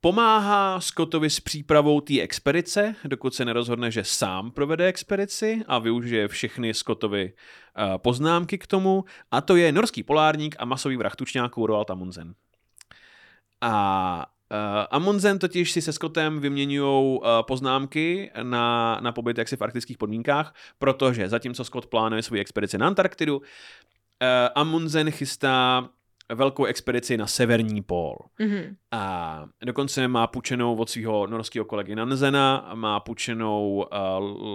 Pomáhá 0.00 0.80
Scottovi 0.80 1.30
s 1.30 1.40
přípravou 1.40 2.00
té 2.00 2.20
expedice, 2.20 2.94
dokud 3.04 3.34
se 3.34 3.44
nerozhodne, 3.44 3.90
že 3.90 4.04
sám 4.04 4.50
provede 4.50 4.86
expedici 4.86 5.62
a 5.66 5.78
využije 5.78 6.28
všechny 6.28 6.74
Scottovy 6.74 7.32
uh, 7.32 7.98
poznámky 7.98 8.58
k 8.58 8.66
tomu, 8.66 9.04
a 9.30 9.40
to 9.40 9.56
je 9.56 9.72
norský 9.72 10.02
polárník 10.02 10.56
a 10.58 10.64
masový 10.64 10.96
vrah 10.96 11.16
tučňáků 11.16 11.66
Roald 11.66 11.90
Amundsen. 11.90 12.34
A 13.60 14.26
Uh, 14.52 14.86
Amundsen 14.90 15.38
totiž 15.38 15.72
si 15.72 15.82
se 15.82 15.92
Scottem 15.92 16.40
vyměňují 16.40 17.18
uh, 17.18 17.26
poznámky 17.42 18.30
na, 18.42 18.98
na 19.00 19.12
pobyt 19.12 19.38
jaksi 19.38 19.56
v 19.56 19.62
arktických 19.62 19.98
podmínkách, 19.98 20.54
protože 20.78 21.28
zatímco 21.28 21.64
Scott 21.64 21.86
plánuje 21.86 22.22
svou 22.22 22.36
expedici 22.36 22.78
na 22.78 22.86
Antarktidu, 22.86 23.36
uh, 23.36 23.44
Amundsen 24.54 25.10
chystá 25.10 25.88
velkou 26.34 26.64
expedici 26.64 27.16
na 27.16 27.26
severní 27.26 27.82
pól. 27.82 28.16
Mm-hmm. 28.40 28.76
A 28.90 29.44
dokonce 29.64 30.08
má 30.08 30.26
půjčenou 30.26 30.76
od 30.76 30.90
svého 30.90 31.26
norského 31.26 31.64
kolegy 31.64 31.94
Nanzena, 31.94 32.70
má 32.74 33.00
půjčenou 33.00 33.74
uh, 33.76 33.86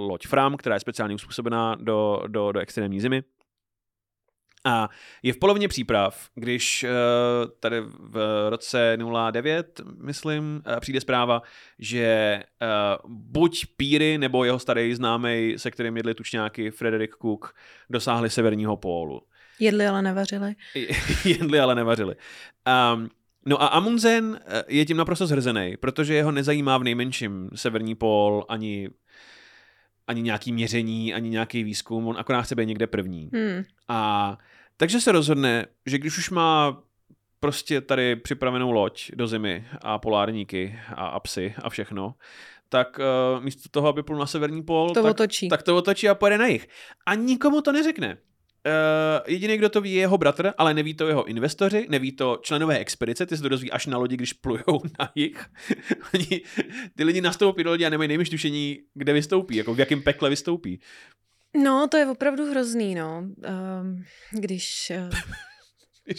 loď 0.07 0.27
Fram, 0.27 0.57
která 0.57 0.75
je 0.75 0.79
speciálně 0.79 1.15
uspůsobená 1.15 1.75
do, 1.75 2.23
do, 2.27 2.51
do 2.51 2.59
extrémní 2.59 3.01
zimy. 3.01 3.23
A 4.65 4.89
je 5.23 5.33
v 5.33 5.37
polovině 5.37 5.67
příprav, 5.67 6.29
když 6.35 6.83
uh, 6.83 7.51
tady 7.59 7.81
v 7.99 8.49
roce 8.49 8.97
09, 9.31 9.81
myslím, 10.01 10.63
uh, 10.67 10.79
přijde 10.79 11.01
zpráva, 11.01 11.41
že 11.79 12.39
uh, 12.61 13.11
buď 13.11 13.65
Píry 13.77 14.17
nebo 14.17 14.45
jeho 14.45 14.59
starý 14.59 14.95
známý, 14.95 15.53
se 15.57 15.71
kterým 15.71 15.97
jedli 15.97 16.13
tučňáky 16.13 16.71
Frederick 16.71 17.15
Cook, 17.21 17.55
dosáhli 17.89 18.29
severního 18.29 18.77
pólu. 18.77 19.21
Jedli, 19.59 19.87
ale 19.87 20.01
nevařili. 20.01 20.55
Jedli, 21.25 21.59
ale 21.59 21.75
nevařili. 21.75 22.15
Um, 22.95 23.09
no 23.45 23.61
a 23.61 23.67
Amundsen 23.67 24.39
eh, 24.45 24.63
je 24.67 24.85
tím 24.85 24.97
naprosto 24.97 25.27
zhrzený, 25.27 25.77
protože 25.79 26.13
jeho 26.13 26.31
nezajímá 26.31 26.77
v 26.77 26.83
nejmenším 26.83 27.49
severní 27.55 27.95
pól 27.95 28.45
ani 28.49 28.89
ani 30.07 30.21
nějaký 30.21 30.51
měření, 30.51 31.13
ani 31.13 31.29
nějaký 31.29 31.63
výzkum, 31.63 32.07
on 32.07 32.15
akorát 32.19 32.41
chce 32.41 32.55
být 32.55 32.65
někde 32.65 32.87
první. 32.87 33.29
Hmm. 33.33 33.63
A 33.87 34.37
takže 34.77 35.01
se 35.01 35.11
rozhodne, 35.11 35.65
že 35.85 35.97
když 35.97 36.17
už 36.17 36.29
má 36.29 36.81
prostě 37.39 37.81
tady 37.81 38.15
připravenou 38.15 38.71
loď 38.71 39.11
do 39.15 39.27
zimy 39.27 39.67
a 39.81 39.99
polárníky 39.99 40.79
a, 40.95 41.07
a 41.07 41.19
psy 41.19 41.53
a 41.63 41.69
všechno, 41.69 42.15
tak 42.69 42.99
uh, 42.99 43.43
místo 43.43 43.69
toho, 43.71 43.87
aby 43.87 44.03
plul 44.03 44.19
na 44.19 44.25
severní 44.25 44.63
pól, 44.63 44.87
to 44.87 45.03
tak, 45.03 45.11
otočí. 45.11 45.49
tak 45.49 45.63
to 45.63 45.77
otočí 45.77 46.09
a 46.09 46.15
pojede 46.15 46.37
na 46.37 46.47
jich. 46.47 46.67
A 47.05 47.15
nikomu 47.15 47.61
to 47.61 47.71
neřekne. 47.71 48.17
Uh, 48.65 49.33
jediný, 49.33 49.57
kdo 49.57 49.69
to 49.69 49.81
ví, 49.81 49.93
je 49.93 49.99
jeho 49.99 50.17
bratr, 50.17 50.53
ale 50.57 50.73
neví 50.73 50.93
to 50.93 51.07
jeho 51.07 51.25
investoři, 51.25 51.87
neví 51.89 52.11
to 52.11 52.39
členové 52.41 52.79
expedice, 52.79 53.25
ty 53.25 53.37
se 53.37 53.43
to 53.43 53.49
dozví 53.49 53.71
až 53.71 53.85
na 53.85 53.97
lodi, 53.97 54.15
když 54.15 54.33
plujou 54.33 54.81
na 54.99 55.11
jich. 55.15 55.45
Oni, 56.13 56.41
ty 56.95 57.03
lidi 57.03 57.21
nastoupí 57.21 57.63
do 57.63 57.69
lodi 57.69 57.85
a 57.85 57.89
nemají 57.89 58.07
nejmenší 58.07 58.31
tušení, 58.31 58.79
kde 58.93 59.13
vystoupí, 59.13 59.55
jako 59.55 59.73
v 59.73 59.79
jakém 59.79 60.01
pekle 60.01 60.29
vystoupí. 60.29 60.79
No, 61.63 61.87
to 61.91 61.97
je 61.97 62.07
opravdu 62.07 62.49
hrozný, 62.49 62.95
no. 62.95 63.19
Um, 63.19 64.03
když 64.31 64.91
uh, 64.97 66.15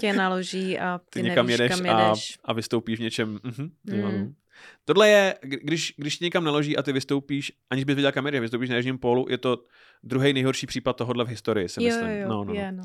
tě 0.00 0.12
naloží 0.12 0.78
a 0.78 0.98
ty, 0.98 1.04
ty 1.10 1.22
někam 1.22 1.46
nevíš, 1.46 1.60
jedeš, 1.60 1.76
kam 1.76 1.86
jedeš. 1.86 2.38
A, 2.44 2.48
a 2.48 2.52
vystoupíš 2.52 2.98
v 2.98 3.02
něčem. 3.02 3.36
Uh-huh, 3.36 3.70
mm. 3.84 4.34
Jo, 4.62 4.82
Tohle 4.84 5.08
je, 5.08 5.34
když, 5.42 5.94
když 5.96 6.18
tě 6.18 6.24
někam 6.24 6.44
naloží 6.44 6.76
a 6.76 6.82
ty 6.82 6.92
vystoupíš, 6.92 7.52
aniž 7.70 7.84
bys 7.84 7.96
viděl 7.96 8.12
kamery, 8.12 8.40
vystoupíš 8.40 8.70
na 8.70 8.76
jižním 8.76 8.98
pólu, 8.98 9.26
je 9.28 9.38
to 9.38 9.64
druhý 10.02 10.32
nejhorší 10.32 10.66
případ 10.66 10.96
tohohle 10.96 11.24
v 11.24 11.28
historii, 11.28 11.68
si 11.68 11.82
jo, 11.82 11.86
myslím. 11.86 12.10
Jo, 12.10 12.28
no, 12.28 12.44
no, 12.44 12.54
je, 12.54 12.72
no. 12.72 12.82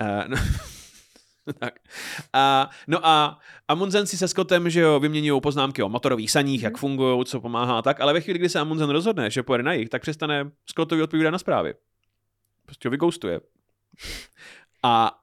Uh, 0.00 0.28
no. 0.28 0.36
tak. 1.58 1.74
A, 2.32 2.70
no 2.86 3.06
a 3.06 3.38
Amundsen 3.68 4.06
si 4.06 4.16
se 4.16 4.28
Scottem, 4.28 4.70
že 4.70 4.80
jo, 4.80 5.00
vyměňují 5.00 5.40
poznámky 5.40 5.82
o 5.82 5.88
motorových 5.88 6.30
saních, 6.30 6.60
mm. 6.60 6.64
jak 6.64 6.72
mhm. 6.72 6.80
fungují, 6.80 7.24
co 7.24 7.40
pomáhá 7.40 7.78
a 7.78 7.82
tak, 7.82 8.00
ale 8.00 8.12
ve 8.12 8.20
chvíli, 8.20 8.38
kdy 8.38 8.48
se 8.48 8.60
Amundsen 8.60 8.90
rozhodne, 8.90 9.30
že 9.30 9.42
pojede 9.42 9.64
na 9.64 9.72
jich, 9.72 9.88
tak 9.88 10.02
přestane 10.02 10.50
Scottovi 10.66 11.02
odpovídat 11.02 11.30
na 11.30 11.38
zprávy. 11.38 11.74
Prostě 12.66 12.88
ho 12.88 12.90
vygoustuje. 12.90 13.40
A 14.82 15.18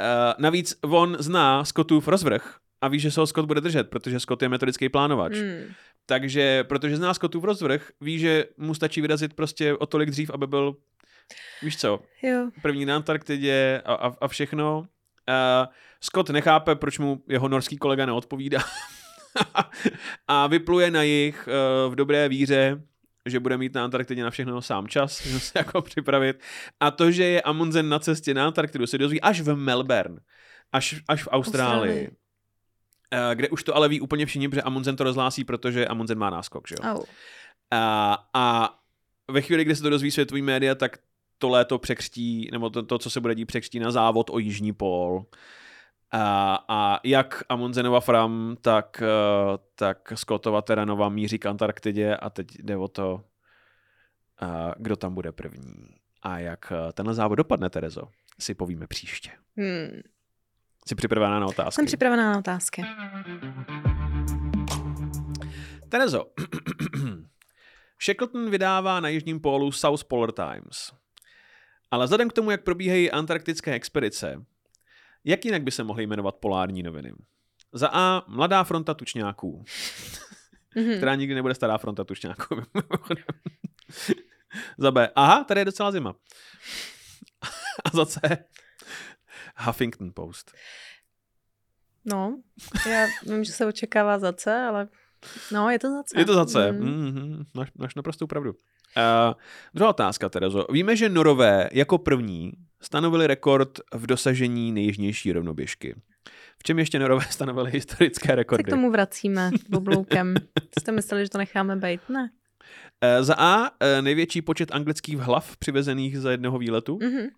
uh, 0.00 0.34
navíc 0.38 0.78
on 0.82 1.16
zná 1.20 1.64
Scottův 1.64 2.08
rozvrh 2.08 2.58
a 2.80 2.88
ví, 2.88 3.00
že 3.00 3.10
se 3.10 3.20
ho 3.20 3.26
Scott 3.26 3.46
bude 3.46 3.60
držet, 3.60 3.90
protože 3.90 4.20
Scott 4.20 4.42
je 4.42 4.48
metodický 4.48 4.88
plánovač. 4.88 5.32
Mm. 5.32 5.74
Takže, 6.06 6.64
protože 6.64 6.96
zná 6.96 7.14
Scottův 7.14 7.44
rozvrh, 7.44 7.90
ví, 8.00 8.18
že 8.18 8.44
mu 8.56 8.74
stačí 8.74 9.00
vyrazit 9.00 9.34
prostě 9.34 9.74
o 9.74 9.86
tolik 9.86 10.10
dřív, 10.10 10.30
aby 10.30 10.46
byl, 10.46 10.76
víš 11.62 11.76
co, 11.76 12.00
jo. 12.22 12.50
první 12.62 12.84
na 12.84 12.96
Antarktidě 12.96 13.82
a, 13.84 13.94
a, 13.94 14.14
a 14.20 14.28
všechno. 14.28 14.78
Uh, 14.78 15.72
Scott 16.00 16.30
nechápe, 16.30 16.74
proč 16.74 16.98
mu 16.98 17.22
jeho 17.28 17.48
norský 17.48 17.76
kolega 17.76 18.06
neodpovídá. 18.06 18.60
a 20.28 20.46
vypluje 20.46 20.90
na 20.90 21.02
jich 21.02 21.48
uh, 21.48 21.92
v 21.92 21.96
dobré 21.96 22.28
víře, 22.28 22.82
že 23.26 23.40
bude 23.40 23.58
mít 23.58 23.74
na 23.74 23.84
Antarktidě 23.84 24.22
na 24.22 24.30
všechno 24.30 24.62
sám 24.62 24.88
čas, 24.88 25.12
se 25.38 25.58
jako 25.58 25.82
připravit. 25.82 26.42
A 26.80 26.90
to, 26.90 27.10
že 27.10 27.24
je 27.24 27.42
Amundsen 27.42 27.88
na 27.88 27.98
cestě 27.98 28.34
na 28.34 28.46
Antarktidu, 28.46 28.86
se 28.86 28.98
dozví 28.98 29.20
až 29.20 29.40
v 29.40 29.56
Melbourne, 29.56 30.20
až, 30.72 31.02
až 31.08 31.22
v 31.22 31.28
Austrálii. 31.30 31.92
Austrálii. 31.92 32.25
Uh, 33.12 33.34
kde 33.34 33.48
už 33.48 33.64
to 33.64 33.76
ale 33.76 33.88
ví 33.88 34.00
úplně 34.00 34.26
všichni, 34.26 34.48
protože 34.48 34.62
Amundsen 34.62 34.96
to 34.96 35.04
rozhlásí, 35.04 35.44
protože 35.44 35.86
Amundsen 35.86 36.18
má 36.18 36.30
náskok, 36.30 36.68
že 36.68 36.74
jo? 36.82 36.94
Oh. 36.94 36.98
Uh, 36.98 37.04
a 38.34 38.78
ve 39.30 39.40
chvíli, 39.42 39.64
kdy 39.64 39.76
se 39.76 39.82
to 39.82 39.90
dozví 39.90 40.10
světový 40.10 40.42
média, 40.42 40.74
tak 40.74 40.98
to 41.38 41.48
léto 41.48 41.78
překřtí, 41.78 42.48
nebo 42.52 42.70
to, 42.70 42.82
to, 42.82 42.98
co 42.98 43.10
se 43.10 43.20
bude 43.20 43.34
dít, 43.34 43.44
překřtí 43.44 43.78
na 43.78 43.90
závod 43.90 44.30
o 44.30 44.38
Jižní 44.38 44.72
pól. 44.72 45.26
A, 46.12 46.64
a 46.68 47.00
jak 47.04 47.42
Amundsenova 47.48 48.00
Fram, 48.00 48.56
tak, 48.60 49.02
tak 49.74 50.12
Scottova 50.14 50.62
Teranova 50.62 51.08
míří 51.08 51.38
k 51.38 51.46
Antarktidě 51.46 52.16
a 52.16 52.30
teď 52.30 52.46
jde 52.58 52.76
o 52.76 52.88
to, 52.88 53.24
kdo 54.76 54.96
tam 54.96 55.14
bude 55.14 55.32
první. 55.32 55.96
A 56.22 56.38
jak 56.38 56.72
eh, 56.72 56.92
tenhle 56.92 57.14
závod 57.14 57.38
dopadne, 57.38 57.70
Terezo, 57.70 58.02
si 58.38 58.54
povíme 58.54 58.86
příště. 58.86 59.30
Hmm. 59.56 60.00
Jsi 60.88 60.94
připravená 60.94 61.40
na 61.40 61.46
otázky? 61.46 61.74
Jsem 61.74 61.86
připravená 61.86 62.32
na 62.32 62.38
otázky. 62.38 62.82
Terezo, 65.88 66.24
Shackleton 68.04 68.50
vydává 68.50 69.00
na 69.00 69.08
jižním 69.08 69.40
pólu 69.40 69.72
South 69.72 70.04
Polar 70.04 70.32
Times. 70.32 70.92
Ale 71.90 72.04
vzhledem 72.04 72.28
k 72.28 72.32
tomu, 72.32 72.50
jak 72.50 72.64
probíhají 72.64 73.10
antarktické 73.10 73.72
expedice, 73.72 74.44
jak 75.24 75.44
jinak 75.44 75.62
by 75.62 75.70
se 75.70 75.84
mohly 75.84 76.06
jmenovat 76.06 76.36
polární 76.36 76.82
noviny? 76.82 77.12
Za 77.72 77.88
A. 77.92 78.22
Mladá 78.28 78.64
fronta 78.64 78.94
tučňáků. 78.94 79.64
Mm-hmm. 80.76 80.96
která 80.96 81.14
nikdy 81.14 81.34
nebude 81.34 81.54
stará 81.54 81.78
fronta 81.78 82.04
tučňáků. 82.04 82.62
za 84.78 84.90
B. 84.90 85.10
Aha, 85.14 85.44
tady 85.44 85.60
je 85.60 85.64
docela 85.64 85.92
zima. 85.92 86.14
A 87.84 87.90
za 87.96 88.06
C. 88.06 88.20
Huffington 89.56 90.10
Post. 90.14 90.52
No, 92.04 92.38
já 92.90 93.06
vím, 93.26 93.44
že 93.44 93.52
se 93.52 93.66
očekává 93.66 94.18
za 94.18 94.32
C, 94.32 94.54
ale 94.54 94.88
no, 95.52 95.70
je 95.70 95.78
to 95.78 95.90
za 95.90 96.02
C. 96.02 96.18
Je 96.18 96.24
to 96.24 96.34
za 96.34 96.46
C. 96.46 96.72
Mm. 96.72 96.80
Mm-hmm. 96.80 97.44
Máš, 97.54 97.68
máš 97.78 97.94
naprostou 97.94 98.26
pravdu. 98.26 98.50
Uh, 98.96 99.34
druhá 99.74 99.90
otázka, 99.90 100.28
Terezo. 100.28 100.66
Víme, 100.70 100.96
že 100.96 101.08
Norové 101.08 101.68
jako 101.72 101.98
první 101.98 102.52
stanovili 102.82 103.26
rekord 103.26 103.80
v 103.94 104.06
dosažení 104.06 104.72
nejjižnější 104.72 105.32
rovnoběžky. 105.32 105.94
V 106.58 106.62
čem 106.62 106.78
ještě 106.78 106.98
Norové 106.98 107.24
stanovili 107.30 107.70
historické 107.70 108.34
rekordy? 108.34 108.62
Se 108.62 108.66
k 108.66 108.70
tomu 108.70 108.90
vracíme 108.90 109.50
obloukem. 109.76 110.34
Jste 110.80 110.92
mysleli, 110.92 111.24
že 111.24 111.30
to 111.30 111.38
necháme 111.38 111.76
být? 111.76 112.00
Ne. 112.08 112.30
Uh, 113.18 113.24
za 113.24 113.34
A 113.38 113.60
uh, 113.60 113.66
největší 114.00 114.42
počet 114.42 114.72
anglických 114.72 115.18
hlav 115.18 115.56
přivezených 115.56 116.18
za 116.18 116.30
jednoho 116.30 116.58
výletu. 116.58 116.98
Mm-hmm. 116.98 117.28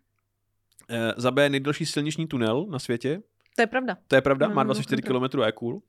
Uh, 0.90 0.96
za 1.16 1.30
B 1.30 1.48
nejdelší 1.48 1.86
silniční 1.86 2.26
tunel 2.26 2.66
na 2.70 2.78
světě. 2.78 3.20
To 3.56 3.62
je 3.62 3.66
pravda. 3.66 3.96
To 4.08 4.14
je 4.14 4.20
pravda, 4.20 4.48
má 4.48 4.62
24 4.62 5.02
km 5.02 5.40
a 5.40 5.46
je 5.46 5.52
cool. 5.52 5.82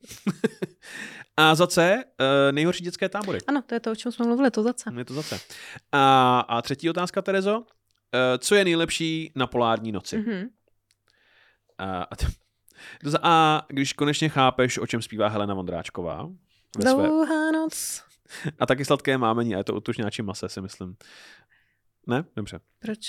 a 1.38 1.56
za 1.56 1.68
C, 1.68 1.96
uh, 1.96 2.52
nejhorší 2.52 2.84
dětské 2.84 3.10
tábory. 3.10 3.40
Ano, 3.48 3.62
to 3.62 3.76
je 3.76 3.80
to, 3.80 3.92
o 3.92 3.96
čem 3.96 4.12
jsme 4.12 4.26
mluvili, 4.26 4.52
to 4.52 4.64
za 4.64 4.74
C. 4.74 4.92
Je 4.98 5.06
to 5.06 5.14
za 5.14 5.24
C. 5.24 5.40
A, 5.92 6.40
a 6.40 6.62
třetí 6.62 6.90
otázka, 6.90 7.22
Terezo. 7.22 7.58
Uh, 7.60 7.66
co 8.38 8.56
je 8.56 8.64
nejlepší 8.64 9.32
na 9.36 9.48
polární 9.48 9.92
noci? 9.92 10.18
Mm-hmm. 10.18 10.50
A, 11.78 12.02
a, 12.02 12.16
to, 12.16 12.26
za 13.04 13.20
A, 13.24 13.66
když 13.70 13.94
konečně 13.94 14.30
chápeš, 14.30 14.78
o 14.78 14.88
čem 14.88 15.02
zpívá 15.02 15.28
Helena 15.28 15.54
Vondráčková. 15.54 16.30
Dlouhá 16.78 17.52
noc. 17.52 18.04
A 18.60 18.66
taky 18.66 18.86
sladké 18.86 19.18
mámení, 19.18 19.56
a 19.56 19.58
je 19.58 19.64
to 19.64 19.76
o 19.76 19.82
mase, 20.24 20.50
si 20.50 20.62
myslím. 20.62 20.96
Ne? 22.10 22.26
Dobře. 22.36 22.60
Proč? 22.80 23.00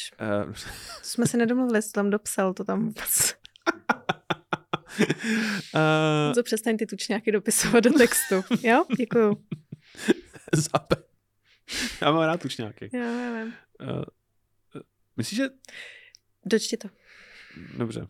Uh, 0.46 0.52
Jsme 1.02 1.26
si 1.26 1.36
nedomluvili, 1.36 1.82
jsi 1.82 1.92
tam 1.92 2.10
dopsal 2.10 2.54
to 2.54 2.64
tam 2.64 2.84
vůbec. 2.86 3.34
Uh, 5.74 6.34
Co 6.34 6.42
přestaň 6.42 6.76
ty 6.76 6.86
tučňáky 6.86 7.32
dopisovat 7.32 7.84
do 7.84 7.92
textu. 7.92 8.34
Jo? 8.62 8.84
Děkuju. 8.96 9.44
Zape. 10.54 10.96
Já 12.00 12.12
mám 12.12 12.22
rád 12.22 12.42
tučňáky. 12.42 12.90
Jo, 12.92 13.02
já 13.02 13.44
vím. 13.44 13.54
Uh, 13.80 14.02
myslíš, 15.16 15.36
že... 15.36 15.48
Dočti 16.46 16.76
to. 16.76 16.88
Dobře. 17.78 18.06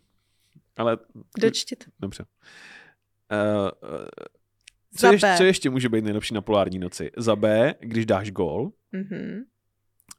Ale... 0.77 0.99
Dočti 1.39 1.77
to. 1.77 1.85
Dobře. 1.99 2.25
Uh, 3.33 3.91
uh, 3.91 4.07
co, 4.97 5.13
ještě, 5.13 5.35
co 5.37 5.45
ještě 5.45 5.71
může 5.71 5.89
být 5.89 6.05
nejlepší 6.05 6.35
na 6.35 6.41
polární 6.41 6.79
noci? 6.79 7.11
Za 7.17 7.37
B, 7.37 7.75
když 7.81 8.07
dáš 8.07 8.31
gól. 8.31 8.73
Mm-hmm. 8.95 9.45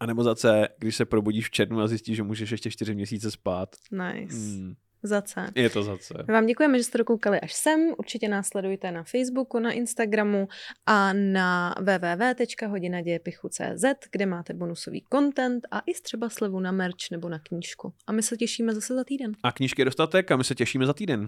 A 0.01 0.05
nebo 0.05 0.23
za 0.23 0.35
C, 0.35 0.67
když 0.77 0.95
se 0.95 1.05
probudíš 1.05 1.47
v 1.47 1.51
červnu 1.51 1.81
a 1.81 1.87
zjistíš, 1.87 2.15
že 2.15 2.23
můžeš 2.23 2.51
ještě 2.51 2.71
čtyři 2.71 2.95
měsíce 2.95 3.31
spát. 3.31 3.75
Nice. 3.91 4.35
Mm. 4.35 4.75
Za 5.03 5.21
C. 5.21 5.51
Je 5.55 5.69
to 5.69 5.83
za 5.83 5.97
C. 5.97 6.13
Vám 6.27 6.45
děkujeme, 6.45 6.77
že 6.77 6.83
jste 6.83 6.97
dokoukali 6.97 7.39
až 7.39 7.53
sem. 7.53 7.93
Určitě 7.97 8.29
nás 8.29 8.47
sledujte 8.47 8.91
na 8.91 9.03
Facebooku, 9.03 9.59
na 9.59 9.71
Instagramu 9.71 10.47
a 10.85 11.13
na 11.13 11.75
www.hodinadějepichu.cz, 11.79 13.85
kde 14.11 14.25
máte 14.25 14.53
bonusový 14.53 15.05
content 15.13 15.67
a 15.71 15.79
i 15.79 15.93
třeba 15.93 16.29
slevu 16.29 16.59
na 16.59 16.71
merch 16.71 17.11
nebo 17.11 17.29
na 17.29 17.39
knížku. 17.39 17.93
A 18.07 18.11
my 18.11 18.23
se 18.23 18.37
těšíme 18.37 18.73
zase 18.73 18.95
za 18.95 19.03
týden. 19.03 19.31
A 19.43 19.51
knížky 19.51 19.81
je 19.81 19.85
dostatek 19.85 20.31
a 20.31 20.37
my 20.37 20.43
se 20.43 20.55
těšíme 20.55 20.85
za 20.85 20.93
týden. 20.93 21.27